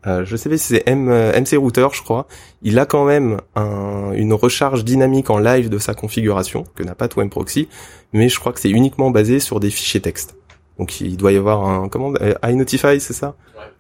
[0.06, 2.28] euh, je sais pas si c'est M, euh, MC Router, je crois.
[2.62, 6.96] Il a quand même un, une recharge dynamique en live de sa configuration que n'a
[6.96, 7.70] pas Proxy,
[8.12, 10.36] mais je crois que c'est uniquement basé sur des fichiers texte.
[10.80, 13.36] Donc il doit y avoir un comment euh, iNotify, c'est ça?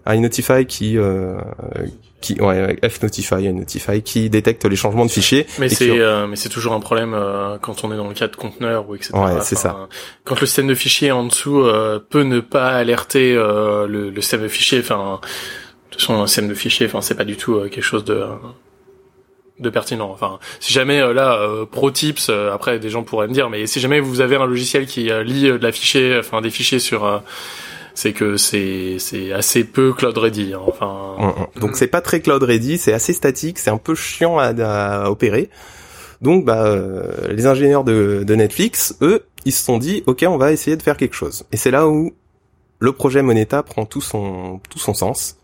[0.05, 0.17] Ouais.
[0.17, 1.39] iNotify qui euh,
[2.21, 5.47] qui ouais Fnotify, iNotify qui détecte les changements de fichiers.
[5.59, 7.17] Mais c'est mais c'est toujours un problème
[7.61, 9.13] quand on est dans le cas de conteneurs ou etc.
[9.15, 9.87] Ouais, c'est ça.
[10.23, 11.65] Quand le système de fichiers en dessous
[12.09, 15.19] peut ne pas alerter le, le système de fichiers, enfin
[15.93, 18.03] de toute façon, un système de fichiers, enfin, c'est pas du tout euh, quelque chose
[18.03, 18.25] de
[19.59, 20.09] de pertinent.
[20.11, 23.67] Enfin, si jamais euh, là, euh, pro tips, après des gens pourraient me dire, mais
[23.67, 27.21] si jamais vous avez un logiciel qui lit de la fichier, enfin des fichiers sur
[27.95, 30.53] c'est que c'est c'est assez peu cloud ready.
[30.53, 30.61] Hein.
[30.65, 31.59] Enfin, mm, mm.
[31.61, 35.09] donc c'est pas très cloud ready, c'est assez statique, c'est un peu chiant à, à
[35.09, 35.49] opérer.
[36.21, 36.77] Donc bah
[37.29, 40.81] les ingénieurs de, de Netflix, eux, ils se sont dit ok, on va essayer de
[40.81, 41.43] faire quelque chose.
[41.51, 42.13] Et c'est là où
[42.79, 45.37] le projet Moneta prend tout son tout son sens.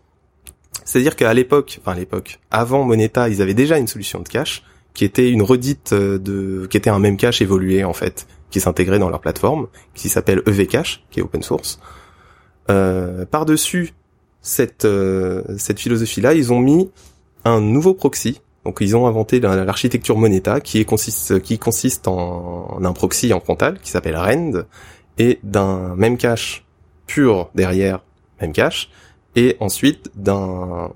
[0.90, 4.64] C'est-à-dire qu'à l'époque, enfin à l'époque, avant Moneta, ils avaient déjà une solution de cache
[4.92, 8.58] qui était une redite euh, de, qui était un même cache évolué en fait, qui
[8.58, 11.78] s'intégrait dans leur plateforme, qui s'appelle EVCache, qui est open source.
[12.70, 13.94] Euh, Par-dessus
[14.42, 16.90] cette euh, cette philosophie-là, ils ont mis
[17.44, 18.40] un nouveau proxy.
[18.64, 23.38] Donc ils ont inventé l'architecture Moneta, qui est consiste qui consiste en, un proxy en
[23.38, 24.66] frontal qui s'appelle REND
[25.18, 26.66] et d'un même cache
[27.06, 28.00] pur derrière
[28.40, 28.90] même cache
[29.36, 30.90] et ensuite d'un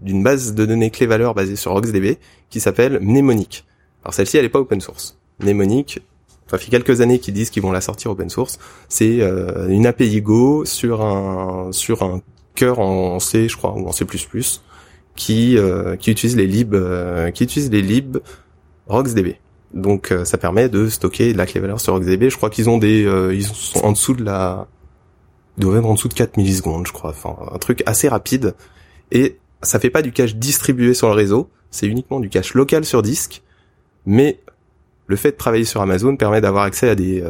[0.00, 3.66] d'une base de données clé valeur basée sur RocksDB qui s'appelle Mnemonic.
[4.02, 5.18] Alors celle-ci elle est pas open source.
[5.40, 6.00] Mnemonic,
[6.46, 8.58] ça fait quelques années qu'ils disent qu'ils vont la sortir open source.
[8.88, 12.22] C'est euh, une API Go sur un sur un
[12.54, 14.06] cœur en C, je crois, ou en C++,
[15.16, 18.18] qui euh, qui utilise les libs euh, qui utilise les libs
[18.88, 19.36] RocksDB.
[19.72, 22.30] Donc euh, ça permet de stocker de la clé valeur sur RocksDB.
[22.30, 24.68] Je crois qu'ils ont des ils sont en dessous de la
[25.58, 27.10] doivent être en dessous de 4 millisecondes, je crois.
[27.10, 28.54] Enfin, un truc assez rapide.
[29.12, 32.84] Et ça fait pas du cache distribué sur le réseau, c'est uniquement du cache local
[32.84, 33.42] sur disque.
[34.06, 34.40] Mais
[35.06, 37.22] le fait de travailler sur Amazon permet d'avoir accès à des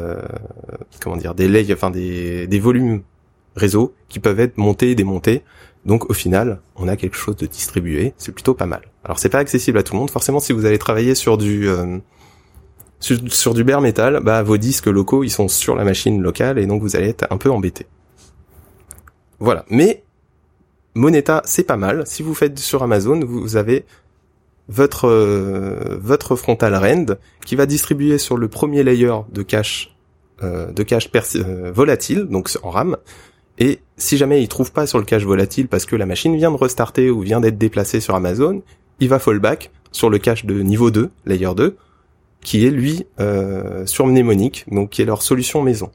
[1.00, 3.02] comment dire des layers, enfin des, des volumes
[3.56, 5.42] réseau qui peuvent être montés et démontés.
[5.84, 8.82] Donc au final, on a quelque chose de distribué, c'est plutôt pas mal.
[9.04, 11.68] Alors c'est pas accessible à tout le monde, forcément si vous allez travailler sur du
[11.68, 11.98] euh,
[13.00, 16.66] sur, du bare metal, bah vos disques locaux ils sont sur la machine locale et
[16.66, 17.86] donc vous allez être un peu embêté.
[19.40, 20.02] Voilà, mais
[20.94, 22.06] Moneta c'est pas mal.
[22.06, 23.84] Si vous faites sur Amazon, vous avez
[24.68, 29.94] votre euh, votre frontal rend qui va distribuer sur le premier layer de cache
[30.42, 31.10] euh, de cache
[31.74, 32.96] volatile donc en RAM
[33.58, 36.50] et si jamais il trouve pas sur le cache volatile parce que la machine vient
[36.50, 38.62] de restarter ou vient d'être déplacée sur Amazon,
[39.00, 41.76] il va fallback sur le cache de niveau 2, layer 2,
[42.40, 45.90] qui est lui euh, sur Mnemonic, donc qui est leur solution maison.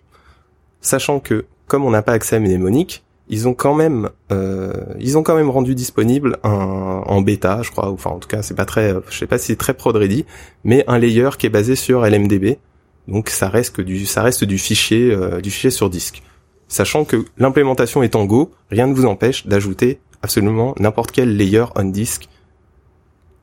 [0.79, 5.17] Sachant que comme on n'a pas accès à Mnemonic, ils ont quand même euh, ils
[5.17, 8.55] ont quand même rendu disponible un en bêta, je crois, enfin en tout cas c'est
[8.55, 10.25] pas très, je sais pas si c'est très prod ready,
[10.63, 12.57] mais un layer qui est basé sur LMDB,
[13.07, 16.23] donc ça reste que du ça reste du fichier euh, du fichier sur disque.
[16.67, 21.65] Sachant que l'implémentation est en Go, rien ne vous empêche d'ajouter absolument n'importe quel layer
[21.75, 22.27] on disk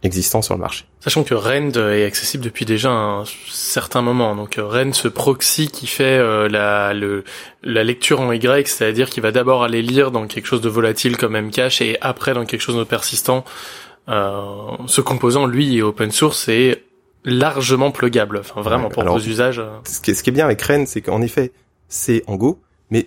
[0.06, 0.84] existant sur le marché.
[1.00, 4.34] Sachant que Rend est accessible depuis déjà un certain moment.
[4.34, 7.24] Donc euh, Rend, ce proxy qui fait euh, la, le,
[7.62, 11.16] la lecture en Y, c'est-à-dire qu'il va d'abord aller lire dans quelque chose de volatile
[11.16, 13.44] comme Mcache et après dans quelque chose de persistant.
[14.08, 16.84] Euh, ce composant, lui, est open source et
[17.24, 18.38] largement pluggable.
[18.38, 19.58] Enfin, vraiment, pour vos usages.
[19.58, 19.68] Euh.
[19.84, 21.52] Ce qui, est, ce qui est bien avec Rend, c'est qu'en effet,
[21.88, 23.06] c'est en Go, mais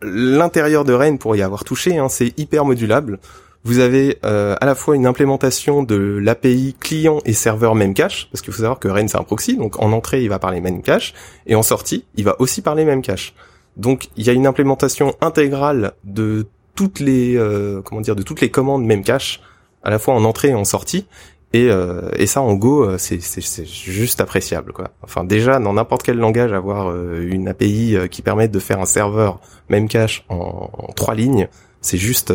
[0.00, 3.18] l'intérieur de Rain pour y avoir touché, hein, c'est hyper modulable.
[3.64, 8.40] Vous avez euh, à la fois une implémentation de l'API client et serveur Memcache, parce
[8.40, 11.12] qu'il faut savoir que Rain c'est un proxy, donc en entrée il va parler Memcache,
[11.46, 13.34] et en sortie il va aussi parler Memcache.
[13.76, 18.40] Donc il y a une implémentation intégrale de toutes les euh, comment dire de toutes
[18.40, 19.40] les commandes Memcache,
[19.82, 21.06] à la fois en entrée et en sortie,
[21.54, 24.90] et, euh, et ça en Go, euh, c'est, c'est, juste appréciable quoi.
[25.02, 28.86] Enfin déjà dans n'importe quel langage avoir euh, une API qui permette de faire un
[28.86, 29.40] serveur
[29.70, 31.48] même cache en, trois lignes,
[31.80, 32.34] c'est juste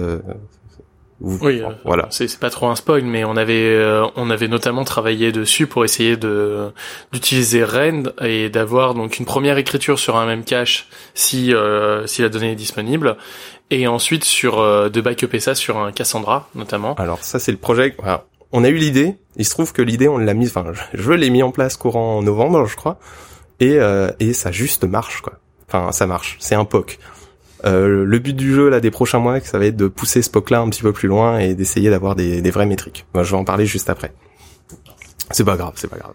[1.23, 2.07] oui, voilà.
[2.11, 3.81] C'est pas trop un spoil, mais on avait
[4.15, 6.71] on avait notamment travaillé dessus pour essayer de
[7.11, 11.53] d'utiliser Rend et d'avoir donc une première écriture sur un même cache si
[12.05, 13.15] si la donnée est disponible
[13.71, 14.57] et ensuite sur
[14.89, 16.93] de backuper ça sur un Cassandra notamment.
[16.95, 17.95] Alors ça c'est le projet
[18.53, 19.17] on a eu l'idée.
[19.35, 22.21] Il se trouve que l'idée, on l'a mise, enfin, je l'ai mis en place courant
[22.21, 22.99] novembre, je crois,
[23.59, 25.33] et euh, et ça juste marche, quoi.
[25.67, 26.37] Enfin, ça marche.
[26.39, 26.99] C'est un POC.
[27.65, 30.29] Euh, le but du jeu là des prochains mois, ça va être de pousser ce
[30.29, 33.05] POC là un petit peu plus loin et d'essayer d'avoir des, des vraies métriques.
[33.15, 34.13] Je vais en parler juste après.
[35.31, 36.13] C'est pas grave, c'est pas grave.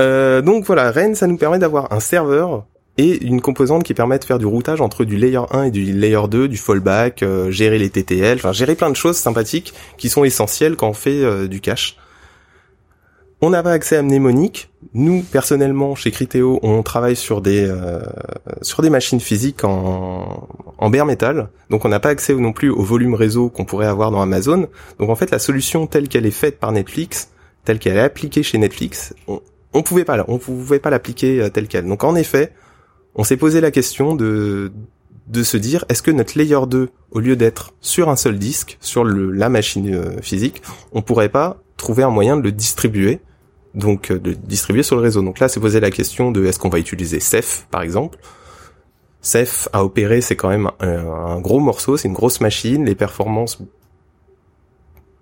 [0.00, 2.64] Euh, donc voilà, Ren, ça nous permet d'avoir un serveur
[2.98, 5.92] et une composante qui permet de faire du routage entre du layer 1 et du
[5.92, 10.08] layer 2, du fallback, euh, gérer les TTL, enfin gérer plein de choses sympathiques qui
[10.08, 11.96] sont essentielles quand on fait euh, du cache.
[13.44, 14.70] On n'a pas accès à Mnemonic.
[14.94, 18.00] Nous, personnellement, chez Criteo, on travaille sur des euh,
[18.62, 22.70] sur des machines physiques en, en bare metal, donc on n'a pas accès non plus
[22.70, 24.68] au volume réseau qu'on pourrait avoir dans Amazon.
[25.00, 27.30] Donc en fait, la solution telle qu'elle est faite par Netflix,
[27.64, 29.40] telle qu'elle est appliquée chez Netflix, on,
[29.72, 31.86] on pouvait pas, on pouvait pas l'appliquer telle qu'elle.
[31.86, 32.52] Donc en effet,
[33.16, 34.70] on s'est posé la question de
[35.26, 38.78] de se dire est-ce que notre layer 2 au lieu d'être sur un seul disque
[38.80, 40.62] sur le, la machine euh, physique
[40.92, 43.20] on pourrait pas trouver un moyen de le distribuer
[43.74, 45.22] donc euh, de distribuer sur le réseau.
[45.22, 48.18] Donc là c'est posé la question de est-ce qu'on va utiliser Ceph par exemple.
[49.20, 52.84] Ceph à opérer c'est quand même un, gros morceau c'est une grosse machine.
[52.84, 53.58] Les performances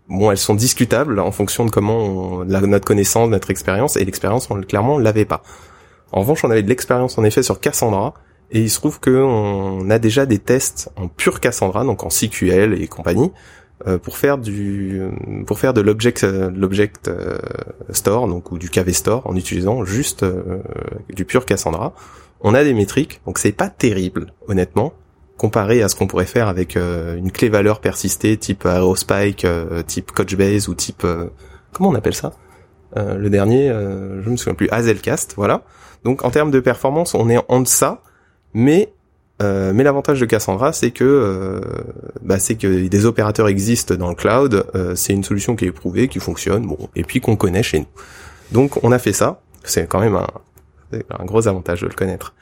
[0.09, 4.51] bon elles sont discutables en fonction de comment on, notre connaissance notre expérience et l'expérience
[4.51, 5.43] on clairement on l'avait pas.
[6.13, 8.15] En revanche, on avait de l'expérience en effet sur Cassandra,
[8.51, 12.83] et il se trouve qu'on a déjà des tests en pure Cassandra, donc en CQL
[12.83, 13.31] et compagnie,
[14.03, 15.01] pour faire du
[15.47, 17.39] pour faire de l'object l'object euh,
[17.91, 20.63] store donc ou du KV store en utilisant juste euh,
[21.09, 21.95] du pur Cassandra.
[22.43, 24.93] On a des métriques, donc c'est pas terrible honnêtement
[25.37, 29.47] comparé à ce qu'on pourrait faire avec une clé valeur persistée type Aerospike,
[29.87, 31.07] type Couchbase ou type
[31.73, 32.33] comment on appelle ça?
[32.97, 35.65] Le dernier, je me souviens plus, Hazelcast, voilà.
[36.05, 38.03] Donc en termes de performance, on est en deçà,
[38.53, 38.93] mais
[39.41, 41.61] Euh, mais l'avantage de Cassandra, c'est que euh,
[42.23, 44.67] bah, c'est que des opérateurs existent dans le cloud.
[44.75, 47.81] Euh, c'est une solution qui est éprouvée, qui fonctionne, bon, et puis qu'on connaît chez
[47.81, 47.87] nous.
[48.53, 49.41] Donc on a fait ça.
[49.65, 50.27] C'est quand même un,
[50.93, 52.35] un gros avantage de le connaître.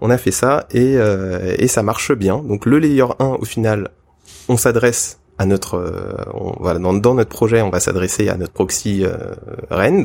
[0.00, 2.38] On a fait ça et, et ça marche bien.
[2.38, 3.90] Donc le layer 1, au final,
[4.48, 5.80] on s'adresse à notre,
[6.58, 9.04] voilà, dans, notre projet, on va s'adresser à notre proxy
[9.70, 10.02] rend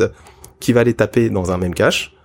[0.60, 2.16] qui va les taper dans un même cache.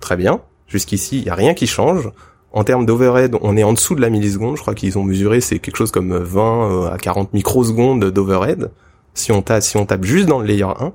[0.00, 0.40] Très bien.
[0.66, 2.10] Jusqu'ici, il n'y a rien qui change.
[2.52, 4.56] En termes d'overhead, on est en dessous de la milliseconde.
[4.56, 8.70] Je crois qu'ils ont mesuré, c'est quelque chose comme 20 euh, à 40 microsecondes d'overhead.
[9.14, 9.62] Si on tape,
[10.02, 10.92] juste dans le layer 1.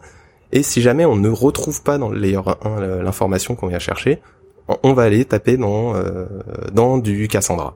[0.52, 4.22] Et si jamais on ne retrouve pas dans le layer 1 l'information qu'on vient chercher,
[4.84, 6.26] on va aller taper dans, euh,
[6.74, 7.76] dans du Cassandra.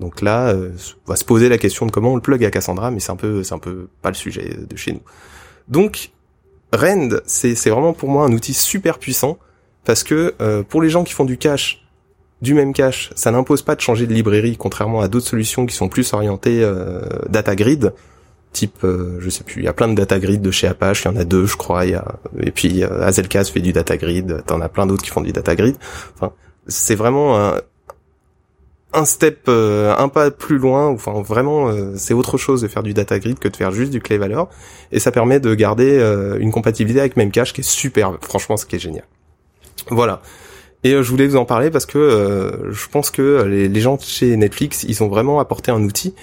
[0.00, 0.70] Donc là, euh,
[1.06, 3.12] on va se poser la question de comment on le plug à Cassandra, mais c'est
[3.12, 5.02] un peu, c'est un peu pas le sujet de chez nous.
[5.68, 6.10] Donc,
[6.72, 9.38] Rend, c'est vraiment pour moi un outil super puissant
[9.84, 10.34] parce que
[10.68, 11.83] pour les gens qui font du cache,
[12.44, 15.74] du même cache, ça n'impose pas de changer de librairie, contrairement à d'autres solutions qui
[15.74, 17.92] sont plus orientées euh, data grid,
[18.52, 21.04] type, euh, je sais plus, il y a plein de data grid de chez Apache,
[21.04, 22.04] il y en a deux, je crois, y a,
[22.40, 25.56] et puis euh, fait du data grid, t'en as plein d'autres qui font du data
[25.56, 25.76] grid.
[26.14, 26.32] Enfin,
[26.68, 27.60] c'est vraiment un,
[28.92, 30.86] un step, euh, un pas plus loin.
[30.88, 34.00] Enfin, vraiment, c'est autre chose de faire du data grid que de faire juste du
[34.00, 34.48] clé valeur,
[34.92, 35.90] et ça permet de garder
[36.38, 39.04] une compatibilité avec Memcache qui est super, franchement, ce qui est génial.
[39.90, 40.22] Voilà.
[40.84, 43.98] Et euh, je voulais vous en parler parce que euh, je pense que les, gens
[43.98, 46.14] chez Netflix, ils ont vraiment apporté un outil.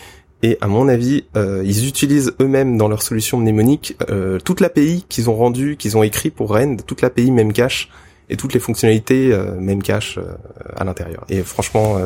[0.44, 3.98] Et à mon avis, euh, ils utilisent eux-mêmes dans leur solution mnémonique
[4.46, 7.90] toute l'API qu'ils ont rendue, qu'ils ont écrit pour Rend, toute l'API Memcache
[8.30, 10.18] et toutes les fonctionnalités Memcache
[10.76, 11.26] à l'intérieur.
[11.30, 11.98] Et franchement,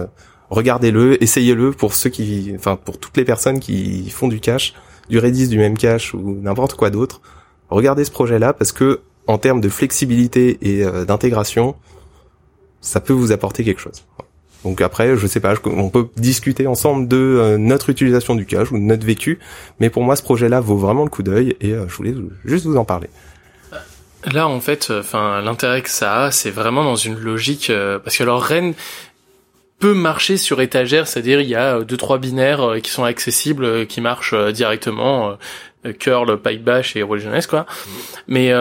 [0.49, 4.73] regardez-le, essayez-le pour ceux qui, enfin pour toutes les personnes qui font du cache,
[5.09, 7.21] du Redis, du Memcache ou n'importe quoi d'autre.
[7.69, 11.75] Regardez ce projet-là parce que en termes de flexibilité et d'intégration,
[12.85, 14.03] ça peut vous apporter quelque chose.
[14.63, 18.71] Donc après, je sais pas, on peut discuter ensemble de euh, notre utilisation du cache
[18.71, 19.39] ou de notre vécu,
[19.79, 22.15] mais pour moi, ce projet-là vaut vraiment le coup d'œil et euh, je voulais
[22.45, 23.09] juste vous en parler.
[24.31, 27.71] Là, en fait, euh, enfin, l'intérêt que ça a, c'est vraiment dans une logique,
[28.03, 28.73] parce que alors Rennes
[29.77, 34.01] peut marcher sur étagère, c'est-à-dire il y a deux trois binaires qui sont accessibles, qui
[34.01, 35.37] marchent directement,
[35.99, 37.67] curl, pipe bash et religionnaise quoi.
[38.27, 38.51] Mais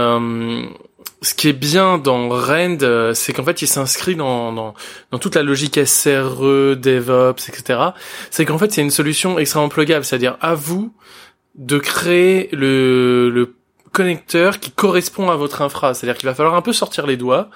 [1.24, 4.74] ce qui est bien dans Rend, euh, c'est qu'en fait, il s'inscrit dans,
[5.20, 7.80] toute la logique SRE, DevOps, etc.
[8.30, 10.92] C'est qu'en fait, c'est une solution extrêmement pluggable, c'est-à-dire à vous
[11.54, 13.54] de créer le,
[13.92, 15.94] connecteur qui correspond à votre infra.
[15.94, 17.48] C'est-à-dire qu'il va falloir un peu sortir les doigts.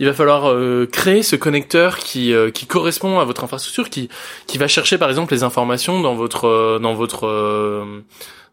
[0.00, 4.08] Il va falloir euh, créer ce connecteur qui euh, qui correspond à votre infrastructure, qui
[4.58, 6.80] va chercher par exemple les informations dans votre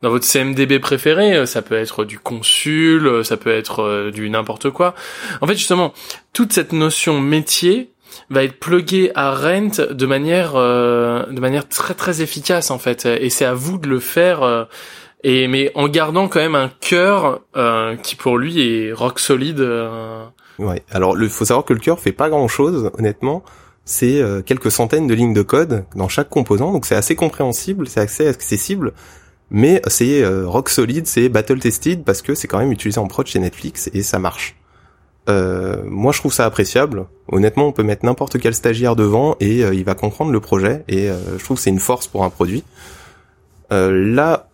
[0.01, 4.11] dans votre CMDB préféré, euh, ça peut être du consul, euh, ça peut être euh,
[4.11, 4.95] du n'importe quoi.
[5.41, 5.93] En fait, justement,
[6.33, 7.91] toute cette notion métier
[8.29, 13.05] va être pluguée à Rent de manière de manière très très efficace en fait.
[13.05, 14.67] Et c'est à vous de le faire
[15.23, 17.39] et mais en gardant quand même un cœur
[18.03, 19.65] qui pour lui est rock solide
[20.59, 20.83] ouais.
[20.91, 23.43] Alors il faut savoir que le cœur fait pas grand chose honnêtement.
[23.85, 26.73] C'est quelques centaines de lignes de code dans chaque composant.
[26.73, 28.91] Donc c'est assez compréhensible c'est assez accessible
[29.51, 33.07] mais c'est euh, rock solide, c'est battle tested parce que c'est quand même utilisé en
[33.07, 34.55] prod chez Netflix et ça marche.
[35.29, 37.05] Euh, moi, je trouve ça appréciable.
[37.27, 40.85] Honnêtement, on peut mettre n'importe quel stagiaire devant et euh, il va comprendre le projet
[40.87, 42.63] et je trouve que c'est une force pour un produit.
[43.69, 44.47] là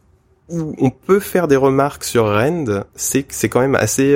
[0.50, 4.16] où on peut faire des remarques sur Rend, c'est que c'est quand même assez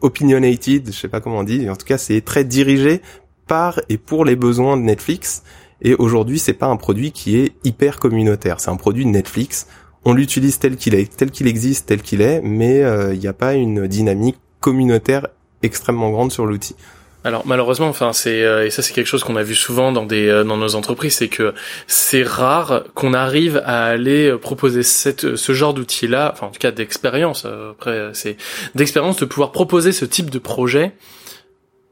[0.00, 1.68] opinionated, je sais pas comment on dit.
[1.68, 3.02] En tout cas, c'est très dirigé
[3.46, 5.42] par et pour les besoins de Netflix.
[5.82, 8.60] Et aujourd'hui, c'est pas un produit qui est hyper communautaire.
[8.60, 9.66] C'est un produit Netflix
[10.04, 13.26] on l'utilise tel qu'il est, tel qu'il existe, tel qu'il est, mais euh, il n'y
[13.26, 15.26] a pas une dynamique communautaire
[15.62, 16.74] extrêmement grande sur l'outil.
[17.22, 20.06] Alors malheureusement, enfin c'est euh, et ça c'est quelque chose qu'on a vu souvent dans
[20.06, 21.52] des euh, dans nos entreprises, c'est que
[21.86, 26.70] c'est rare qu'on arrive à aller proposer ce genre d'outil là, enfin en tout cas
[26.70, 27.44] d'expérience.
[27.44, 28.38] après c'est
[28.74, 30.92] d'expérience de pouvoir proposer ce type de projet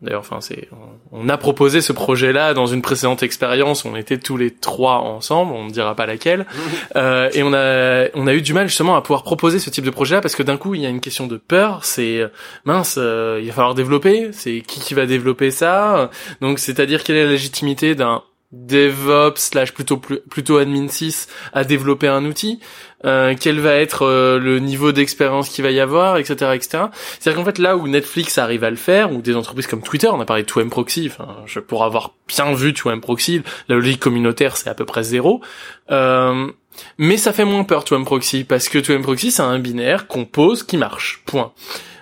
[0.00, 0.68] D'ailleurs, enfin, c'est,
[1.10, 3.84] on a proposé ce projet-là dans une précédente expérience.
[3.84, 6.46] On était tous les trois ensemble, on ne dira pas laquelle,
[6.96, 9.84] euh, et on a, on a eu du mal justement à pouvoir proposer ce type
[9.84, 11.84] de projet-là parce que d'un coup, il y a une question de peur.
[11.84, 12.22] C'est
[12.64, 14.30] mince, euh, il va falloir développer.
[14.32, 16.10] C'est qui qui va développer ça?
[16.40, 18.22] Donc, c'est-à-dire quelle est la légitimité d'un
[18.52, 22.60] DevOps slash plutôt plutôt admin 6 à développer un outil
[23.04, 26.84] euh, quel va être euh, le niveau d'expérience qu'il va y avoir etc etc
[27.20, 29.66] c'est à dire qu'en fait là où Netflix arrive à le faire ou des entreprises
[29.66, 33.00] comme Twitter on a parlé de 2M Proxy enfin je pour avoir bien vu 2M
[33.00, 35.42] Proxy la logique communautaire c'est à peu près zéro.
[35.90, 36.50] Euh,
[36.96, 40.24] mais ça fait moins peur 2M Proxy parce que 2M Proxy c'est un binaire qu'on
[40.24, 41.22] pose qui marche.
[41.26, 41.52] Point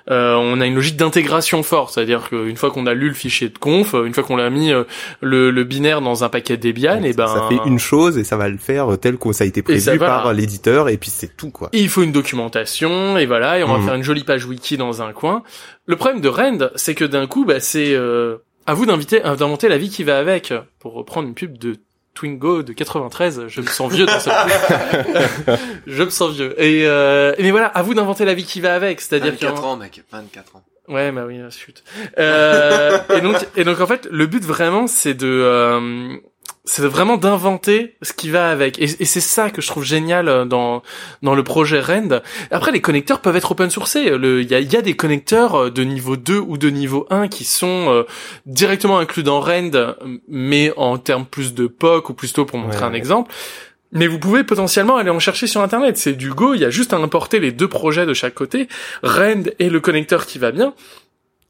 [0.08, 3.58] on a une logique d'intégration forte, c'est-à-dire qu'une fois qu'on a lu le fichier de
[3.58, 4.70] conf, une fois qu'on a mis
[5.20, 8.36] le, le, binaire dans un paquet Debian, et ben ça fait une chose et ça
[8.36, 11.50] va le faire tel que ça a été prévu par l'éditeur et puis c'est tout
[11.50, 11.70] quoi.
[11.72, 13.84] il faut une documentation et voilà et on va mhm.
[13.84, 15.42] faire une jolie page wiki dans un coin.
[15.86, 17.96] Le problème de Rend, c'est que d'un coup, bah, c'est
[18.66, 20.52] à vous d'inviter, d'inventer la vie qui va avec.
[20.78, 21.76] Pour reprendre une pub de
[22.16, 24.32] Twingo de 93, je me sens vieux dans cette
[25.86, 26.60] je me sens vieux.
[26.60, 29.76] Et euh, mais voilà, à vous d'inventer la vie qui va avec, c'est-à-dire 24 ans
[29.76, 30.64] mec, 24 ans.
[30.88, 31.84] Ouais, bah oui, chute.
[32.18, 36.16] Euh, et donc et donc en fait, le but vraiment c'est de euh,
[36.66, 38.80] c'est vraiment d'inventer ce qui va avec.
[38.80, 40.82] Et, c'est ça que je trouve génial euh, dans
[41.22, 42.20] dans le projet Rend.
[42.50, 44.12] Après, les connecteurs peuvent être open sourcés.
[44.12, 47.28] Il y a, y a, des connecteurs euh, de niveau 2 ou de niveau 1
[47.28, 48.02] qui sont euh,
[48.46, 49.70] directement inclus dans Rend,
[50.28, 53.32] mais en termes plus de POC ou plutôt pour montrer un exemple.
[53.92, 55.96] Mais vous pouvez potentiellement aller en chercher sur Internet.
[55.96, 58.66] C'est du Go, il y a juste à importer les deux projets de chaque côté,
[59.04, 60.74] Rend et le connecteur qui va bien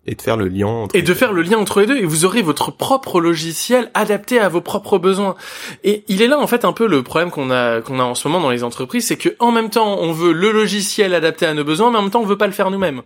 [0.06, 2.04] et de faire le lien entre et de faire le lien entre les deux et
[2.04, 5.34] vous aurez votre propre logiciel adapté à vos propres besoins.
[5.84, 8.14] Et il est là en fait un peu le problème qu'on a qu'on a en
[8.14, 11.46] ce moment dans les entreprises c'est que en même temps on veut le logiciel adapté
[11.46, 13.02] à nos besoins mais en même temps on veut pas le faire nous-mêmes.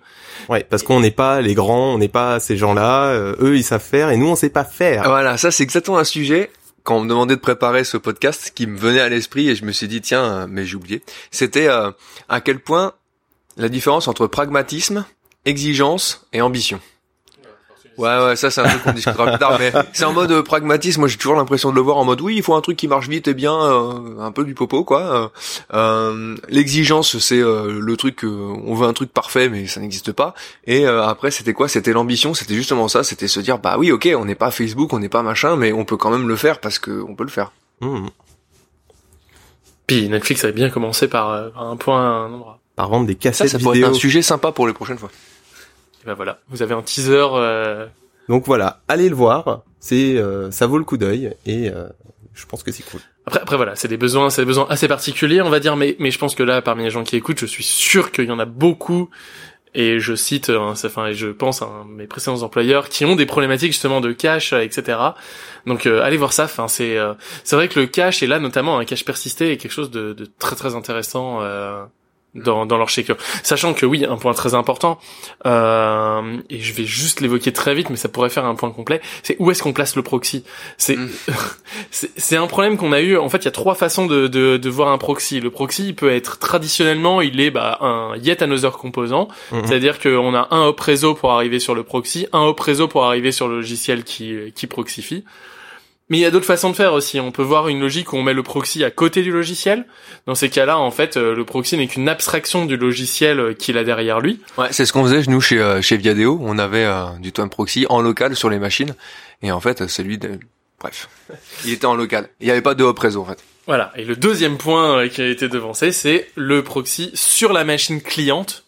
[0.49, 3.65] Ouais parce qu'on n'est pas les grands on n'est pas ces gens-là euh, eux ils
[3.65, 5.05] savent faire et nous on sait pas faire.
[5.05, 6.51] Voilà ça c'est exactement un sujet.
[6.83, 9.65] Quand on me demandait de préparer ce podcast qui me venait à l'esprit et je
[9.65, 11.91] me suis dit tiens mais j'ai oublié c'était euh,
[12.29, 12.93] à quel point
[13.57, 15.05] la différence entre pragmatisme
[15.45, 16.81] exigence et ambition.
[18.01, 20.43] Ouais, ouais, ça c'est un truc qu'on discutera plus tard, mais c'est en mode euh,
[20.43, 21.01] pragmatisme.
[21.01, 22.89] Moi, j'ai toujours l'impression de le voir en mode oui, il faut un truc qui
[22.89, 25.31] marche vite et bien, euh, un peu du popo, quoi.
[25.75, 30.35] Euh, L'exigence, c'est le truc, on veut un truc parfait, mais ça n'existe pas.
[30.67, 31.69] Et après, c'était quoi?
[31.69, 32.33] C'était l'ambition.
[32.33, 33.05] C'était justement ça.
[33.05, 35.73] C'était se dire, bah oui, ok, on n'est pas Facebook, on n'est pas machin, mais
[35.73, 37.53] on peut quand même le faire parce que on peut le faire.
[37.83, 38.07] Mmh.
[39.87, 42.61] Puis Netflix avait bien commencé par, un point, un endroit.
[42.77, 45.11] Par vendre des cassettes ça, ça pourrait être un sujet sympa pour les prochaines fois.
[46.03, 47.27] Et ben voilà, vous avez un teaser.
[47.33, 47.87] Euh...
[48.29, 49.63] Donc voilà, allez le voir.
[49.81, 51.89] C'est euh, ça vaut le coup d'œil et euh,
[52.35, 53.01] je pense que c'est cool.
[53.27, 55.97] Après, après voilà, c'est des besoins, c'est des besoins assez particuliers, on va dire, mais
[55.99, 58.31] mais je pense que là, parmi les gens qui écoutent, je suis sûr qu'il y
[58.31, 59.11] en a beaucoup.
[59.73, 63.25] Et je cite, hein, enfin, et je pense à mes précédents employeurs qui ont des
[63.25, 64.99] problématiques justement de cash, etc.
[65.65, 66.45] Donc euh, allez voir ça.
[66.45, 66.99] Enfin, c'est
[67.45, 70.13] c'est vrai que le cash et là notamment un cash persisté est quelque chose de,
[70.13, 71.41] de très très intéressant
[72.35, 73.17] dans, dans leur shaker.
[73.43, 74.99] Sachant que oui, un point très important,
[75.47, 79.01] euh, et je vais juste l'évoquer très vite, mais ça pourrait faire un point complet,
[79.23, 80.45] c'est où est-ce qu'on place le proxy?
[80.79, 81.11] C'est mm.
[81.91, 83.17] c'est un problème qu'on a eu.
[83.17, 85.41] En fait, il y a trois façons de, de, de, voir un proxy.
[85.41, 89.67] Le proxy, il peut être traditionnellement, il est bah, un yet another composant, mm-hmm.
[89.67, 93.05] c'est-à-dire qu'on a un hop réseau pour arriver sur le proxy, un hop réseau pour
[93.05, 95.25] arriver sur le logiciel qui qui proxifie.
[96.11, 97.21] Mais il y a d'autres façons de faire aussi.
[97.21, 99.87] On peut voir une logique où on met le proxy à côté du logiciel.
[100.27, 103.79] Dans ces cas-là, en fait, euh, le proxy n'est qu'une abstraction du logiciel euh, qu'il
[103.79, 104.41] a derrière lui.
[104.59, 106.39] Ouais, c'est ce qu'on faisait nous chez euh, chez Viadeo.
[106.43, 106.89] On avait
[107.21, 108.95] du time proxy en local sur les machines,
[109.43, 110.41] et en fait, celui de
[110.81, 111.09] bref,
[111.65, 112.29] il était en local.
[112.41, 113.39] Il n'y avait pas de hop réseau en fait.
[113.69, 113.93] Voilà.
[113.95, 118.65] Et le deuxième point qui a été devancé, c'est le proxy sur la machine cliente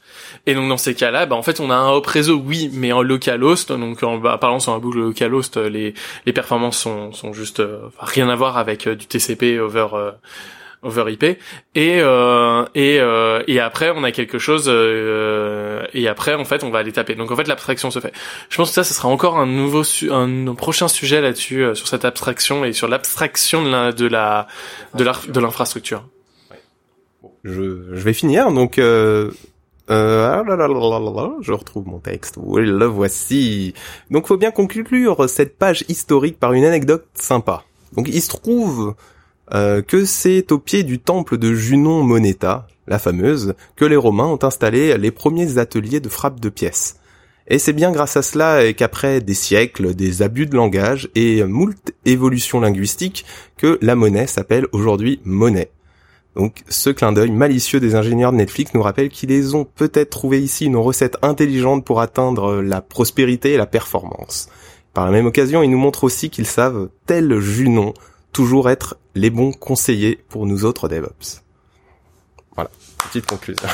[0.47, 2.90] et donc dans ces cas-là, bah, en fait, on a un hop réseau, oui, mais
[2.93, 3.70] en localhost.
[3.70, 5.95] Donc en bah, parlant sur un boucle localhost, les
[6.26, 10.11] les performances sont sont juste euh, rien à voir avec euh, du TCP over euh,
[10.82, 11.38] over IP et
[11.76, 12.99] euh, et
[13.47, 17.14] et après on a quelque chose et après en fait on va aller taper.
[17.14, 18.12] Donc en fait l'abstraction se fait.
[18.49, 22.05] Je pense que ça ce sera encore un nouveau un, prochain sujet là-dessus sur cette
[22.05, 26.05] abstraction et sur l'abstraction de la de la de l'infrastructure.
[27.45, 28.51] Je, je vais finir.
[28.51, 28.80] Donc
[29.93, 32.36] euh, ah je retrouve mon texte.
[32.38, 33.74] Oui, le voici.
[34.11, 37.64] Donc, faut bien conclure cette page historique par une anecdote sympa.
[37.95, 38.95] Donc, il se trouve
[39.53, 44.26] euh, que c'est au pied du temple de Junon Moneta, la fameuse, que les Romains
[44.26, 46.97] ont installé les premiers ateliers de frappe de pièces.
[47.49, 51.93] Et c'est bien grâce à cela qu'après des siècles, des abus de langage et moult
[52.07, 53.26] évolutions linguistiques,
[53.59, 55.70] que la monnaie s'appelle aujourd'hui monnaie.
[56.35, 60.41] Donc ce clin d'œil malicieux des ingénieurs de Netflix nous rappelle qu'ils ont peut-être trouvé
[60.41, 64.49] ici une recette intelligente pour atteindre la prospérité et la performance.
[64.95, 67.95] Par la même occasion, ils nous montrent aussi qu'ils savent, tel Junon,
[68.33, 71.43] toujours être les bons conseillers pour nous autres DevOps.
[72.55, 72.70] Voilà,
[73.09, 73.68] petite conclusion.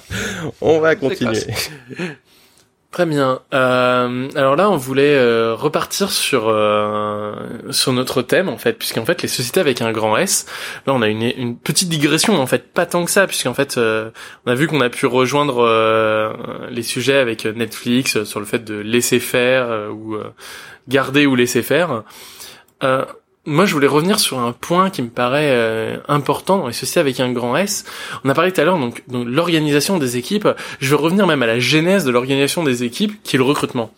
[0.60, 1.40] On va continuer.
[2.96, 3.40] Très bien.
[3.52, 7.34] Euh, alors là, on voulait euh, repartir sur euh,
[7.70, 10.46] sur notre thème en fait, puisqu'en fait les sociétés avec un grand S.
[10.86, 13.76] Là, on a une, une petite digression en fait, pas tant que ça, puisqu'en fait,
[13.76, 14.08] euh,
[14.46, 16.32] on a vu qu'on a pu rejoindre euh,
[16.70, 20.16] les sujets avec Netflix sur le fait de laisser faire ou
[20.88, 22.02] garder ou laisser faire.
[23.46, 27.20] Moi, je voulais revenir sur un point qui me paraît euh, important, et ceci avec
[27.20, 27.84] un grand S.
[28.24, 30.48] On a parlé tout à l'heure donc, donc l'organisation des équipes.
[30.80, 33.92] Je veux revenir même à la genèse de l'organisation des équipes, qui est le recrutement.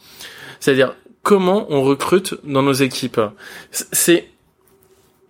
[0.61, 3.21] C'est-à-dire comment on recrute dans nos équipes.
[3.71, 4.29] C'est,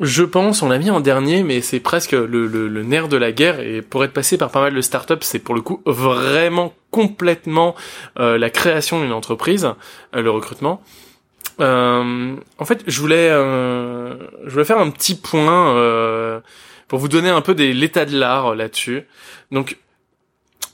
[0.00, 3.16] je pense, on l'a mis en dernier, mais c'est presque le, le, le, nerf de
[3.16, 3.60] la guerre.
[3.60, 7.74] Et pour être passé par pas mal de startups, c'est pour le coup vraiment complètement
[8.18, 9.68] euh, la création d'une entreprise,
[10.14, 10.82] euh, le recrutement.
[11.60, 16.40] Euh, en fait, je voulais, euh, je voulais faire un petit point euh,
[16.86, 19.04] pour vous donner un peu des l'état de l'art là-dessus.
[19.50, 19.76] Donc,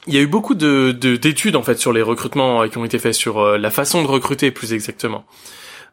[0.06, 2.98] il y a eu beaucoup de d'études en fait sur les recrutements qui ont été
[2.98, 5.24] faits sur la façon de recruter plus exactement.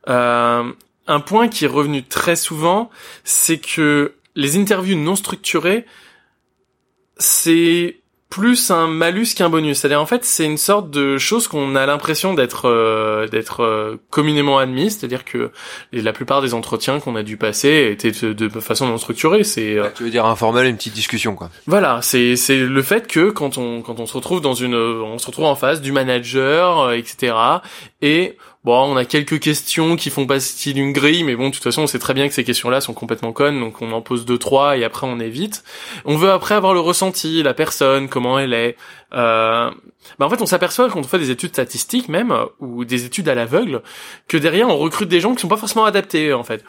[0.05, 2.89] un point qui est revenu très souvent,
[3.23, 5.85] c'est que les interviews non structurées,
[7.17, 8.00] c'est
[8.31, 9.77] plus un malus qu'un bonus.
[9.77, 13.97] C'est-à-dire en fait, c'est une sorte de chose qu'on a l'impression d'être euh, d'être euh,
[14.09, 14.89] communément admis.
[14.89, 15.51] C'est-à-dire que
[15.91, 19.43] la plupart des entretiens qu'on a dû passer étaient de, façon non structurée.
[19.43, 21.49] C'est euh, tu veux dire informel, une petite discussion quoi.
[21.67, 25.17] Voilà, c'est c'est le fait que quand on quand on se retrouve dans une on
[25.17, 27.35] se retrouve en face du manager, etc.
[28.01, 31.63] Et Bon, on a quelques questions qui font partie d'une grille, mais bon, de toute
[31.63, 34.23] façon, on sait très bien que ces questions-là sont complètement connes, donc on en pose
[34.23, 35.63] deux, trois, et après on évite.
[36.05, 38.77] On veut après avoir le ressenti, la personne, comment elle est,
[39.13, 39.71] euh,
[40.19, 43.29] bah en fait, on s'aperçoit quand on fait des études statistiques même ou des études
[43.29, 43.81] à l'aveugle
[44.27, 46.63] que derrière on recrute des gens qui sont pas forcément adaptés en fait.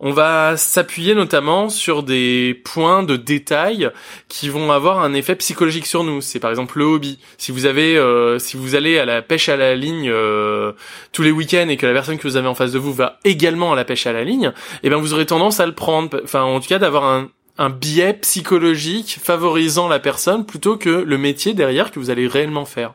[0.00, 3.90] On va s'appuyer notamment sur des points de détail
[4.28, 6.20] qui vont avoir un effet psychologique sur nous.
[6.20, 7.18] C'est par exemple le hobby.
[7.38, 10.72] Si vous avez, euh, si vous allez à la pêche à la ligne euh,
[11.12, 13.18] tous les week-ends et que la personne que vous avez en face de vous va
[13.24, 16.20] également à la pêche à la ligne, eh ben vous aurez tendance à le prendre.
[16.24, 17.28] Enfin, en tout cas, d'avoir un,
[17.58, 22.64] un biais psychologique favorisant la personne plutôt que le métier derrière que vous allez réellement
[22.64, 22.94] faire.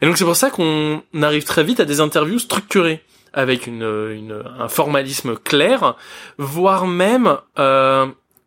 [0.00, 3.02] Et donc c'est pour ça qu'on arrive très vite à des interviews structurées
[3.32, 5.94] avec un formalisme clair,
[6.38, 8.06] voire même euh,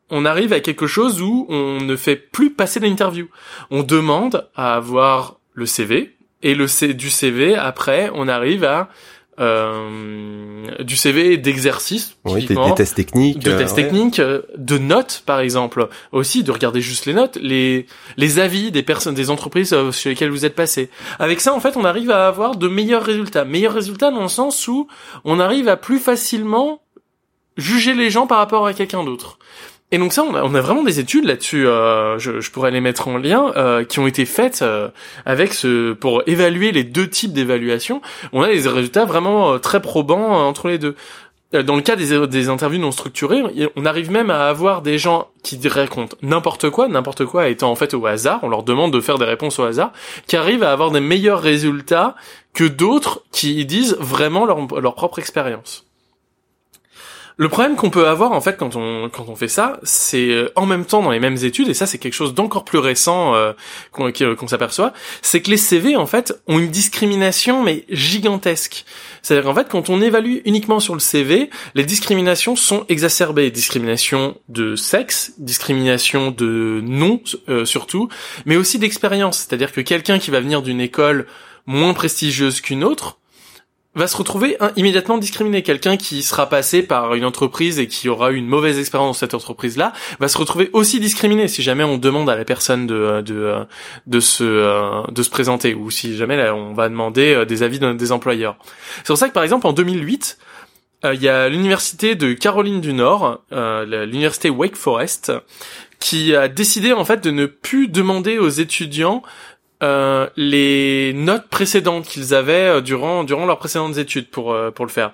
[0.10, 3.28] on arrive à quelque chose où on ne fait plus passer l'interview.
[3.70, 8.90] On demande à avoir le CV et le C du CV après on arrive à
[9.42, 15.24] euh, du CV d'exercice, oui, des, tests techniques, de tests euh, techniques, euh, de notes
[15.26, 17.88] par exemple, aussi de regarder juste les notes, les
[18.18, 20.92] les avis des personnes, des entreprises sur lesquelles vous êtes passé.
[21.18, 24.28] Avec ça, en fait, on arrive à avoir de meilleurs résultats, meilleurs résultats dans le
[24.28, 24.88] sens où
[25.26, 26.82] on arrive à plus facilement
[27.58, 29.40] juger les gens par rapport à quelqu'un d'autre.
[29.94, 31.68] Et donc ça, on a, vraiment des études là-dessus.
[31.68, 34.88] Euh, je, je, pourrais les mettre en lien, euh, qui ont été faites euh,
[35.26, 38.02] avec ce pour évaluer les deux types d'évaluation.
[38.32, 40.96] On a des résultats vraiment euh, très probants euh, entre les deux.
[41.52, 43.44] Dans le cas des, des, interviews non structurées,
[43.76, 47.76] on arrive même à avoir des gens qui racontent n'importe quoi, n'importe quoi étant en
[47.76, 48.40] fait au hasard.
[48.44, 49.92] On leur demande de faire des réponses au hasard,
[50.28, 52.16] qui arrivent à avoir des meilleurs résultats
[52.54, 55.91] que d'autres qui disent vraiment leur, leur propre expérience.
[57.42, 60.52] Le problème qu'on peut avoir en fait quand on quand on fait ça, c'est euh,
[60.56, 63.34] en même temps dans les mêmes études et ça c'est quelque chose d'encore plus récent
[63.34, 63.54] euh,
[64.00, 68.86] euh, qu'on s'aperçoit, c'est que les CV en fait ont une discrimination mais gigantesque.
[69.24, 74.38] C'est-à-dire qu'en fait quand on évalue uniquement sur le CV, les discriminations sont exacerbées, discrimination
[74.48, 77.24] de sexe, discrimination de nom
[77.66, 78.08] surtout,
[78.46, 79.40] mais aussi d'expérience.
[79.40, 81.26] C'est-à-dire que quelqu'un qui va venir d'une école
[81.66, 83.18] moins prestigieuse qu'une autre
[83.94, 85.64] va se retrouver immédiatement discriminé.
[85.64, 89.20] Quelqu'un qui sera passé par une entreprise et qui aura eu une mauvaise expérience dans
[89.20, 93.22] cette entreprise-là va se retrouver aussi discriminé si jamais on demande à la personne de
[93.22, 93.66] de
[94.08, 97.80] de se euh, de se présenter ou si jamais on va demander euh, des avis
[97.80, 98.56] des employeurs.
[98.98, 100.38] C'est pour ça que par exemple en 2008
[101.04, 105.34] euh, il y a l'université de Caroline du Nord, l'université Wake Forest,
[106.00, 109.22] qui a décidé en fait de ne plus demander aux étudiants
[109.82, 114.86] euh, les notes précédentes qu'ils avaient euh, durant durant leurs précédentes études pour euh, pour
[114.86, 115.12] le faire.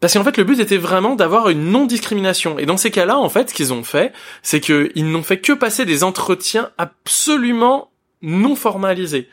[0.00, 2.58] Parce qu'en fait, le but était vraiment d'avoir une non-discrimination.
[2.58, 5.54] Et dans ces cas-là, en fait, ce qu'ils ont fait, c'est qu'ils n'ont fait que
[5.54, 7.90] passer des entretiens absolument
[8.20, 9.28] non formalisés,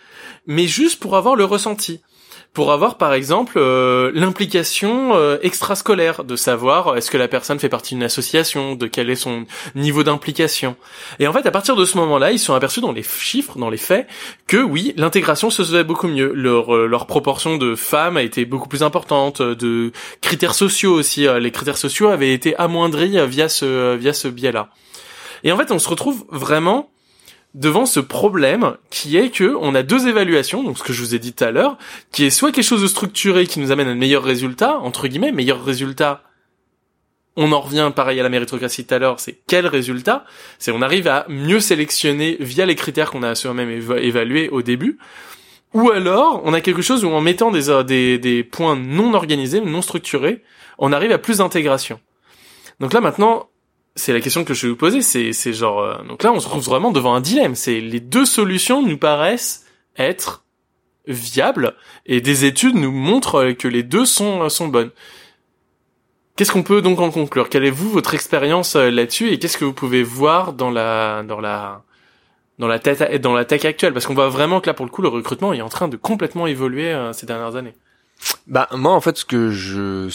[0.47, 2.01] mais juste pour avoir le ressenti
[2.53, 7.69] pour avoir par exemple euh, l'implication euh, extrascolaire, de savoir est-ce que la personne fait
[7.69, 10.75] partie d'une association, de quel est son niveau d'implication.
[11.19, 13.71] Et en fait, à partir de ce moment-là, ils sont aperçus dans les chiffres, dans
[13.71, 14.07] les faits,
[14.45, 16.31] que oui, l'intégration se faisait beaucoup mieux.
[16.35, 19.91] Leur, euh, leur proportion de femmes a été beaucoup plus importante, de
[20.21, 21.27] critères sociaux aussi.
[21.39, 24.69] les critères sociaux avaient été amoindris via ce via ce biais-là.
[25.43, 26.92] Et en fait, on se retrouve vraiment
[27.53, 31.15] devant ce problème qui est que on a deux évaluations, donc ce que je vous
[31.15, 31.77] ai dit tout à l'heure,
[32.11, 35.07] qui est soit quelque chose de structuré qui nous amène à de meilleurs résultats, entre
[35.07, 36.23] guillemets, meilleurs résultats.
[37.35, 40.25] On en revient pareil à la méritocratie tout à l'heure, c'est quel résultat
[40.59, 44.97] C'est on arrive à mieux sélectionner via les critères qu'on a soi-même évalués au début.
[45.73, 49.61] Ou alors, on a quelque chose où en mettant des, des, des points non organisés,
[49.61, 50.43] non structurés,
[50.77, 51.99] on arrive à plus d'intégration.
[52.79, 53.49] Donc là maintenant,
[53.95, 56.39] c'est la question que je vais vous poser, c'est c'est genre euh, donc là on
[56.39, 59.65] se trouve vraiment devant un dilemme, c'est les deux solutions nous paraissent
[59.97, 60.43] être
[61.07, 61.75] viables
[62.05, 64.91] et des études nous montrent que les deux sont sont bonnes.
[66.35, 67.49] Qu'est-ce qu'on peut donc en conclure?
[67.49, 71.21] Quelle est vous votre expérience euh, là-dessus et qu'est-ce que vous pouvez voir dans la
[71.21, 71.83] dans la
[72.57, 73.93] dans la tête dans actuelle?
[73.93, 75.97] Parce qu'on voit vraiment que là pour le coup le recrutement est en train de
[75.97, 77.75] complètement évoluer euh, ces dernières années.
[78.47, 80.09] Bah moi en fait ce que je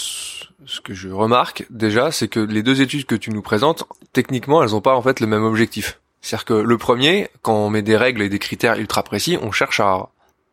[0.67, 4.63] ce que je remarque déjà c'est que les deux études que tu nous présentes techniquement
[4.63, 6.01] elles ont pas en fait le même objectif.
[6.21, 9.53] C'est-à-dire que le premier quand on met des règles et des critères ultra précis, on
[9.53, 10.09] cherche à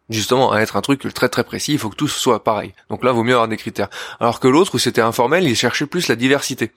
[0.10, 2.74] justement à être un truc très très précis, il faut que tout soit pareil.
[2.90, 3.90] Donc là, vaut mieux avoir des critères.
[4.20, 6.72] Alors que l'autre, où c'était informel, il cherchait plus la diversité.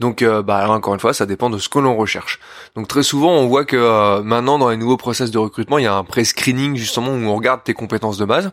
[0.00, 2.40] Donc, euh, bah, encore une fois, ça dépend de ce que l'on recherche.
[2.74, 5.84] Donc très souvent, on voit que euh, maintenant, dans les nouveaux process de recrutement, il
[5.84, 8.50] y a un pré-screening justement où on regarde tes compétences de base.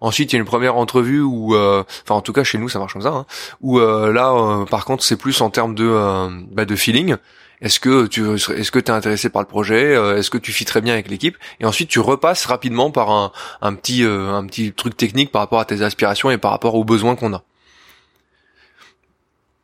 [0.00, 2.68] Ensuite, il y a une première entrevue où, euh, enfin, en tout cas chez nous,
[2.68, 3.08] ça marche comme ça.
[3.08, 3.26] Hein,
[3.60, 7.16] où là, par contre, c'est plus en termes de bah, de feeling.
[7.62, 10.52] Est-ce que tu est-ce que tu es intéressé par le projet euh, Est-ce que tu
[10.52, 11.36] fit très bien avec l'équipe?
[11.60, 13.32] Et ensuite tu repasses rapidement par un,
[13.62, 16.74] un petit euh, un petit truc technique par rapport à tes aspirations et par rapport
[16.74, 17.42] aux besoins qu'on a.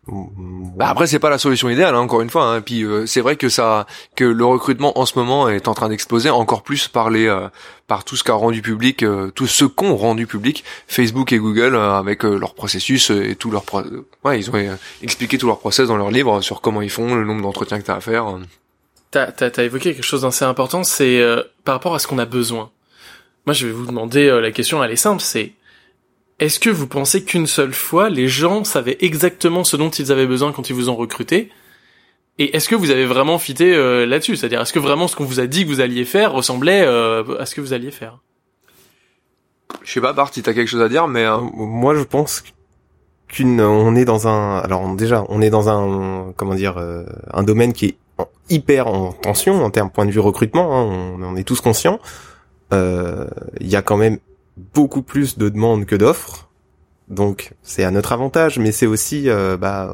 [0.08, 2.46] Bah après c'est pas la solution idéale hein, encore une fois.
[2.46, 2.58] Hein.
[2.58, 3.86] Et puis euh, c'est vrai que ça
[4.16, 7.48] que le recrutement en ce moment est en train d'exploser encore plus par les euh,
[7.86, 11.76] par tout ce qu'a rendu public euh, tout ce qu'ont rendu public Facebook et Google
[11.76, 13.82] avec leur processus et tout leur pro
[14.24, 17.24] ouais ils ont expliqué tout leur process dans leur livre sur comment ils font le
[17.24, 18.38] nombre d'entretiens que t'as à faire.
[19.12, 21.22] T'as as, évoqué quelque chose d'assez important c'est
[21.64, 22.72] par rapport à ce qu'on a besoin.
[23.46, 25.52] Moi je vais vous demander la question elle est simple c'est
[26.42, 30.26] est-ce que vous pensez qu'une seule fois, les gens savaient exactement ce dont ils avaient
[30.26, 31.50] besoin quand ils vous ont recruté?
[32.40, 34.34] Et est-ce que vous avez vraiment fité euh, là-dessus?
[34.34, 37.38] C'est-à-dire, est-ce que vraiment ce qu'on vous a dit que vous alliez faire ressemblait euh,
[37.38, 38.18] à ce que vous alliez faire?
[39.84, 41.24] Je sais pas, Bart, si t'as quelque chose à dire, mais...
[41.24, 42.42] Euh, moi, je pense
[43.28, 43.60] qu'une...
[43.60, 44.58] On est dans un...
[44.58, 46.32] Alors déjà, on est dans un...
[46.36, 46.76] Comment dire
[47.32, 47.96] Un domaine qui est
[48.50, 52.00] hyper en tension en termes point de vue recrutement, hein, on, on, est tous conscients.
[52.72, 53.28] Il
[53.60, 54.18] y a quand même
[54.56, 56.48] beaucoup plus de demandes que d'offres.
[57.08, 59.92] Donc c'est à notre avantage, mais c'est aussi euh, bah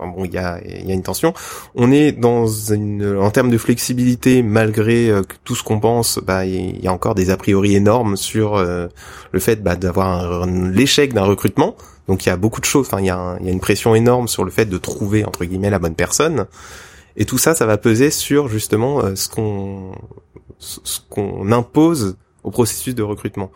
[0.00, 1.32] euh, bon il y a il y a une tension.
[1.74, 6.44] On est dans une en termes de flexibilité malgré euh, tout ce qu'on pense, bah
[6.44, 11.24] il y a encore des a priori énormes sur le fait bah, d'avoir l'échec d'un
[11.24, 11.74] recrutement.
[12.06, 12.86] Donc il y a beaucoup de choses.
[12.86, 15.24] Enfin il y a il y a une pression énorme sur le fait de trouver
[15.24, 16.46] entre guillemets la bonne personne.
[17.16, 19.92] Et tout ça, ça va peser sur justement ce qu'on
[20.58, 23.50] ce qu'on impose au processus de recrutement.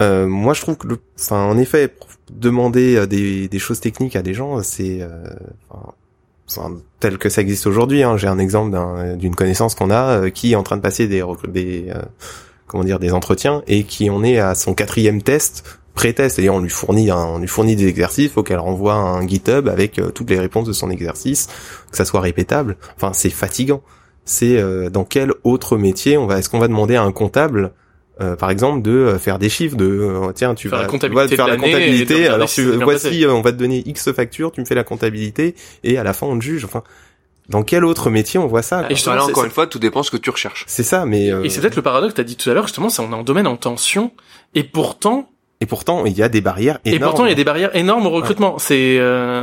[0.00, 0.88] Euh, moi, je trouve que,
[1.18, 1.94] enfin, en effet,
[2.30, 5.00] demander euh, des, des, choses techniques à des gens, c'est,
[6.58, 6.62] euh,
[6.98, 8.02] tel que ça existe aujourd'hui.
[8.02, 8.16] Hein.
[8.16, 8.76] J'ai un exemple
[9.16, 12.02] d'une connaissance qu'on a euh, qui est en train de passer des, des euh,
[12.66, 15.64] comment dire, des entretiens et qui en est à son quatrième test
[15.94, 19.68] pré-test, c'est-à-dire on lui fournit on lui fournit des exercices, faut qu'elle renvoie un GitHub
[19.68, 21.48] avec toutes les réponses de son exercice,
[21.90, 22.76] que ça soit répétable.
[22.96, 23.82] Enfin, c'est fatigant.
[24.24, 27.72] C'est dans quel autre métier on va, est-ce qu'on va demander à un comptable
[28.20, 31.56] euh, par exemple de euh, faire des chiffres de euh, tiens tu vas, faire la
[31.56, 32.48] comptabilité alors
[32.82, 35.54] voici on va te donner x factures tu me fais la comptabilité
[35.84, 36.82] et à la fin on te juge enfin
[37.48, 40.12] dans quel autre métier on voit ça Et justement, encore une fois, tout dépend ce
[40.12, 40.64] que tu recherches.
[40.68, 42.68] C'est ça, mais et c'est peut-être le paradoxe que t'as dit tout à l'heure.
[42.68, 44.12] Justement, c'est on est en domaine en tension,
[44.54, 45.28] et pourtant.
[45.60, 47.02] Et pourtant, il y a des barrières énormes.
[47.02, 48.58] Et pourtant, il y a des barrières énormes au recrutement.
[48.58, 49.00] C'est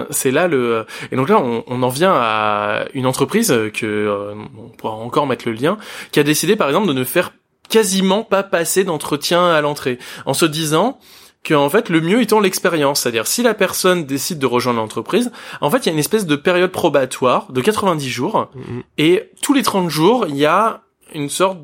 [0.10, 0.86] c'est là le.
[1.12, 5.48] Et donc là, on, on, en vient à une entreprise que on pourra encore mettre
[5.48, 5.78] le lien,
[6.12, 7.34] qui a décidé, par exemple, de ne faire
[7.70, 11.00] quasiment pas passer d'entretien à l'entrée, en se disant
[11.44, 15.32] que en fait le mieux étant l'expérience, c'est-à-dire si la personne décide de rejoindre l'entreprise,
[15.62, 18.84] en fait il y a une espèce de période probatoire de 90 jours mm-hmm.
[18.98, 20.82] et tous les 30 jours il y a
[21.14, 21.60] une sorte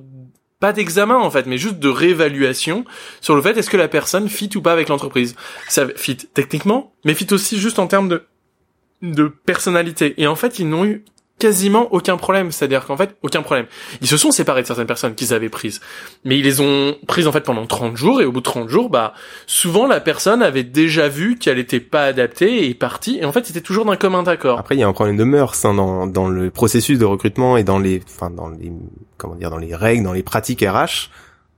[0.64, 2.86] pas d'examen en fait, mais juste de réévaluation
[3.20, 5.36] sur le fait est-ce que la personne fit ou pas avec l'entreprise?
[5.68, 8.24] Ça fit techniquement, mais fit aussi juste en termes de
[9.02, 10.14] de personnalité.
[10.22, 11.04] Et en fait, ils n'ont eu
[11.44, 12.54] quasiment aucun problème.
[12.54, 13.66] C'est-à-dire qu'en fait, aucun problème.
[14.00, 15.82] Ils se sont séparés de certaines personnes qu'ils avaient prises.
[16.24, 18.70] Mais ils les ont prises en fait pendant 30 jours et au bout de 30
[18.70, 19.14] jours, bah,
[19.46, 23.18] souvent la personne avait déjà vu qu'elle était pas adaptée et est partie.
[23.20, 24.58] Et en fait, c'était toujours d'un commun accord.
[24.58, 27.58] Après, il y a un problème de mœurs hein, dans, dans le processus de recrutement
[27.58, 28.72] et dans les, enfin, dans les,
[29.18, 31.10] comment dire, dans les règles, dans les pratiques RH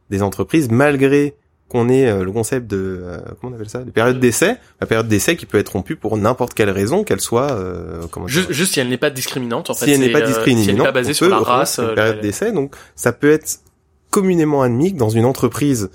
[0.10, 1.36] des entreprises, malgré
[1.70, 4.88] qu'on ait euh, le concept de euh, comment on appelle ça de période d'essai la
[4.88, 8.52] période d'essai qui peut être rompue pour n'importe quelle raison qu'elle soit euh, comment juste,
[8.52, 10.78] juste si elle n'est pas discriminante en fait si elle n'est pas discriminante si elle
[10.78, 13.60] n'est pas basée sur la race une période d'essai donc ça peut être
[14.12, 15.90] communément admis que dans une entreprise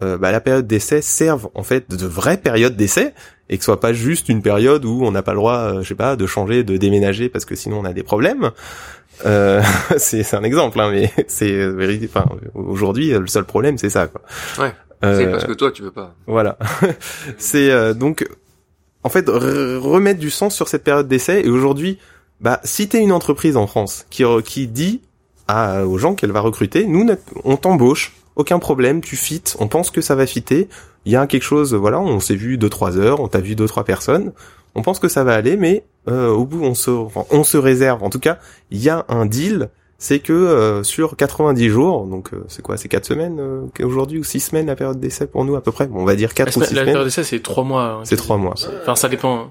[0.00, 3.14] bah, la période d'essai serve en fait de vraie période d'essai
[3.48, 5.88] et que ce soit pas juste une période où on n'a pas le droit je
[5.88, 8.50] sais pas de changer de déménager parce que sinon on a des problèmes
[9.26, 9.62] euh,
[9.96, 11.66] c'est un exemple, hein, mais c'est
[12.04, 14.08] enfin, aujourd'hui le seul problème c'est ça.
[14.08, 14.22] Quoi.
[14.58, 14.72] Ouais.
[15.16, 16.14] C'est parce que toi tu veux pas.
[16.26, 16.58] Voilà.
[17.38, 18.26] c'est euh, donc
[19.02, 21.42] en fait remettre du sens sur cette période d'essai.
[21.44, 21.98] Et aujourd'hui,
[22.40, 25.02] bah si t'es une entreprise en France qui qui dit
[25.48, 27.06] à, aux gens qu'elle va recruter, nous
[27.44, 30.68] on t'embauche, aucun problème, tu fites, on pense que ça va fitter.
[31.04, 33.54] Il y a quelque chose, voilà, on s'est vu deux trois heures, on t'a vu
[33.54, 34.32] deux trois personnes,
[34.74, 36.90] on pense que ça va aller, mais euh, au bout on se
[37.30, 38.02] on se réserve.
[38.02, 38.38] En tout cas,
[38.70, 39.68] il y a un deal
[40.04, 44.18] c'est que euh, sur 90 jours, donc euh, c'est quoi, c'est 4 semaines euh, aujourd'hui
[44.18, 45.88] ou 6 semaines la période d'essai pour nous à peu près?
[45.94, 46.76] on va dire 4 ou 6 semaines.
[46.76, 47.82] La période d'essai c'est 3 mois.
[47.84, 48.52] Hein, c'est 3 mois.
[48.82, 49.50] Enfin ça dépend.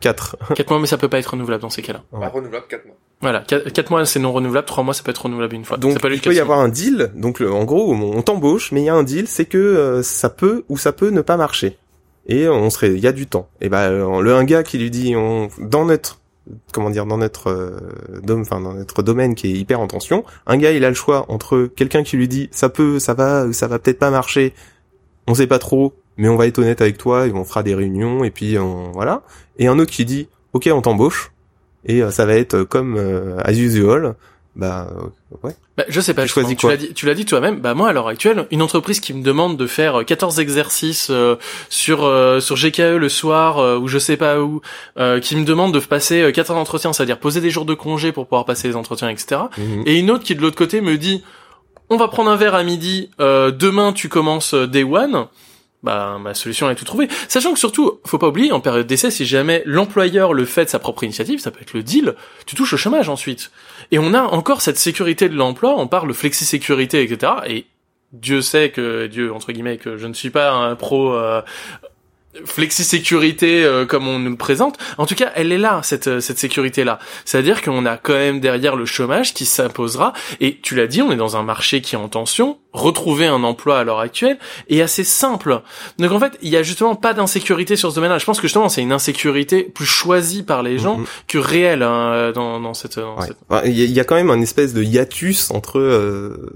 [0.00, 0.38] 4.
[0.56, 2.02] 4 mois mais ça peut pas être renouvelable dans ces cas-là.
[2.10, 2.26] Ouais.
[2.26, 2.96] renouvelable 4 mois.
[3.20, 5.76] Voilà, 4, mois c'est non renouvelable, 3 mois ça peut être renouvelable une fois.
[5.76, 8.88] Donc il peut y avoir un deal, donc en gros on t'embauche mais il y
[8.88, 11.78] a un deal, c'est que ça peut ou ça peut ne pas marcher.
[12.26, 13.48] Et on serait il y a du temps.
[13.60, 13.88] Et ben
[14.20, 16.18] le un gars qui lui dit on dans notre
[16.72, 20.72] comment dire dans notre euh, dans notre domaine qui est hyper en tension, un gars
[20.72, 23.78] il a le choix entre quelqu'un qui lui dit ça peut, ça va, ça va
[23.78, 24.54] peut-être pas marcher,
[25.26, 27.74] on sait pas trop, mais on va être honnête avec toi et on fera des
[27.74, 29.22] réunions et puis on voilà,
[29.58, 31.32] et un autre qui dit ok on t'embauche
[31.84, 34.14] et euh, ça va être comme euh, as usual,
[34.54, 34.86] bah
[35.42, 35.52] ouais.
[35.78, 37.60] Bah, je sais pas, je choisis tu l'as dit, tu l'as dit toi-même.
[37.60, 41.08] Bah moi à l'heure actuelle, une entreprise qui me demande de faire 14 euh, exercices
[41.10, 41.36] euh,
[41.70, 44.60] sur euh, sur GKE le soir ou je sais pas où,
[45.22, 48.44] qui me demande de passer 14 entretiens, c'est-à-dire poser des jours de congé pour pouvoir
[48.44, 49.42] passer les entretiens, etc.
[49.56, 49.84] Mhm.
[49.86, 51.24] Et une autre qui de l'autre côté me dit,
[51.88, 55.28] on va prendre un verre à midi, demain tu commences day one
[55.82, 57.08] bah ma solution est tout trouvée.
[57.28, 60.70] Sachant que surtout, faut pas oublier, en période d'essai, si jamais l'employeur le fait de
[60.70, 62.14] sa propre initiative, ça peut être le deal,
[62.46, 63.50] tu touches au chômage ensuite.
[63.92, 67.32] Et on a encore cette sécurité de l'emploi, on parle de flexi-sécurité, etc.
[67.46, 67.66] Et
[68.12, 71.42] Dieu sait que, Dieu, entre guillemets, que je ne suis pas un pro euh,
[72.44, 74.78] flexi-sécurité euh, comme on nous le présente.
[74.98, 76.98] En tout cas, elle est là, cette, euh, cette sécurité-là.
[77.24, 80.12] C'est-à-dire qu'on a quand même derrière le chômage qui s'imposera.
[80.40, 82.58] Et tu l'as dit, on est dans un marché qui est en tension.
[82.72, 84.38] Retrouver un emploi à l'heure actuelle
[84.70, 85.60] est assez simple.
[85.98, 88.18] Donc en fait, il y a justement pas d'insécurité sur ce domaine-là.
[88.18, 91.06] Je pense que justement, c'est une insécurité plus choisie par les gens mm-hmm.
[91.28, 92.98] que réelle hein, dans, dans, cette...
[93.66, 95.78] Il y, a quand même un espèce de hiatus entre...
[95.78, 96.50] Euh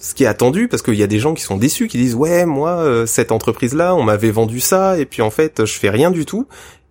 [0.00, 2.14] ce qui est attendu parce qu'il y a des gens qui sont déçus qui disent
[2.14, 5.78] ouais moi euh, cette entreprise là on m'avait vendu ça et puis en fait je
[5.78, 6.48] fais rien du tout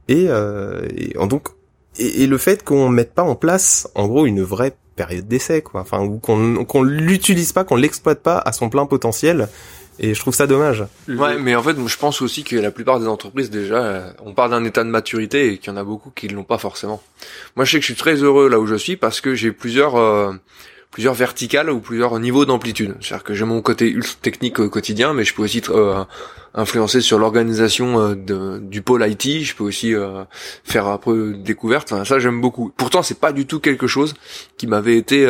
[0.08, 1.50] et, euh, et donc
[1.98, 5.82] et, le fait qu'on mette pas en place en gros une vraie période d'essai quoi
[5.82, 9.50] enfin ou qu'on qu'on l'utilise pas qu'on l'exploite pas à son plein potentiel
[10.02, 10.86] et je trouve ça dommage.
[11.10, 14.34] Ouais, mais en fait, je pense aussi que la plupart des entreprises déjà, euh, on
[14.34, 17.02] parle d'un état de maturité et qu'il y en a beaucoup qui l'ont pas forcément.
[17.58, 19.52] Moi, je sais que je suis très heureux là où je suis parce que j'ai
[19.52, 20.32] plusieurs euh,
[20.92, 22.96] plusieurs verticales ou plusieurs niveaux d'amplitude.
[23.02, 26.04] C'est-à-dire que j'ai mon côté ultra technique au quotidien, mais je peux aussi euh,
[26.54, 29.44] influencer sur l'organisation euh, du pôle IT.
[29.44, 30.24] Je peux aussi euh,
[30.64, 31.92] faire un peu découverte.
[31.92, 32.72] Enfin, ça, j'aime beaucoup.
[32.76, 34.16] Pourtant, c'est pas du tout quelque chose
[34.58, 35.28] qui m'avait été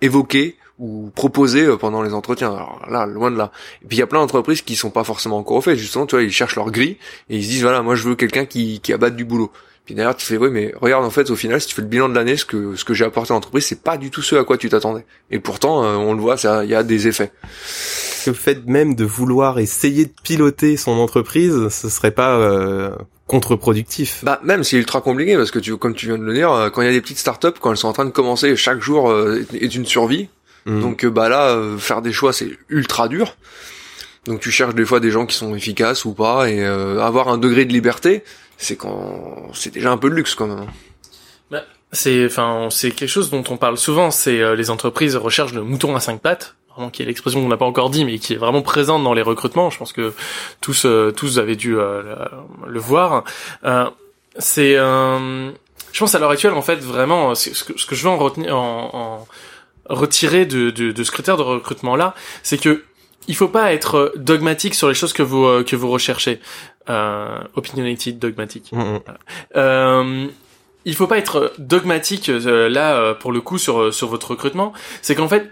[0.00, 2.52] évoqué ou proposé pendant les entretiens.
[2.52, 3.52] Alors là, loin de là.
[3.82, 5.76] Et puis il y a plein d'entreprises qui sont pas forcément encore au fait.
[5.76, 6.96] Justement, tu vois, ils cherchent leur grille
[7.30, 9.52] et ils se disent voilà, moi je veux quelqu'un qui, qui abatte du boulot.
[9.84, 11.88] Puis derrière, tu fais, oui, mais regarde, en fait, au final, si tu fais le
[11.88, 14.22] bilan de l'année, ce que, ce que j'ai apporté à l'entreprise, c'est pas du tout
[14.22, 15.04] ce à quoi tu t'attendais.
[15.30, 17.32] Et pourtant, euh, on le voit, ça, il y a des effets.
[18.26, 22.92] Le fait même de vouloir essayer de piloter son entreprise, ce serait pas euh,
[23.26, 24.20] contre-productif.
[24.22, 26.70] Bah même c'est ultra compliqué parce que tu comme tu viens de le dire, euh,
[26.70, 28.80] quand il y a des petites startups quand elles sont en train de commencer, chaque
[28.80, 29.14] jour
[29.52, 30.30] est une survie.
[30.64, 30.80] Mm.
[30.80, 33.36] Donc bah là faire des choix c'est ultra dur.
[34.24, 37.36] Donc tu cherches des fois des gens qui sont efficaces ou pas et avoir un
[37.36, 38.24] degré de liberté,
[38.56, 40.58] c'est quand c'est déjà un peu de luxe quand même.
[40.58, 40.72] Hein.
[41.50, 44.10] Bah, c'est enfin c'est quelque chose dont on parle souvent.
[44.10, 46.56] C'est euh, les entreprises recherchent le mouton à cinq pattes.
[46.74, 49.14] Vraiment, qui est l'expression qu'on n'a pas encore dit, mais qui est vraiment présente dans
[49.14, 49.70] les recrutements.
[49.70, 50.12] Je pense que
[50.60, 52.02] tous euh, tous avez dû euh,
[52.66, 53.24] le, voir.
[54.38, 58.08] c'est je pense à l'heure actuelle en fait vraiment ce que, ce que je veux
[58.08, 62.82] en retenir en, en retirer de, de, de ce critère de recrutement là, c'est que
[63.28, 66.40] il faut pas être dogmatique sur les choses que vous que vous recherchez
[66.88, 68.70] euh, opinionated, dogmatique.
[68.72, 69.00] Mm, mm.
[69.56, 70.26] Euh,
[70.84, 74.72] il faut pas être dogmatique euh, là euh, pour le coup sur sur votre recrutement.
[75.02, 75.50] C'est qu'en fait,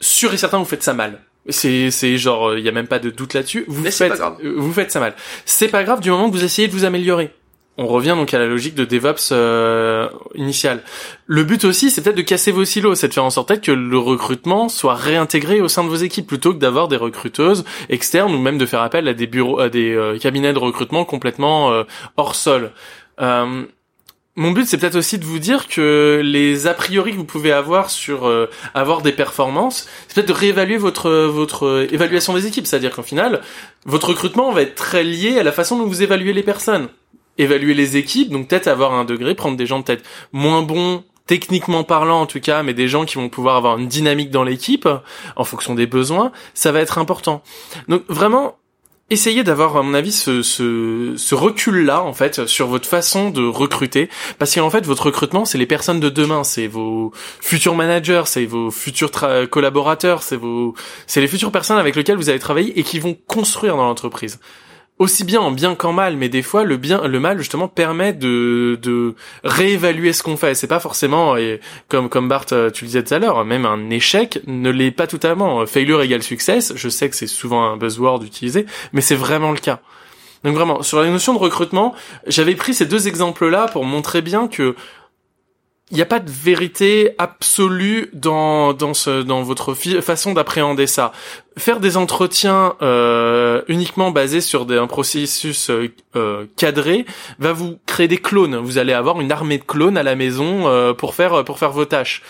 [0.00, 1.20] sûr et certain, vous faites ça mal.
[1.48, 3.64] C'est c'est genre il y a même pas de doute là-dessus.
[3.68, 5.14] Vous faites vous faites ça mal.
[5.44, 7.32] C'est pas grave du moment que vous essayez de vous améliorer
[7.78, 10.82] on revient donc à la logique de DevOps euh, initiale.
[11.26, 13.72] Le but aussi, c'est peut-être de casser vos silos, c'est de faire en sorte que
[13.72, 18.34] le recrutement soit réintégré au sein de vos équipes plutôt que d'avoir des recruteuses externes
[18.34, 21.72] ou même de faire appel à des bureaux, à des euh, cabinets de recrutement complètement
[21.72, 21.84] euh,
[22.18, 22.72] hors sol.
[23.18, 27.52] mon but, c'est peut-être aussi de vous dire que les a priori que vous pouvez
[27.52, 28.30] avoir sur
[28.74, 33.40] avoir des performances, c'est peut-être de réévaluer votre votre évaluation des équipes, c'est-à-dire qu'en final,
[33.86, 36.88] votre recrutement va être très lié à la façon dont vous évaluez les personnes
[37.42, 41.84] évaluer les équipes, donc peut-être avoir un degré, prendre des gens peut-être moins bons techniquement
[41.84, 44.88] parlant en tout cas, mais des gens qui vont pouvoir avoir une dynamique dans l'équipe
[45.36, 47.42] en fonction des besoins, ça va être important.
[47.88, 48.56] Donc vraiment,
[49.12, 53.46] essayez d'avoir, à mon avis, ce, ce, ce recul-là, en fait, sur votre façon de
[53.46, 54.08] recruter.
[54.38, 56.44] Parce qu'en fait, votre recrutement, c'est les personnes de demain.
[56.44, 59.10] C'est vos futurs managers, c'est vos futurs
[59.50, 60.74] collaborateurs, c'est vos,
[61.06, 64.40] c'est les futures personnes avec lesquelles vous allez travailler et qui vont construire dans l'entreprise
[65.02, 68.12] aussi bien en bien qu'en mal, mais des fois le bien, le mal justement permet
[68.12, 70.54] de, de réévaluer ce qu'on fait.
[70.54, 73.66] C'est pas forcément, et comme comme Bart euh, tu le disais tout à l'heure, même
[73.66, 75.66] un échec ne l'est pas totalement.
[75.66, 76.72] Failure égale success.
[76.76, 79.80] Je sais que c'est souvent un buzzword utilisé, mais c'est vraiment le cas.
[80.44, 81.94] Donc vraiment, sur la notion de recrutement,
[82.26, 84.74] j'avais pris ces deux exemples-là pour montrer bien que
[85.92, 91.12] il n'y a pas de vérité absolue dans dans ce dans votre façon d'appréhender ça.
[91.58, 97.04] Faire des entretiens euh, uniquement basés sur un processus euh, euh, cadré
[97.38, 98.56] va vous créer des clones.
[98.56, 101.84] Vous allez avoir une armée de clones à la maison pour faire pour faire vos
[101.84, 102.22] tâches.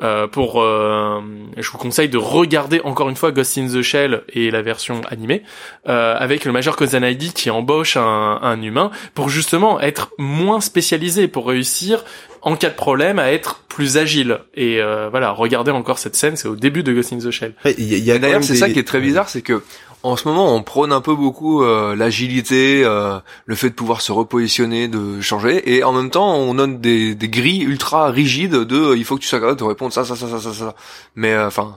[0.00, 1.20] Euh, pour, euh,
[1.56, 5.00] je vous conseille de regarder encore une fois Ghost in the Shell et la version
[5.10, 5.42] animée
[5.88, 11.26] euh, avec le Major Kozanagi qui embauche un, un, humain pour justement être moins spécialisé
[11.26, 12.04] pour réussir
[12.42, 16.36] en cas de problème à être plus agile et euh, voilà regardez encore cette scène
[16.36, 17.54] c'est au début de Ghost in the Shell.
[17.64, 19.62] Il y a, d'ailleurs c'est ça qui est très bizarre c'est que
[20.02, 24.00] en ce moment, on prône un peu beaucoup euh, l'agilité, euh, le fait de pouvoir
[24.00, 28.54] se repositionner, de changer, et en même temps, on donne des, des grilles ultra rigides
[28.54, 30.52] de euh, il faut que tu sois capable de répondre ça, ça, ça, ça, ça,
[30.52, 30.74] ça.
[31.16, 31.76] Mais enfin,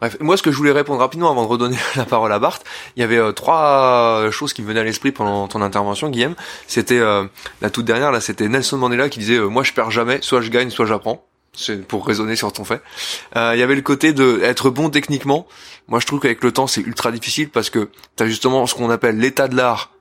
[0.00, 2.60] bref, moi, ce que je voulais répondre rapidement avant de redonner la parole à Bart,
[2.96, 6.36] il y avait trois choses qui me venaient à l'esprit pendant ton intervention, Guillaume.
[6.68, 7.00] C'était
[7.60, 10.50] la toute dernière, là, c'était Nelson Mandela qui disait moi, je perds jamais, soit je
[10.50, 11.24] gagne, soit j'apprends
[11.88, 12.82] pour raisonner sur ton fait.
[13.36, 15.46] Euh, il y avait le côté de être bon techniquement.
[15.88, 18.90] Moi, je trouve qu'avec le temps, c'est ultra difficile parce que t'as justement ce qu'on
[18.90, 19.92] appelle l'état de l'art,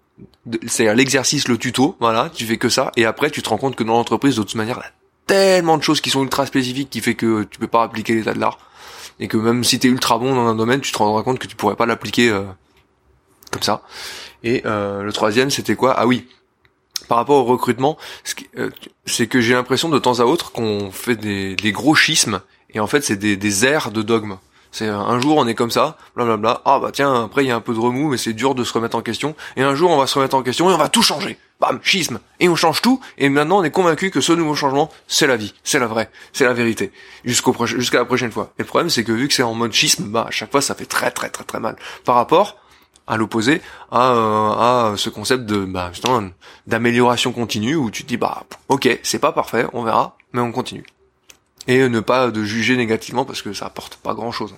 [0.68, 1.96] c'est-à-dire l'exercice, le tuto.
[2.00, 4.44] Voilà, tu fais que ça, et après, tu te rends compte que dans l'entreprise, de
[4.44, 4.92] toute manière, y a
[5.28, 8.34] tellement de choses qui sont ultra spécifiques qui fait que tu peux pas appliquer l'état
[8.34, 8.60] de l'art,
[9.20, 11.48] et que même si t'es ultra bon dans un domaine, tu te rendras compte que
[11.48, 12.44] tu pourrais pas l'appliquer euh,
[13.52, 13.82] comme ça.
[14.44, 15.94] Et euh, le troisième, c'était quoi?
[15.98, 16.28] Ah oui,
[17.08, 17.98] par rapport au recrutement,
[18.58, 18.70] euh,
[19.06, 22.88] c'est que j'ai l'impression de temps à autre qu'on fait des, gros schismes et en
[22.88, 24.38] fait c'est des, des airs de dogme.
[24.72, 26.62] C'est un jour on est comme ça, blablabla.
[26.66, 28.64] Ah bah tiens après il y a un peu de remous mais c'est dur de
[28.66, 29.34] se remettre en question.
[29.56, 31.38] Et un jour on va se remettre en question et on va tout changer.
[31.62, 32.20] Bam, schisme.
[32.42, 33.00] Et on change tout.
[33.18, 36.10] Et maintenant on est convaincu que ce nouveau changement c'est la vie, c'est la vraie,
[36.34, 36.92] c'est la vérité.
[37.24, 38.52] Jusqu'au jusqu'à la prochaine fois.
[38.60, 40.62] Et le problème c'est que vu que c'est en mode schisme, bah à chaque fois
[40.62, 41.78] ça fait très très très très mal.
[42.04, 42.58] Par rapport
[43.08, 43.62] à l'opposé
[43.92, 45.92] à, euh, à ce concept de bah,
[46.68, 50.52] d'amélioration continue où tu te dis bah ok c'est pas parfait on verra mais on
[50.52, 50.86] continue.
[51.68, 54.54] Et ne pas de juger négativement parce que ça apporte pas grand chose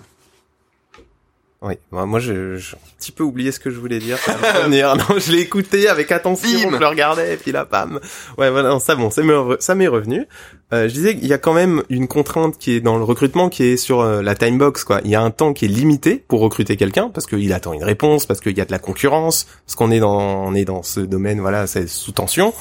[1.60, 4.16] oui, bah, moi j'ai un petit peu oublié ce que je voulais dire.
[4.68, 7.98] non, je l'ai écouté avec attention, je le regardais, et puis là, bam.
[8.36, 10.26] Ouais, voilà, ça bon, ça m'est revenu.
[10.72, 13.48] Euh, je disais qu'il y a quand même une contrainte qui est dans le recrutement,
[13.48, 15.00] qui est sur euh, la time box, quoi.
[15.04, 17.84] Il y a un temps qui est limité pour recruter quelqu'un, parce qu'il attend une
[17.84, 20.84] réponse, parce qu'il y a de la concurrence, parce qu'on est dans, on est dans
[20.84, 22.54] ce domaine, voilà, c'est sous tension.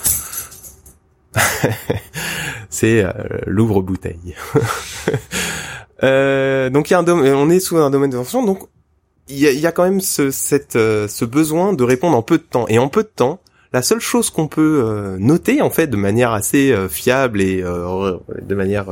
[2.70, 3.12] c'est euh,
[3.46, 4.36] l'ouvre-bouteille.
[6.04, 8.68] Euh, donc il y a un on est sous un domaine de tension, donc
[9.30, 12.44] il y a, quand même ce, cette, euh, ce besoin de répondre en peu de
[12.44, 12.66] temps.
[12.68, 13.40] Et en peu de temps,
[13.74, 17.62] la seule chose qu'on peut euh, noter en fait de manière assez euh, fiable et
[17.62, 18.88] de manière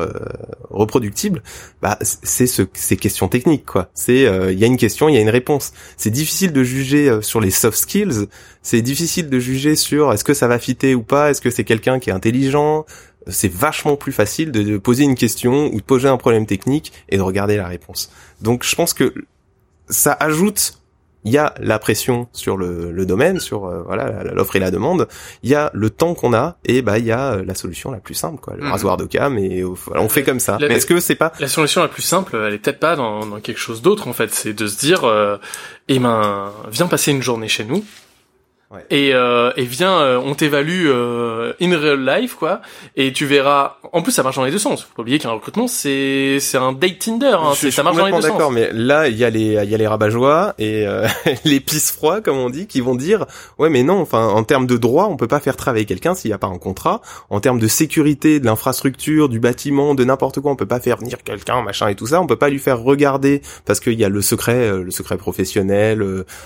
[0.70, 1.42] reproductible,
[1.82, 3.90] bah, c'est ce, ces questions techniques quoi.
[3.94, 5.72] C'est il y a une question, il y a une réponse.
[5.96, 8.28] C'est difficile de juger sur les soft skills.
[8.62, 11.30] C'est difficile de juger sur est-ce que ça va fitter ou pas.
[11.30, 12.86] Est-ce que c'est quelqu'un qui est intelligent.
[13.28, 17.18] C'est vachement plus facile de poser une question ou de poser un problème technique et
[17.18, 18.12] de regarder la réponse.
[18.42, 19.14] Donc je pense que
[19.90, 20.80] ça ajoute
[21.26, 24.70] il y a la pression sur le, le domaine, sur euh, voilà l'offre et la
[24.70, 25.08] demande.
[25.42, 27.98] Il y a le temps qu'on a et bah il y a la solution la
[27.98, 28.72] plus simple quoi, le mhm.
[28.72, 30.58] rasoir de cam et on fait comme ça.
[30.62, 33.26] Mais est-ce que c'est pas la solution la plus simple Elle est peut-être pas dans,
[33.26, 34.32] dans, quelque chose d'autre en fait.
[34.34, 35.38] C'est de se dire, euh,
[35.88, 37.84] eh ben viens passer une journée chez nous
[38.90, 42.62] et, euh, et viens, euh, on t'évalue euh, in real life, quoi.
[42.96, 43.78] Et tu verras.
[43.94, 44.84] En plus, ça marche dans les deux sens.
[44.84, 47.38] Faut pas oublier qu'un recrutement, c'est c'est un date Tinder.
[47.40, 47.54] Hein.
[47.54, 48.32] ça marche dans les deux sens.
[48.32, 50.10] D'accord, mais là, il y a les il y a les rabat
[50.58, 51.08] et euh,
[51.46, 53.26] les pisse froids, comme on dit, qui vont dire
[53.60, 54.02] ouais, mais non.
[54.02, 56.48] Enfin, en termes de droit, on peut pas faire travailler quelqu'un s'il y a pas
[56.48, 57.02] un contrat.
[57.30, 60.98] En termes de sécurité, de l'infrastructure, du bâtiment, de n'importe quoi, on peut pas faire
[60.98, 62.22] venir quelqu'un, machin et tout ça.
[62.22, 65.18] On peut pas lui faire regarder parce qu'il y a le secret, euh, le secret
[65.18, 66.04] professionnel,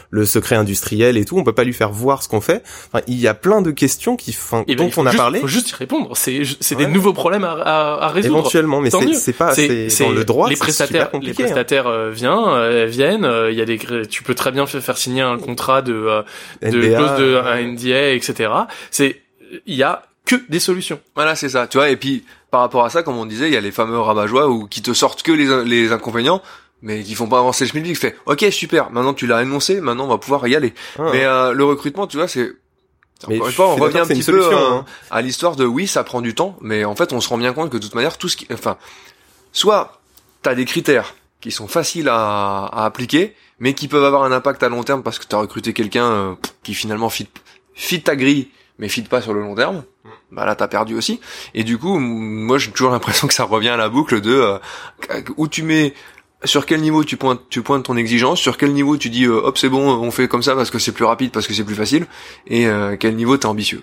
[0.10, 1.38] le secret industriel et tout.
[1.38, 2.64] On peut pas lui faire voir ce qu'on fait.
[2.91, 5.40] Enfin, il y a plein de questions qui, font, eh ben, dont on a parlé.
[5.40, 6.16] Il faut juste y répondre.
[6.16, 8.40] C'est, c'est des nouveaux problèmes à, à, à résoudre.
[8.40, 10.50] Éventuellement, mais c'est, c'est pas, c'est, dans le droit.
[10.50, 11.34] Les prestataires, les hein.
[11.34, 13.26] prestataires euh, viennent, euh, viennent.
[13.26, 13.80] Euh, il y a des,
[14.10, 16.22] tu peux très bien faire signer un contrat de, euh,
[16.62, 18.52] de clause de un NDA, etc.
[18.91, 19.22] C'est,
[19.66, 21.00] il y a que des solutions.
[21.16, 21.68] Voilà, c'est ça.
[21.68, 23.72] Tu vois, et puis par rapport à ça, comme on disait, il y a les
[23.72, 26.41] fameux rabat ou qui te sortent que les, les inconvénients
[26.81, 27.97] mais qui font pas avancer le schmilblick.
[27.97, 28.91] Fait, ok, super.
[28.91, 29.81] Maintenant, tu l'as annoncé.
[29.81, 30.73] Maintenant, on va pouvoir y aller.
[30.97, 31.10] Ah.
[31.11, 32.51] Mais euh, le recrutement, tu vois, c'est
[33.23, 34.85] encore une fois, on revient un petit peu solution, euh, hein.
[35.11, 37.51] à l'histoire de oui, ça prend du temps, mais en fait, on se rend bien
[37.51, 38.77] compte que de toute manière, tout ce qui, enfin,
[39.51, 40.01] soit
[40.41, 44.64] t'as des critères qui sont faciles à, à appliquer, mais qui peuvent avoir un impact
[44.64, 47.27] à long terme parce que t'as recruté quelqu'un euh, qui finalement fit,
[47.73, 49.84] fit ta grille, mais fit pas sur le long terme.
[50.31, 51.19] Bah là, t'as perdu aussi.
[51.53, 54.57] Et du coup, moi, j'ai toujours l'impression que ça revient à la boucle de euh,
[55.38, 55.93] où tu mets
[56.44, 59.41] sur quel niveau tu pointes, tu pointes ton exigence, sur quel niveau tu dis euh,
[59.41, 61.66] hop c'est bon, on fait comme ça parce que c'est plus rapide, parce que c'est
[61.66, 62.07] plus facile,
[62.48, 63.82] et euh, quel niveau t'es ambitieux.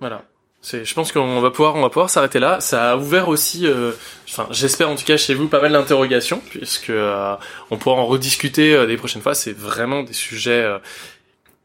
[0.00, 0.24] Voilà.
[0.62, 2.60] C'est, je pense qu'on va pouvoir, on va pouvoir s'arrêter là.
[2.60, 3.92] Ça a ouvert aussi, euh,
[4.28, 7.34] enfin, j'espère en tout cas chez vous pas mal d'interrogations, puisque euh,
[7.70, 9.34] on pourra en rediscuter euh, des prochaines fois.
[9.34, 10.68] C'est vraiment des sujets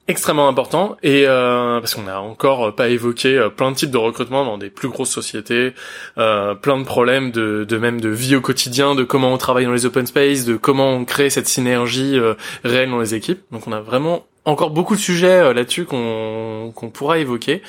[0.08, 3.98] extrêmement importants et euh, parce qu'on n'a encore pas évoqué euh, plein de types de
[3.98, 5.74] recrutement dans des plus grosses sociétés,
[6.18, 9.66] euh, plein de problèmes de, de même de vie au quotidien, de comment on travaille
[9.66, 13.42] dans les open space, de comment on crée cette synergie euh, réelle dans les équipes.
[13.52, 17.62] Donc on a vraiment encore beaucoup de sujets euh, là-dessus qu'on qu'on pourra évoquer.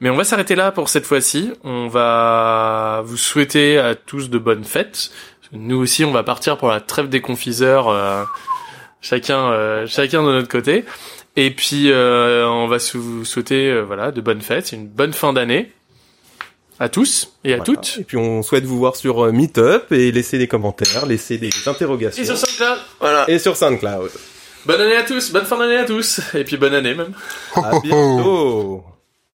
[0.00, 1.52] Mais on va s'arrêter là pour cette fois-ci.
[1.62, 5.10] On va vous souhaiter à tous de bonnes fêtes.
[5.52, 8.22] Nous aussi, on va partir pour la trêve des confiseurs, euh,
[9.00, 10.84] chacun, euh, chacun de notre côté.
[11.42, 15.32] Et puis, euh, on va vous souhaiter, euh, voilà, de bonnes fêtes, une bonne fin
[15.32, 15.72] d'année
[16.78, 17.64] à tous et à Voilà.
[17.64, 17.96] toutes.
[17.98, 21.48] Et puis on souhaite vous voir sur euh, Meetup et laisser des commentaires, laisser des
[21.66, 22.22] interrogations.
[22.22, 22.78] Et sur SoundCloud.
[23.00, 23.24] Voilà.
[23.30, 24.10] Et sur SoundCloud.
[24.66, 27.12] Bonne année à tous, bonne fin d'année à tous, et puis bonne année même.
[27.56, 28.84] À bientôt.